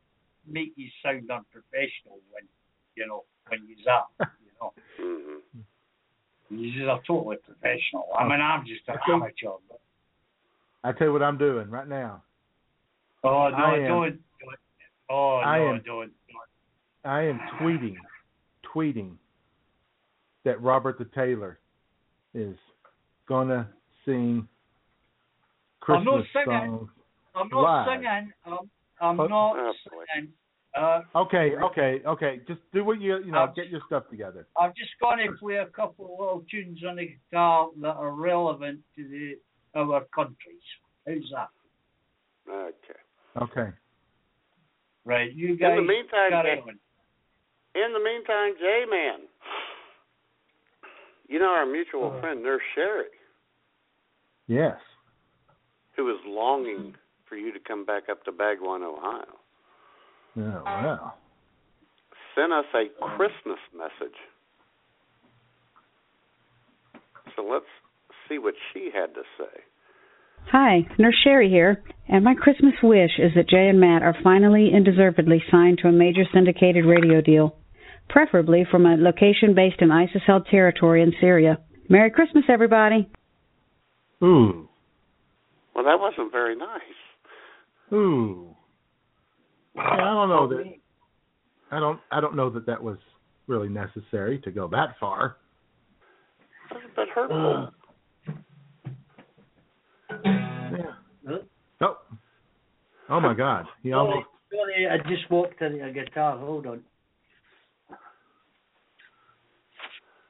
[0.46, 2.44] make you sound unprofessional when
[2.94, 4.10] you know when you're up.
[4.20, 4.72] You know.
[5.00, 6.56] Mm-hmm.
[6.60, 8.04] You're just totally professional.
[8.18, 9.12] I mean, I'm just an Okay.
[9.14, 9.56] amateur.
[9.68, 9.80] But,
[10.84, 12.22] I tell you what I'm doing right now.
[13.24, 14.58] oh no, I am- don't, don't.
[15.08, 16.12] Oh I no, am- don't.
[17.06, 17.96] I am tweeting,
[18.74, 19.16] tweeting
[20.44, 21.58] that Robert the Taylor
[22.34, 22.56] is
[23.26, 23.68] gonna
[24.04, 24.46] sing
[25.88, 26.70] I'm not Christmas singing.
[26.78, 26.90] songs.
[27.34, 27.86] I'm not live.
[27.88, 28.32] singing.
[28.46, 28.58] I'm,
[29.00, 29.26] I'm Oh.
[29.26, 29.72] not Oh,
[30.14, 30.32] singing.
[30.76, 32.40] Uh, Okay, okay, okay.
[32.48, 33.38] Just do what you you know.
[33.38, 34.46] I'm- Get your stuff together.
[34.60, 38.10] I'm just going to play a couple of little tunes on the guitar that are
[38.10, 39.38] relevant to the
[39.78, 40.62] our countries.
[41.06, 41.48] How's that?
[42.50, 43.00] Okay.
[43.42, 43.72] Okay.
[45.04, 45.70] Right, you guys.
[45.78, 49.20] In the meantime, carry Jay- in the meantime, J Man,
[51.28, 52.20] you know our mutual Uh.
[52.20, 53.08] friend Nurse Sherry,
[54.46, 54.78] Yes.
[55.96, 56.94] Who is longing
[57.28, 59.24] for you to come back up to Bagwan, Ohio,
[60.36, 61.16] Oh well.
[62.34, 64.16] sent us a Christmas message.
[67.36, 67.64] So let's
[68.28, 69.60] see what she had to say.
[70.52, 74.70] Hi, Nurse Sherry here, and my Christmas wish is that Jay and Matt are finally
[74.74, 77.56] and deservedly signed to a major syndicated radio deal,
[78.10, 81.58] preferably from a location based in ISIS held territory in Syria.
[81.88, 83.08] Merry Christmas, everybody.
[84.22, 84.68] Ooh.
[85.74, 86.80] Well, that wasn't very nice.
[87.92, 88.54] Ooh.
[89.74, 90.64] Yeah, I don't know that.
[91.70, 92.00] I don't.
[92.12, 92.98] I don't know that that was
[93.46, 95.36] really necessary to go that far.
[96.70, 97.68] That's a bit hurtful.
[100.24, 101.36] Yeah.
[101.80, 101.98] Oh.
[103.10, 103.66] Oh my God.
[103.82, 104.26] He Sorry, almost.
[104.50, 106.38] sorry, I just walked into a guitar.
[106.38, 106.80] Hold on.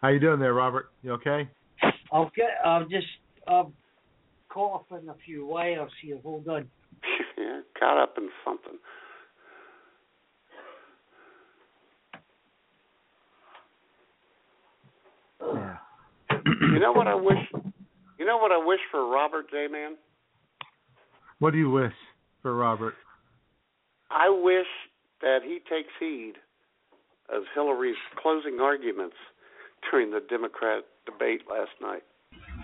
[0.00, 0.90] How you doing there, Robert?
[1.02, 1.48] You okay?
[2.12, 2.50] I'll get.
[2.64, 3.06] I'll just.
[3.46, 3.72] I'm
[4.54, 6.18] caught up in a few wires here.
[6.22, 6.68] Hold on.
[7.38, 8.78] yeah, caught up in something.
[15.42, 15.76] Yeah.
[16.60, 17.38] You know what I wish?
[18.18, 19.66] You know what I wish for Robert J.
[19.70, 19.96] Man?
[21.40, 21.92] What do you wish
[22.40, 22.94] for Robert?
[24.10, 24.66] I wish
[25.20, 26.34] that he takes heed
[27.28, 29.16] of Hillary's closing arguments
[29.90, 32.02] during the Democrat debate last night.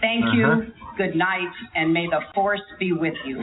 [0.01, 0.37] Thank Uh-huh.
[0.37, 0.73] you.
[0.97, 3.39] Good night, and may the force be with you.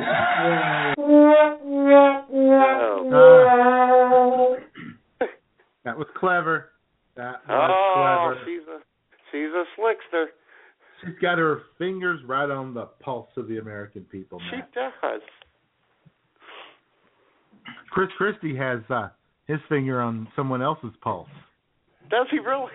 [3.20, 4.58] Oh,
[5.86, 6.70] That was clever.
[7.16, 8.46] That was oh clever.
[8.46, 8.80] she's a
[9.32, 10.26] she's a slickster.
[11.02, 15.22] She's got her fingers right on the pulse of the American people, She does.
[17.92, 19.10] Chris Christie has uh,
[19.48, 21.30] his finger on someone else's pulse.
[22.10, 22.72] Does he really?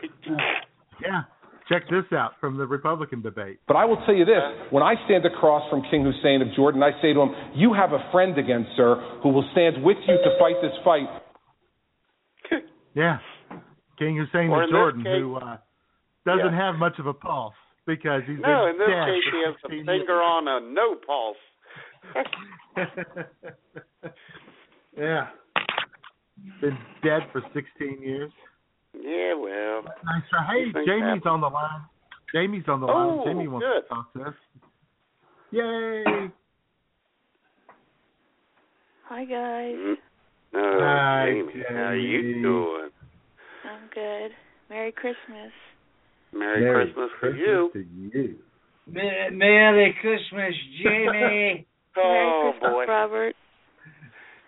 [1.02, 1.22] Yeah.
[1.68, 3.60] Check this out from the Republican debate.
[3.68, 6.82] But I will tell you this when I stand across from King Hussein of Jordan,
[6.82, 10.14] I say to him, You have a friend again, sir, who will stand with you
[10.16, 11.08] to fight this fight.
[12.94, 13.18] Yeah.
[13.98, 15.56] King Hussein of Jordan, case- who uh,
[16.26, 16.66] doesn't Yeah.
[16.66, 17.54] have much of a pulse
[17.86, 21.36] because he's No, in this case he has a 16 finger on a no pulse.
[24.96, 25.28] yeah.
[26.60, 28.30] Been dead for 16 years.
[29.00, 29.82] Yeah, well.
[29.84, 30.46] Nice try.
[30.48, 31.82] Hey, Jamie's on the line.
[32.34, 33.26] Jamie's on the Oh, line.
[33.26, 33.82] Jamie wants good.
[33.82, 34.34] to talk to us.
[35.50, 36.30] Yay!
[39.08, 39.96] Hi guys.
[40.54, 42.90] No, Hi, Jamie, how are you doing?
[43.64, 44.30] I'm good.
[44.70, 45.52] Merry Christmas.
[46.32, 47.70] Merry, Christmas, for you.
[47.74, 48.36] to you.
[48.86, 51.66] Merry Christmas, Jamie.
[51.94, 52.84] Oh Merry Christmas, oh, boy.
[52.88, 53.34] Robert.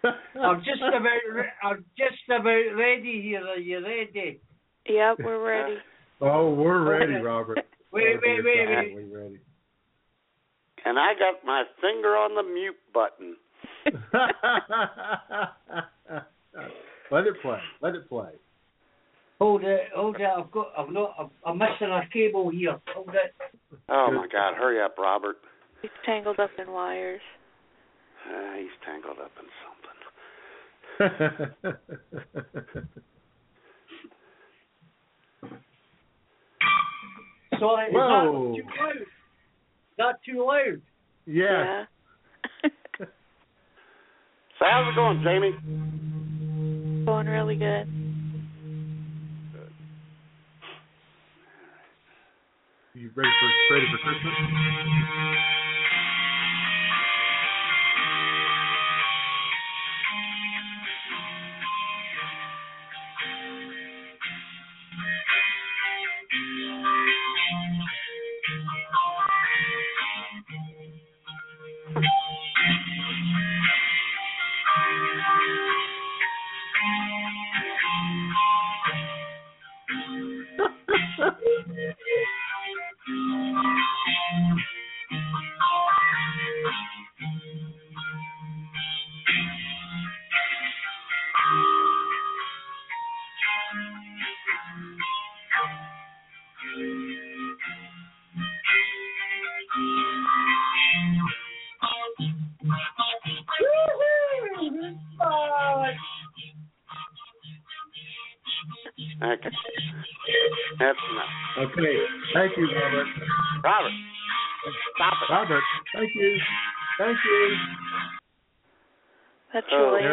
[0.41, 1.35] I'm just about.
[1.35, 3.47] Re- I'm just about ready here.
[3.47, 4.41] Are you ready?
[4.87, 5.77] Yep, we're ready.
[6.21, 7.59] Oh, we're ready, Robert.
[7.93, 8.95] Wait, wait, wait, God, wait.
[8.95, 9.41] We're ready.
[10.85, 13.37] And I got my finger on the mute button.
[17.11, 17.59] Let it play.
[17.83, 18.31] Let it play.
[19.41, 20.23] Hold it, hold it.
[20.23, 20.69] I've got.
[20.79, 21.15] I've not.
[21.19, 22.81] I'm, I'm missing a cable here.
[22.95, 23.35] Hold it.
[23.89, 24.55] Oh my God!
[24.57, 25.37] Hurry up, Robert.
[25.83, 27.21] He's tangled up in wires.
[28.25, 29.74] Uh, he's tangled up in something.
[37.59, 38.55] Sorry, is Whoa.
[38.55, 38.97] that too loud?
[38.97, 39.09] Is
[39.99, 40.81] that too loud?
[41.27, 41.87] yeah.
[44.61, 45.53] How's it going, Jamie?
[47.05, 47.89] Going really good.
[52.95, 54.35] You ready for ready for Christmas?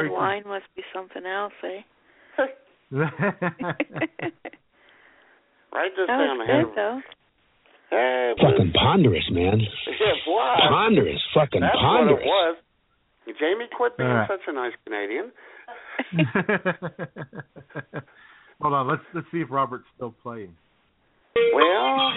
[0.01, 1.81] Merry Chilean wine must be something else, eh?
[5.73, 6.65] Write this That down was ahead.
[6.65, 6.99] good though.
[7.89, 9.59] Hey, Fucking ponderous, man.
[9.87, 10.59] It was.
[10.69, 11.21] Ponderous.
[11.33, 12.19] Fucking That's ponderous.
[12.19, 12.57] what it was.
[13.39, 14.27] Jamie, quit being All right.
[14.29, 15.31] such a nice Canadian.
[18.61, 20.55] Hold on, let's let's see if Robert's still playing.
[21.53, 22.11] Well,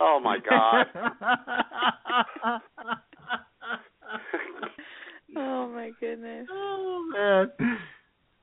[0.00, 0.86] oh my God.
[5.82, 6.46] Oh my goodness.
[6.50, 7.78] oh man,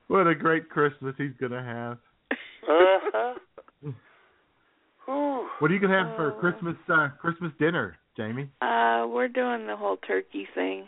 [0.08, 1.98] what a great Christmas he's gonna have.
[2.68, 3.34] Uh-huh.
[5.58, 6.40] What are you gonna have for Oh.
[6.40, 8.48] Christmas uh Christmas dinner, Jamie?
[8.62, 10.86] Uh, we're doing the whole turkey thing.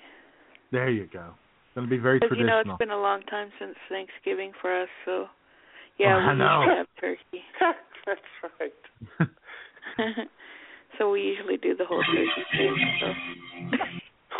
[0.71, 1.25] There you go.
[1.35, 2.75] It's Gonna be very Because you know traditional.
[2.75, 5.27] it's been a long time since Thanksgiving for us, so
[5.99, 6.61] yeah, Oh, I we know.
[6.63, 7.45] usually have turkey.
[8.07, 8.21] That's
[8.61, 9.29] right.
[10.99, 12.77] so we usually do the whole turkey thing.
[13.01, 13.07] So.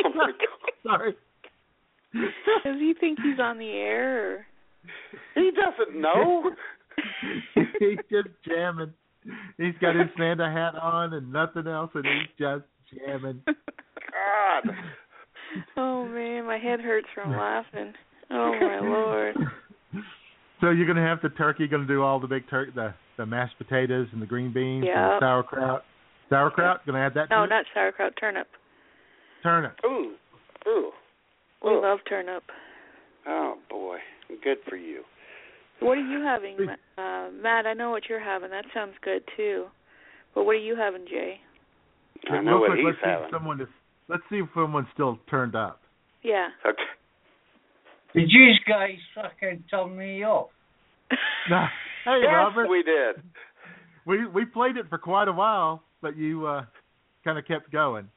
[0.05, 0.73] Oh my God.
[0.83, 1.15] Sorry.
[2.65, 4.33] Does he think he's on the air?
[4.33, 4.47] Or?
[5.35, 6.51] He doesn't know.
[7.79, 8.93] he's just jamming.
[9.57, 13.43] He's got his Santa hat on and nothing else, and he's just jamming.
[13.47, 14.75] God.
[15.77, 17.93] Oh man, my head hurts from laughing.
[18.31, 19.37] Oh my lord.
[20.61, 21.69] So you're gonna have the turkey.
[21.69, 24.95] Gonna do all the big turkey, the the mashed potatoes and the green beans and
[24.95, 25.85] the sauerkraut.
[26.31, 26.85] Sauerkraut.
[26.87, 27.31] Gonna add that.
[27.31, 27.49] No, to it?
[27.51, 28.49] not sauerkraut, turnip.
[29.43, 29.77] turnip.
[29.85, 30.15] Ooh.
[30.67, 30.91] Ooh.
[31.65, 31.83] We Ooh.
[31.83, 32.43] love turnip.
[33.27, 33.99] Oh boy.
[34.43, 35.03] Good for you.
[35.81, 37.67] What are you having, Ma- uh, Matt?
[37.67, 38.51] I know what you're having.
[38.51, 39.67] That sounds good too.
[40.35, 41.37] But what are you having, Jay?
[42.31, 43.25] I Real know what quick, he's let's see having.
[43.27, 43.69] if someone is.
[44.09, 45.81] Let's see if someone's still turned up.
[46.23, 46.49] Yeah.
[46.65, 46.83] Okay.
[48.15, 50.49] Did you guys fucking turn me off?
[51.51, 51.67] Nah.
[52.05, 52.69] Hey, yes, Robert.
[52.69, 53.17] we did.
[54.07, 56.65] We we played it for quite a while, but you uh
[57.25, 58.09] kind of kept going.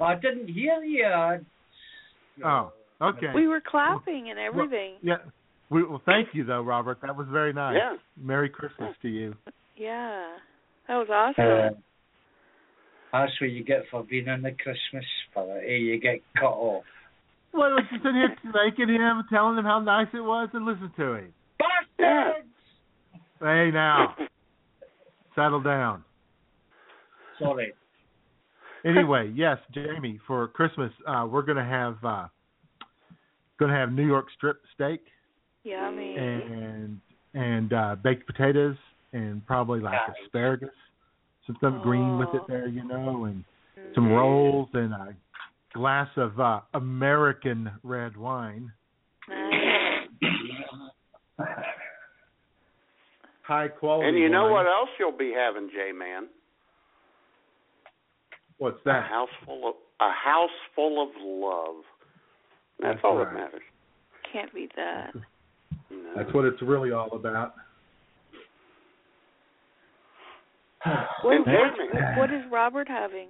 [0.00, 1.04] I didn't hear you.
[1.06, 1.40] I-
[2.44, 3.28] Oh, okay.
[3.34, 4.94] We were clapping and everything.
[5.02, 5.16] Yeah.
[5.70, 6.98] We, well, thank you though, Robert.
[7.02, 7.76] That was very nice.
[7.78, 7.96] Yeah.
[8.20, 9.34] Merry Christmas to you.
[9.76, 10.36] Yeah.
[10.88, 11.44] That was awesome.
[11.44, 11.78] Uh,
[13.12, 15.64] that's what you get for being in the Christmas spirit.
[15.66, 15.76] eh?
[15.76, 16.84] You get cut off.
[17.52, 20.90] Well, was you sitting here thanking him, telling him how nice it was, and listen
[20.96, 21.34] to him.
[21.58, 22.48] Bastards!
[23.40, 24.14] Hey, now,
[25.34, 26.04] settle down.
[27.38, 27.72] Sorry.
[28.84, 32.26] Anyway, yes, Jamie, for Christmas, uh, we're gonna have uh,
[33.60, 35.02] gonna have New York strip steak
[35.62, 36.16] Yummy.
[36.16, 37.00] and
[37.34, 38.76] and uh, baked potatoes
[39.12, 40.70] and probably like asparagus,
[41.46, 43.44] some stuff green with it there, you know, and
[43.94, 45.14] some rolls and a
[45.74, 48.72] glass of uh, American red wine.
[53.42, 54.08] High quality.
[54.08, 54.52] And you know wine.
[54.52, 56.28] what else you'll be having, J Man?
[58.62, 59.08] What's A that?
[59.10, 61.82] house full of a house full of love.
[62.80, 63.26] That's, That's all right.
[63.26, 63.62] that matters.
[64.32, 65.10] Can't be that.
[65.90, 66.12] No.
[66.14, 67.54] That's what it's really all about.
[71.24, 73.28] What, what, what is Robert having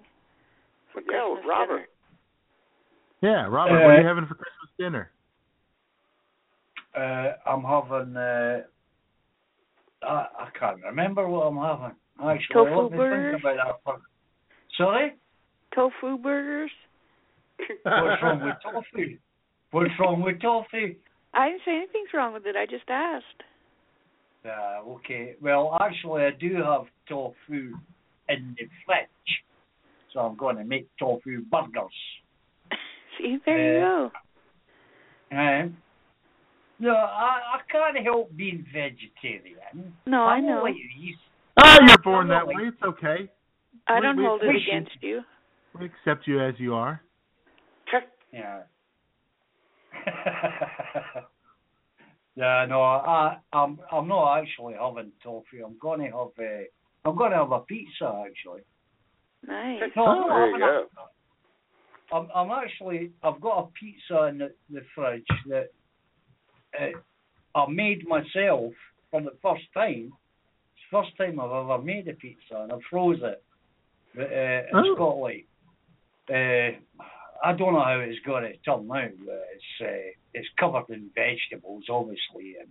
[0.93, 1.83] for Yeah, Christmas Robert.
[3.23, 5.11] Yeah, Robert, what are you Uh, having for Christmas dinner?
[6.95, 8.17] Uh, I'm having.
[8.17, 8.63] Uh,
[10.03, 11.97] I, I can't remember what I'm having.
[12.23, 13.33] Actually, Tofu let me burgers?
[13.33, 13.81] think about that.
[13.85, 14.01] for-
[14.79, 15.13] Sorry?
[15.75, 15.91] Dinner?
[15.91, 16.71] Tofu burgers?
[17.85, 19.17] What's wrong with tofu?
[19.71, 20.95] What's wrong with tofu?
[21.35, 22.57] I didn't say anything's wrong with it.
[22.57, 23.25] I just asked.
[24.45, 25.35] Uh, okay.
[25.41, 27.75] Well, actually, I do have tofu
[28.29, 29.43] in the fridge,
[30.13, 31.93] so I'm going to make tofu burgers.
[33.19, 34.09] See, there you Uh,
[35.31, 35.37] go.
[35.37, 35.77] Um,
[36.81, 39.95] no, I, I can't help being vegetarian.
[40.07, 40.59] No, I I'm know.
[40.61, 41.15] only these-
[41.63, 42.55] Oh, you're born that way.
[42.61, 43.31] It's okay.
[43.87, 45.21] I don't we- hold it we against you.
[45.79, 47.03] We accept you as you are.
[48.33, 48.63] Yeah.
[52.35, 55.61] yeah, no, I, I'm, I'm not actually having toffee.
[55.65, 56.65] I'm gonna have a,
[57.05, 58.63] I'm gonna have a pizza actually.
[59.47, 59.83] Nice.
[59.97, 60.87] No, I'm not there you having go.
[60.99, 65.69] a- I'm, I'm actually, I've got a pizza in the, the fridge that
[66.79, 68.73] uh, I made myself
[69.11, 70.13] for the first time.
[70.75, 73.43] It's the first time I've ever made a pizza, and I froze it.
[74.15, 74.95] But uh, it's Oh.
[74.97, 75.47] got like,
[76.31, 76.71] uh,
[77.45, 79.09] I don't know how it's got it till now.
[79.27, 82.71] But it's uh, it's covered in vegetables, obviously, and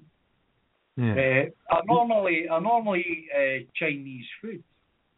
[0.98, 1.50] Yeah.
[1.72, 4.64] uh, I normally I normally eat uh, Chinese food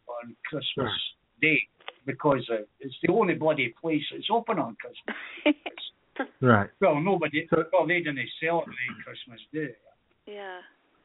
[0.07, 0.91] on Christmas
[1.41, 1.60] Day
[2.05, 5.18] because uh, it's the only bloody place that's open on Christmas.
[6.41, 6.69] Right.
[6.80, 9.73] well, nobody, well they didn't celebrate Christmas Day.
[10.27, 10.60] Yeah.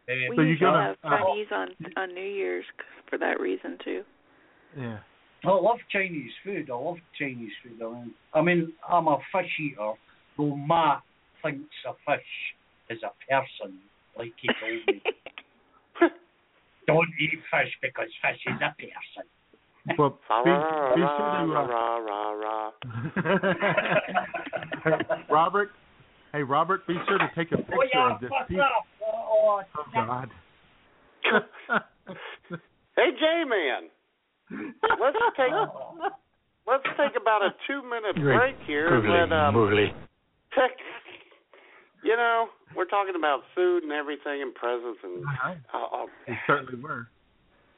[0.06, 2.66] Uh, We So you usually gotta- have Chinese on on New Year's
[3.08, 4.02] for that reason too.
[4.76, 4.98] Yeah.
[5.44, 6.68] I love Chinese food.
[6.70, 7.80] I love Chinese food.
[7.82, 9.92] I mean, I mean, I'm a fish eater.
[10.36, 11.02] Though Matt
[11.42, 12.26] thinks a fish
[12.90, 13.78] is a person,
[14.16, 15.02] like he told me.
[16.86, 19.28] Don't eat fish because fish is a person.
[19.98, 20.50] Well, be,
[20.96, 22.70] be sure to, uh,
[24.84, 24.92] Hey,
[25.30, 25.70] Robert.
[26.32, 28.62] Hey, Robert, be sure to take a picture oh yeah, of this what's pizza.
[28.62, 28.86] up?
[29.02, 30.30] Oh, Oh, God.
[32.96, 33.90] Hey, J-Man.
[34.50, 35.52] Let's take
[36.66, 39.54] let's take about a two minute break here and let um,
[40.54, 40.70] tech.
[42.04, 42.46] You know,
[42.76, 45.24] we're talking about food and everything and presents and
[45.74, 47.08] uh, They certainly were.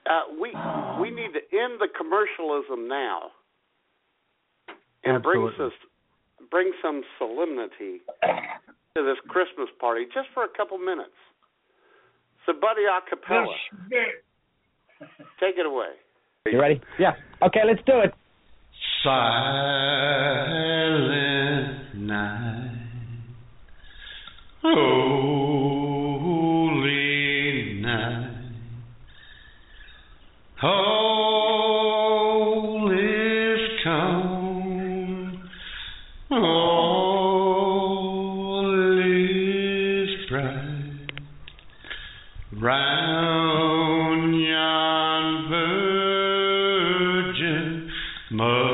[0.06, 0.52] uh, we
[1.00, 3.30] we need to end the commercialism now
[5.04, 5.66] and bring Absolutely.
[5.66, 5.72] us
[6.50, 8.02] bring some solemnity
[8.96, 11.16] to this Christmas party just for a couple minutes.
[12.46, 13.54] So, Buddy Acapella,
[15.38, 15.94] take it away.
[16.46, 16.80] You ready?
[16.98, 17.12] Yeah.
[17.42, 18.14] Okay, let's do it.
[19.04, 19.20] Silent
[21.96, 22.70] night,
[24.62, 25.02] holy
[27.82, 28.30] night,
[48.40, 48.69] virgin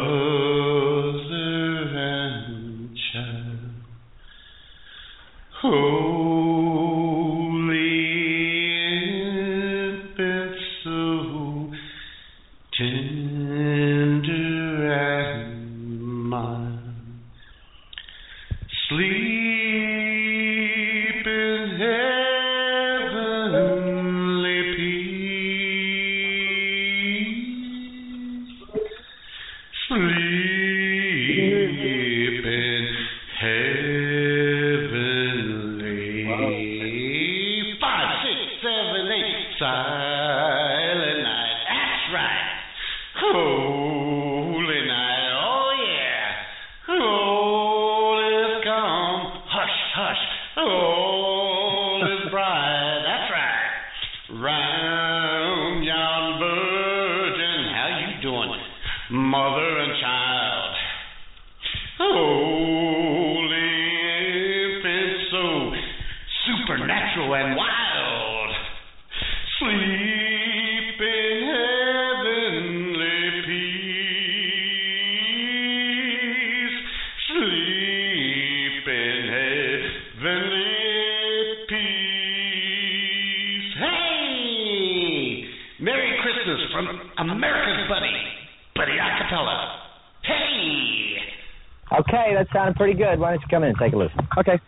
[92.56, 93.18] Okay, that sounded pretty good.
[93.18, 94.18] Why don't you come in and take a listen?
[94.38, 94.58] Okay.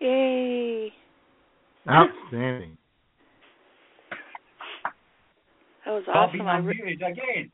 [0.00, 0.92] Yay!
[1.88, 2.76] Outstanding.
[5.84, 6.16] That was awesome.
[6.16, 6.48] I've been awesome.
[6.48, 7.50] I re- unmuted again.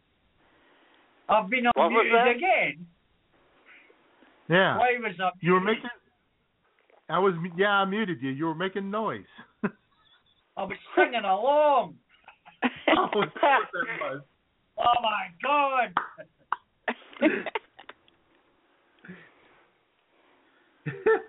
[1.29, 2.37] I've been What was unmuted that?
[2.37, 2.87] again.
[4.51, 4.79] Yeah.
[4.79, 5.31] Why was I?
[5.41, 5.91] You were making.
[7.09, 7.35] I was.
[7.57, 8.31] Yeah, I muted you.
[8.31, 9.25] You were making noise.
[9.65, 11.95] I was singing along.
[12.99, 14.23] oh, of course it was.
[14.79, 15.95] Oh my God!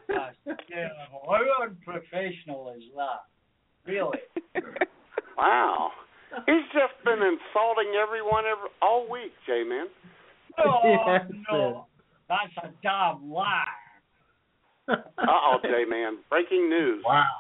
[0.08, 1.22] That's terrible.
[1.28, 3.24] How unprofessional is that?
[3.90, 4.20] Really?
[5.40, 5.92] Wow.
[6.46, 9.88] He's just been insulting everyone every, all week, J-Man.
[10.58, 11.18] Oh,
[11.50, 11.86] no.
[12.28, 13.64] That's a dumb lie.
[14.90, 16.18] Uh oh, J Man.
[16.30, 17.04] Breaking news.
[17.06, 17.39] Wow.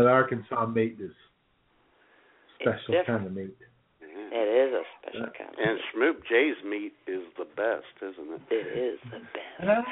[0.00, 1.12] That Arkansas meat is
[2.58, 3.54] special kind of meat.
[4.00, 4.32] Mm-hmm.
[4.32, 5.50] It is a special kind.
[5.50, 8.40] Of And Schmoop Jay's meat is the best, isn't it?
[8.50, 9.88] It is the best.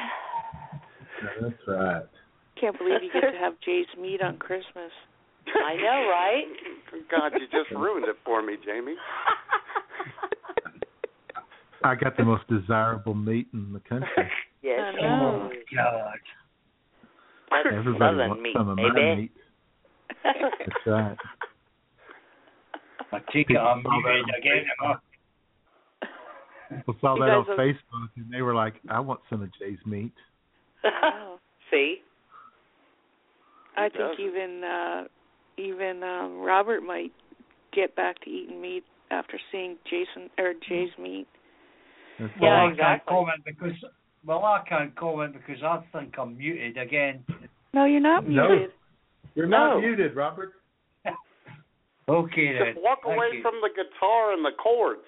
[1.42, 2.02] That's right.
[2.58, 4.92] Can't believe you get to have Jay's meat on Christmas.
[5.66, 6.44] I know, right?
[7.10, 8.96] God, you just ruined it for me, Jamie.
[11.84, 14.08] I got the most desirable meat in the country.
[14.62, 14.80] Yes.
[14.80, 15.50] I know.
[15.52, 16.18] Oh, God.
[17.50, 18.88] That's Everybody wants meat, some of baby.
[18.92, 19.32] my meat.
[20.24, 21.16] That's right.
[23.12, 24.64] I think I'm saw that muted on again.
[24.80, 24.94] huh?
[26.70, 29.50] People saw that on guys have- Facebook and they were like, "I want some of
[29.58, 30.12] Jay's meat."
[30.84, 31.38] Wow.
[31.70, 32.02] See?
[33.76, 34.16] I doesn't?
[34.16, 35.04] think even uh
[35.56, 37.12] even um Robert might
[37.72, 41.26] get back to eating meat after seeing Jason or Jay's meat.
[42.18, 43.14] That's Well, Yeah, I can't exactly.
[43.14, 43.84] comment because
[44.24, 47.24] well, I can't comment because I think I'm muted again.
[47.72, 48.48] No, you're not No.
[48.48, 48.72] muted.
[49.38, 49.80] You're not No.
[49.80, 50.52] muted, Robert.
[52.08, 52.72] Okay then.
[52.74, 53.42] Just walk Thank away you.
[53.42, 55.02] from the guitar and the chords.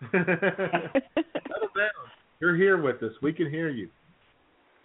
[0.10, 2.08] Settle down.
[2.40, 3.12] You're here with us.
[3.22, 3.90] We can hear you.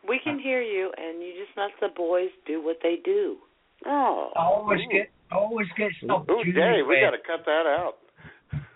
[0.07, 3.37] We can hear you, and you just let the boys do what they do.
[3.85, 4.31] Oh.
[4.35, 4.89] I always Ooh.
[4.91, 6.25] get I always get stuff.
[6.29, 7.95] Ooh, Jay, we got to cut that out.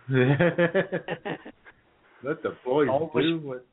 [2.23, 3.65] Let the boys Always- do what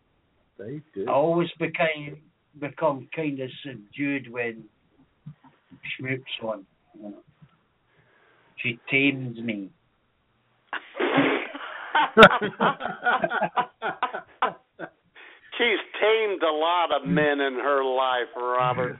[0.58, 1.04] they do.
[1.08, 2.20] I always became
[2.58, 4.64] become kind of subdued when
[5.98, 6.64] Schmoop's on.
[6.94, 7.14] You know.
[8.62, 9.70] She tames me.
[15.58, 18.98] She's tamed a lot of men in her life, Robert.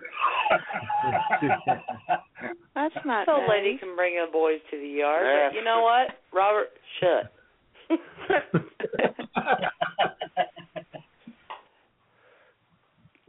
[2.75, 3.49] That's not So nice.
[3.49, 5.25] lady can bring the boys to the yard.
[5.25, 5.49] Yeah.
[5.49, 6.19] But you know what?
[6.33, 6.69] Robert,
[7.01, 7.33] shut.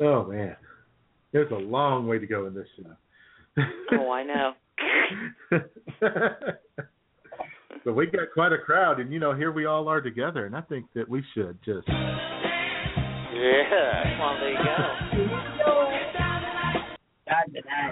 [0.01, 0.55] oh man,
[1.31, 2.91] there's a long way to go in this show.
[3.57, 4.53] Oh, I know.
[7.85, 10.55] but we got quite a crowd, and you know, here we all are together, and
[10.55, 11.87] I think that we should just.
[11.87, 11.99] Yeah.
[14.19, 14.77] Well, there you go.
[15.67, 15.89] Oh,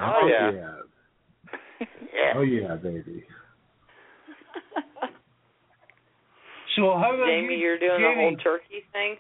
[0.02, 0.52] oh yeah.
[0.52, 2.34] Oh, yeah.
[2.36, 3.24] Oh yeah, baby.
[6.76, 9.18] So how are Jamie, you, you're doing the whole turkey thing?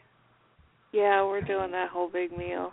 [0.93, 2.71] Yeah, we're doing that whole big meal.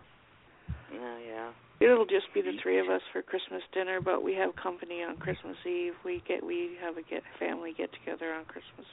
[0.93, 1.51] Oh, yeah.
[1.81, 5.17] It'll just be the three of us for Christmas dinner, but we have company on
[5.17, 5.93] Christmas Eve.
[6.05, 8.87] We get we have a get family get together on Christmas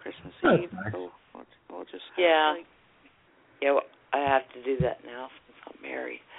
[0.00, 0.72] Christmas That's Eve.
[0.72, 0.92] nice.
[0.92, 2.54] So we'll, we'll just have, Yeah.
[2.56, 2.66] like,
[3.60, 3.82] Yeah, well,
[4.12, 6.20] I have to do that now since I'm married.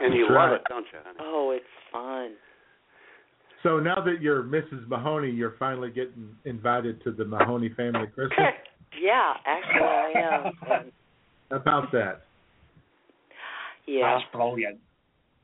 [0.00, 1.18] And you love it, don't you, honey?
[1.20, 2.32] Oh, it's fun.
[3.62, 4.86] So now that you're Mrs.
[4.88, 8.38] Mahoney, you're finally getting invited to the Mahoney family Christmas.
[9.00, 10.90] yeah, actually I am.
[11.50, 12.22] About that?
[13.86, 14.18] Yeah.
[14.18, 14.78] That's brilliant.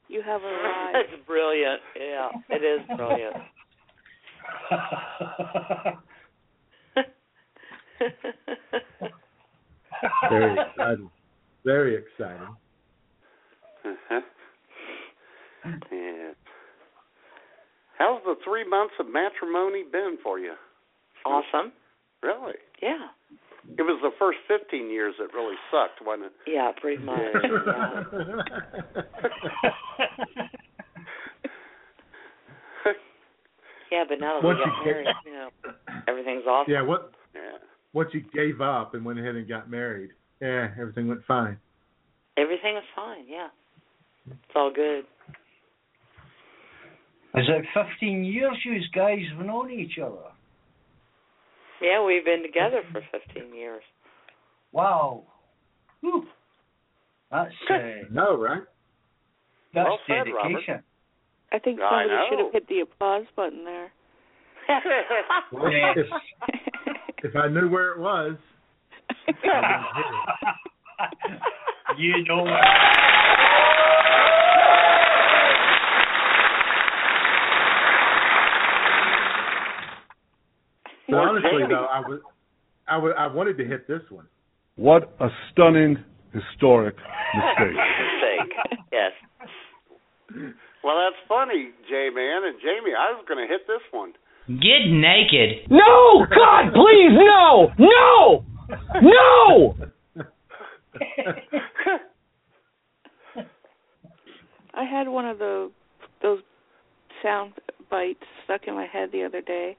[0.08, 0.92] you have arrived.
[1.10, 1.80] That's brilliant.
[1.96, 3.36] Yeah, it is brilliant.
[10.30, 11.10] Very exciting.
[11.64, 12.56] Very exciting.
[13.84, 14.20] Uh-huh.
[15.92, 16.30] Yeah.
[17.98, 20.54] How's the three months of matrimony been for you?
[21.26, 21.72] awesome.
[22.22, 22.54] Really?
[22.82, 23.08] Yeah.
[23.78, 26.32] It was the first 15 years that really sucked, wasn't it?
[26.46, 27.18] Yeah, pretty much.
[27.18, 28.02] yeah.
[33.90, 35.48] yeah, but now that Once we you got get- married, you know,
[36.08, 36.72] everything's awesome.
[36.72, 37.58] yeah, what Yeah.
[37.92, 40.10] once you gave up and went ahead and got married,
[40.40, 41.58] yeah, everything went fine.
[42.36, 43.24] Everything was fine.
[43.28, 43.48] Yeah,
[44.26, 45.04] it's all good.
[47.34, 50.32] Is it 15 years you guys have known each other?
[51.80, 53.02] Yeah, we've been together for
[53.34, 53.82] 15 years.
[54.72, 55.24] Wow.
[56.00, 56.26] Whew.
[57.30, 57.78] That's uh,
[58.10, 58.62] No, right?
[59.74, 60.52] that's Well said, Robert.
[60.52, 60.82] dedication.
[61.52, 63.92] I think I somebody should have hit the applause button there.
[65.52, 65.64] Well,
[65.96, 66.06] if,
[67.24, 68.36] if I knew where it was,
[69.08, 70.04] I wouldn't hit
[71.30, 71.40] it.
[71.98, 72.46] you know.
[81.10, 82.20] But honestly, though, I was,
[82.88, 84.26] I was, I wanted to hit this one.
[84.76, 85.98] What a stunning,
[86.32, 86.96] historic
[87.34, 87.76] mistake.
[87.76, 88.78] Mistake.
[88.92, 89.12] Yes.
[90.82, 92.94] Well, that's funny, J Man and Jamie.
[92.96, 94.12] I was going to hit this one.
[94.48, 95.70] Get naked.
[95.70, 96.26] No!
[96.28, 97.70] God, please, no!
[97.78, 98.44] No!
[99.02, 99.74] No!
[104.74, 105.70] I had one of the
[106.22, 106.40] those
[107.22, 107.52] sound
[107.90, 109.76] bites stuck in my head the other day,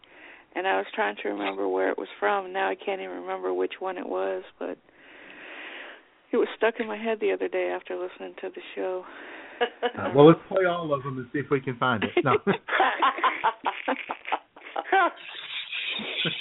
[0.55, 2.53] and I was trying to remember where it was from.
[2.53, 4.77] Now I can't even remember which one it was, but
[6.31, 9.03] it was stuck in my head the other day after listening to the show.
[9.61, 12.09] Uh, well, let's play all of them and see if we can find it.
[12.23, 12.37] No.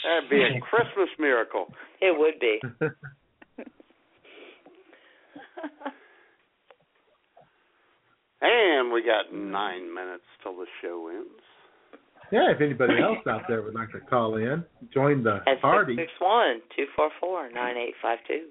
[0.05, 1.67] That'd be a Christmas miracle.
[2.01, 2.61] It would be.
[8.41, 11.43] And we got nine minutes till the show ends.
[12.33, 15.97] Yeah, if anybody else out there would like to call in, join the At party.
[15.97, 18.49] Six one two four four nine eight five two.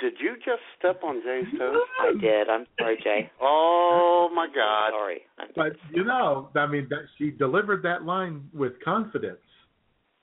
[0.00, 1.76] Did you just step on Jay's toes?
[2.00, 2.48] I did.
[2.48, 3.30] I'm sorry, Jay.
[3.40, 4.90] Oh my God!
[4.90, 5.22] Sorry.
[5.38, 9.38] I'm But you know, I mean, that she delivered that line with confidence.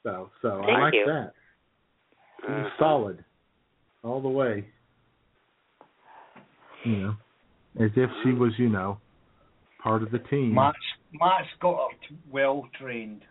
[0.04, 1.06] So, so I Thank like you.
[1.08, 1.32] that.
[2.42, 2.76] She was Uh-huh.
[2.78, 3.26] solid
[4.04, 4.66] all the way.
[6.84, 7.16] You know,
[7.84, 9.00] as if she was, you know,
[9.82, 10.54] part of the team.
[10.54, 10.78] Matt's,
[11.20, 13.22] Matt's got her t- well trained.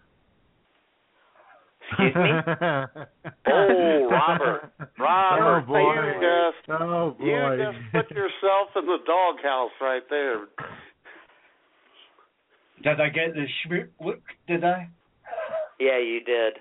[1.90, 2.31] Excuse me?
[3.47, 5.78] Oh, Robert, Robert, Oh boy.
[5.81, 10.47] you just Oh you just put yourself in the doghouse right there.
[12.82, 14.20] Did I get the Schmoop look?
[14.48, 14.89] Did I?
[15.78, 16.55] Yeah, you did.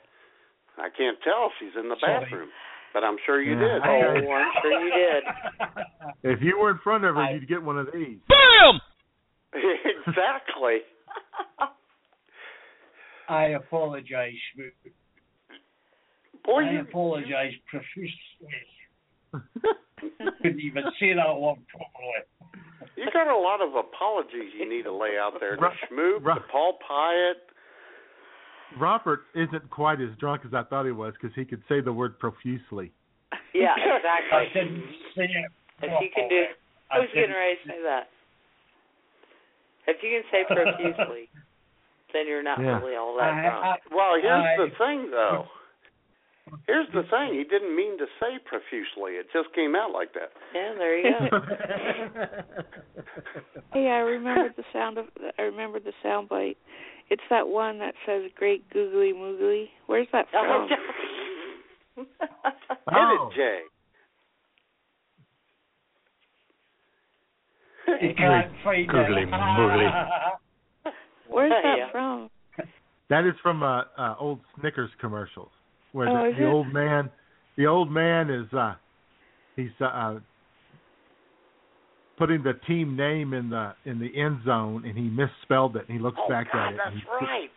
[0.78, 1.52] I can't tell.
[1.60, 2.20] She's in the Sorry.
[2.24, 2.50] bathroom,
[2.94, 3.60] but I'm sure you Yeah.
[3.60, 3.82] did.
[3.84, 5.24] Oh, I'm sure you did.
[6.24, 8.18] if you were in front of her, I- you'd get one of these.
[8.28, 8.80] Bam!
[10.08, 10.80] exactly.
[13.30, 14.92] I apologize, Schmoop.
[16.46, 18.14] Boy, I you apologize profusely.
[20.42, 22.92] Couldn't even say that word properly.
[22.98, 25.56] you got a lot of apologies you need to lay out there.
[25.56, 27.40] To Ro- Schmoop, Ro- to Paul Pyatt.
[28.78, 31.94] Robert isn't quite as drunk as I thought he was because he could say the
[31.94, 32.92] word profusely.
[33.54, 34.62] Yeah, I exactly.
[34.62, 34.84] didn't
[35.16, 35.52] say it.
[35.84, 36.44] If you can do,
[36.92, 38.10] I was getting ready to say that.
[39.88, 41.30] If you can say profusely,
[42.14, 42.80] then you're not Yeah.
[42.80, 43.66] really all that I- drunk.
[43.66, 45.46] I- Well, here's I- the thing, though.
[46.68, 47.34] Here's the thing.
[47.34, 49.14] He didn't mean to say profusely.
[49.14, 50.32] It just came out like that.
[50.54, 51.40] Yeah, there you go.
[53.74, 55.06] Hey, I remembered the sound of
[55.40, 56.58] I remembered the sound bite.
[57.10, 60.68] It's that one that says "Great Googly Moogly." Where's that Oh,
[61.96, 62.06] from?
[62.06, 62.08] Hit
[62.88, 63.30] Oh.
[63.32, 63.60] it, Jay.
[67.88, 69.90] You can't Googly moogly.
[71.30, 71.92] Where's that Yeah.
[71.92, 72.30] from?
[73.10, 75.50] That is from uh, uh old Snickers commercials
[75.92, 77.10] where Oh, the, the old man
[77.58, 78.74] the old man is uh
[79.56, 80.20] he's uh, uh
[82.18, 85.98] putting the team name in the in the end zone and he misspelled it and
[85.98, 87.50] he looks Oh, back God, at it that's and, he, right.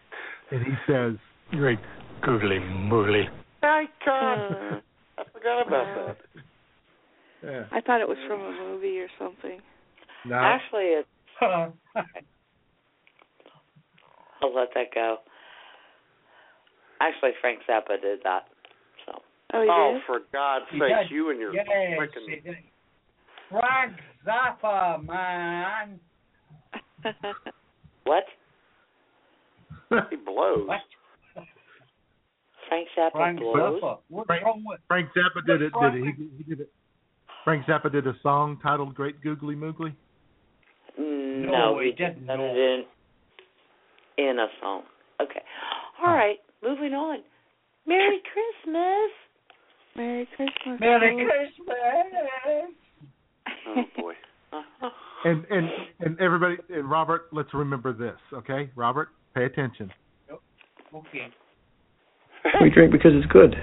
[0.51, 1.13] and he says
[1.53, 1.79] Great
[2.23, 3.25] googly moogly.
[3.63, 4.83] My God,
[5.19, 6.17] I forgot about that.
[7.45, 9.61] yeah I thought it was from a movie or something.
[10.25, 11.09] No Actually, it's,
[11.41, 11.73] I'll
[14.55, 15.17] let that go.
[17.01, 18.45] Actually, Frank Zappa did that.
[19.05, 19.13] So.
[19.55, 20.03] Oh, Oh, did?
[20.07, 21.11] for God's He sake, did.
[21.11, 21.67] you and your Yes,
[21.99, 22.57] freaking.
[23.51, 23.95] Frank
[24.27, 26.01] Zappa, man.
[28.05, 28.25] What?
[30.11, 30.69] he blows.
[30.69, 30.81] What?
[32.69, 33.81] Frank Zappa Frank blows?
[33.83, 33.99] Zappa.
[34.09, 36.73] What's Frank- wrong with Frank Zappa did it What's did it he, he did it
[37.45, 39.95] Frank Zappa did a song titled Great Googly Moogly
[41.01, 42.27] Mm, no, No, he we didn't.
[42.27, 42.85] done it in,
[44.19, 44.83] in a song.
[45.21, 45.41] Okay.
[46.05, 47.19] All right, moving on.
[47.87, 49.11] Merry Christmas.
[49.97, 50.81] Merry Christmas.
[50.81, 51.25] Merry.
[51.27, 51.77] Christmas.
[53.69, 54.13] Oh boy.
[55.25, 55.69] And and
[56.01, 58.71] and everybody and Robert, let's remember this, okay?
[58.77, 59.91] Robert, pay attention.
[60.95, 61.27] Okay.
[62.63, 63.55] We drink because it's good.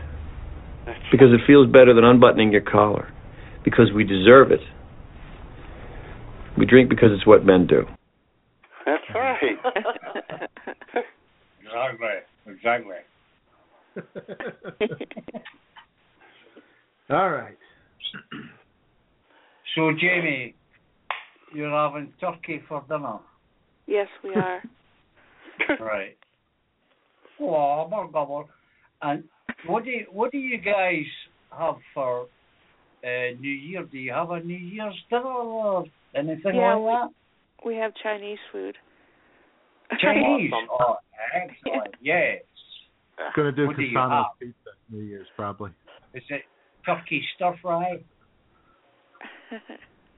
[1.12, 3.08] Because it feels better than unbuttoning your collar.
[3.64, 4.60] Because we deserve it.
[6.58, 7.86] We drink because it's what men do.
[8.86, 9.58] That's right.
[11.66, 12.08] Exactly.
[12.46, 12.98] Exactly.
[17.10, 17.58] All right.
[19.76, 20.56] So, Jamie,
[21.54, 23.20] you're having turkey for dinner,
[23.88, 24.62] Yes, we are.
[25.80, 26.16] right?
[27.40, 28.48] Oh, more gobble.
[29.02, 29.24] And
[29.66, 31.06] what do you, what do you guys
[31.58, 32.28] have for
[33.04, 33.84] uh, New Year?
[33.84, 35.86] Do you have a New Year's dinner or
[36.16, 37.10] anything Yeah, like
[37.66, 38.76] we have Chinese food.
[40.02, 40.52] Chinese.
[40.72, 40.96] Oh,
[41.36, 41.96] excellent.
[42.02, 42.42] Yes.
[43.36, 44.40] Gonna do What do you Casano's have?
[44.40, 45.72] pizza New Year's probably.
[46.14, 46.42] Is it
[46.86, 47.98] turkey stir fry?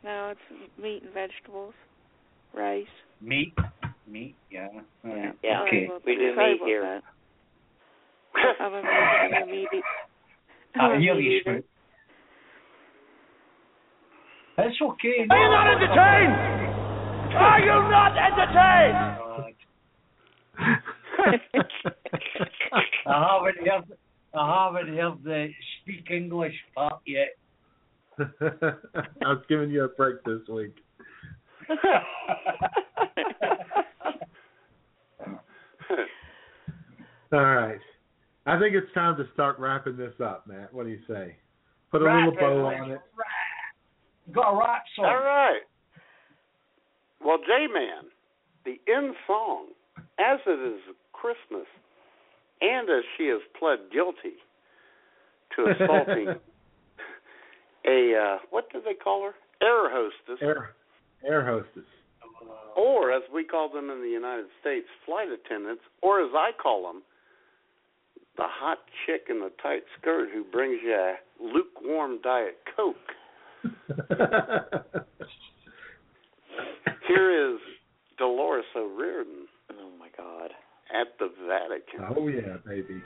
[0.04, 1.74] no, it's meat and vegetables,
[2.54, 2.86] rice.
[3.22, 3.54] Meat.
[4.08, 4.36] Meat.
[4.52, 4.68] Yeah.
[5.04, 5.34] Right.
[5.44, 5.90] Yeah, Okay.
[6.06, 6.82] we do Sorry meat about here.
[6.82, 7.04] that.
[8.62, 9.68] I'm a meat, I'm a meat,
[10.76, 11.44] I I'm a hear meat
[14.58, 14.74] you, eater.
[14.76, 14.90] Scoot.
[14.94, 15.26] Okay.
[15.30, 16.36] Are you not entertained?
[17.36, 18.98] Are you not entertained?
[23.08, 23.86] I haven't heard.
[24.34, 25.50] I haven't heard the
[25.82, 27.36] speak English part yet.
[28.20, 28.24] I
[29.22, 30.76] was giving you a break this week.
[37.34, 37.80] All right.
[38.46, 40.72] I think it's time to start wrapping this up, Matt.
[40.74, 41.36] What do you say?
[41.92, 43.02] Put a Wrap little bow it, on it.
[43.18, 43.45] Got
[44.96, 45.06] song.
[45.06, 45.62] All right.
[47.24, 48.10] Well, J Man,
[48.66, 49.68] the end song,
[50.20, 50.82] as it is
[51.14, 51.68] Christmas,
[52.62, 54.38] and as she has pled guilty
[55.56, 56.36] to assaulting
[57.88, 59.34] a uh, what do they call her?
[59.66, 60.76] Air hostess, Air,
[61.26, 61.86] air hostess.
[62.76, 66.84] or as we call them in the United States, flight attendants, or as I call
[66.92, 67.04] them,
[68.38, 72.96] the hot chick in the tight skirt who brings you a lukewarm diet coke.
[77.08, 77.60] Here is
[78.18, 79.48] Dolores O'Riordan.
[79.74, 80.52] Oh my God.
[80.94, 82.06] At the Vatican.
[82.16, 83.02] Oh yeah, baby.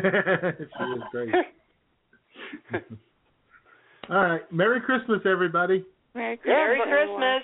[0.58, 1.34] she is great.
[4.10, 4.52] All right.
[4.52, 5.84] Merry Christmas, everybody.
[6.14, 6.56] Merry Christmas.
[6.56, 7.42] Merry Christmas.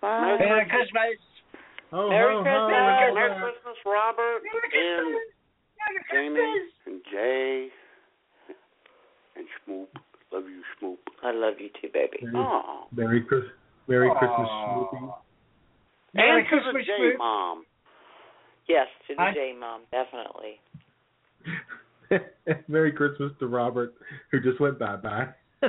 [0.00, 0.36] Bye.
[0.38, 1.18] Merry Christmas.
[1.90, 2.68] Oh, ho, Merry ho, Christmas.
[2.68, 3.14] ho.
[3.14, 4.42] Merry Christmas, Robert
[4.74, 5.16] and
[6.12, 7.68] Jamie and Jay
[9.36, 9.86] and Schmoop.
[10.32, 10.98] Love you, Schmoop.
[11.24, 12.18] I love you too, baby.
[12.22, 12.84] Merry, Aw.
[12.94, 13.44] Merry, Chris,
[13.88, 14.90] Merry Christmas, Aw.
[14.92, 15.10] and
[16.14, 17.64] Merry to the J Mom.
[18.68, 20.60] Yes, to the I- J Mom, definitely.
[22.08, 22.24] Smokey.
[22.68, 23.94] Merry Christmas to Robert,
[24.30, 25.28] who just went bye bye.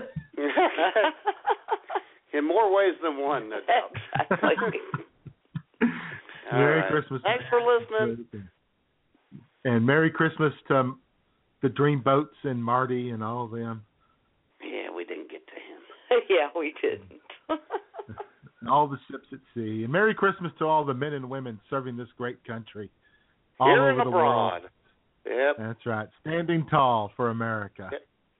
[2.34, 3.92] In more ways than one, no doubt.
[4.32, 4.80] exactly.
[6.52, 6.92] All Merry right.
[6.92, 7.22] Christmas.
[7.24, 8.28] Thanks for listening.
[9.66, 11.00] And Merry Christmas to um,
[11.62, 13.84] the Dream Boats and Marty and all of them.
[14.62, 16.22] Yeah, we didn't get to him.
[16.30, 17.12] yeah, we didn't.
[18.62, 19.84] and all the ships at sea.
[19.84, 22.90] And Merry Christmas to all the men and women serving this great country
[23.60, 24.52] all Here over and the abroad.
[24.62, 24.64] world.
[25.26, 25.56] Yep.
[25.58, 26.08] That's right.
[26.22, 27.90] Standing tall for America.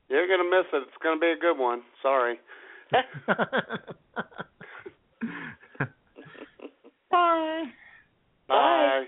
[0.10, 0.84] You're going to miss it.
[0.88, 1.82] It's going to be a good one.
[2.02, 2.40] Sorry.
[7.12, 7.64] Bye.
[8.48, 9.04] Bye.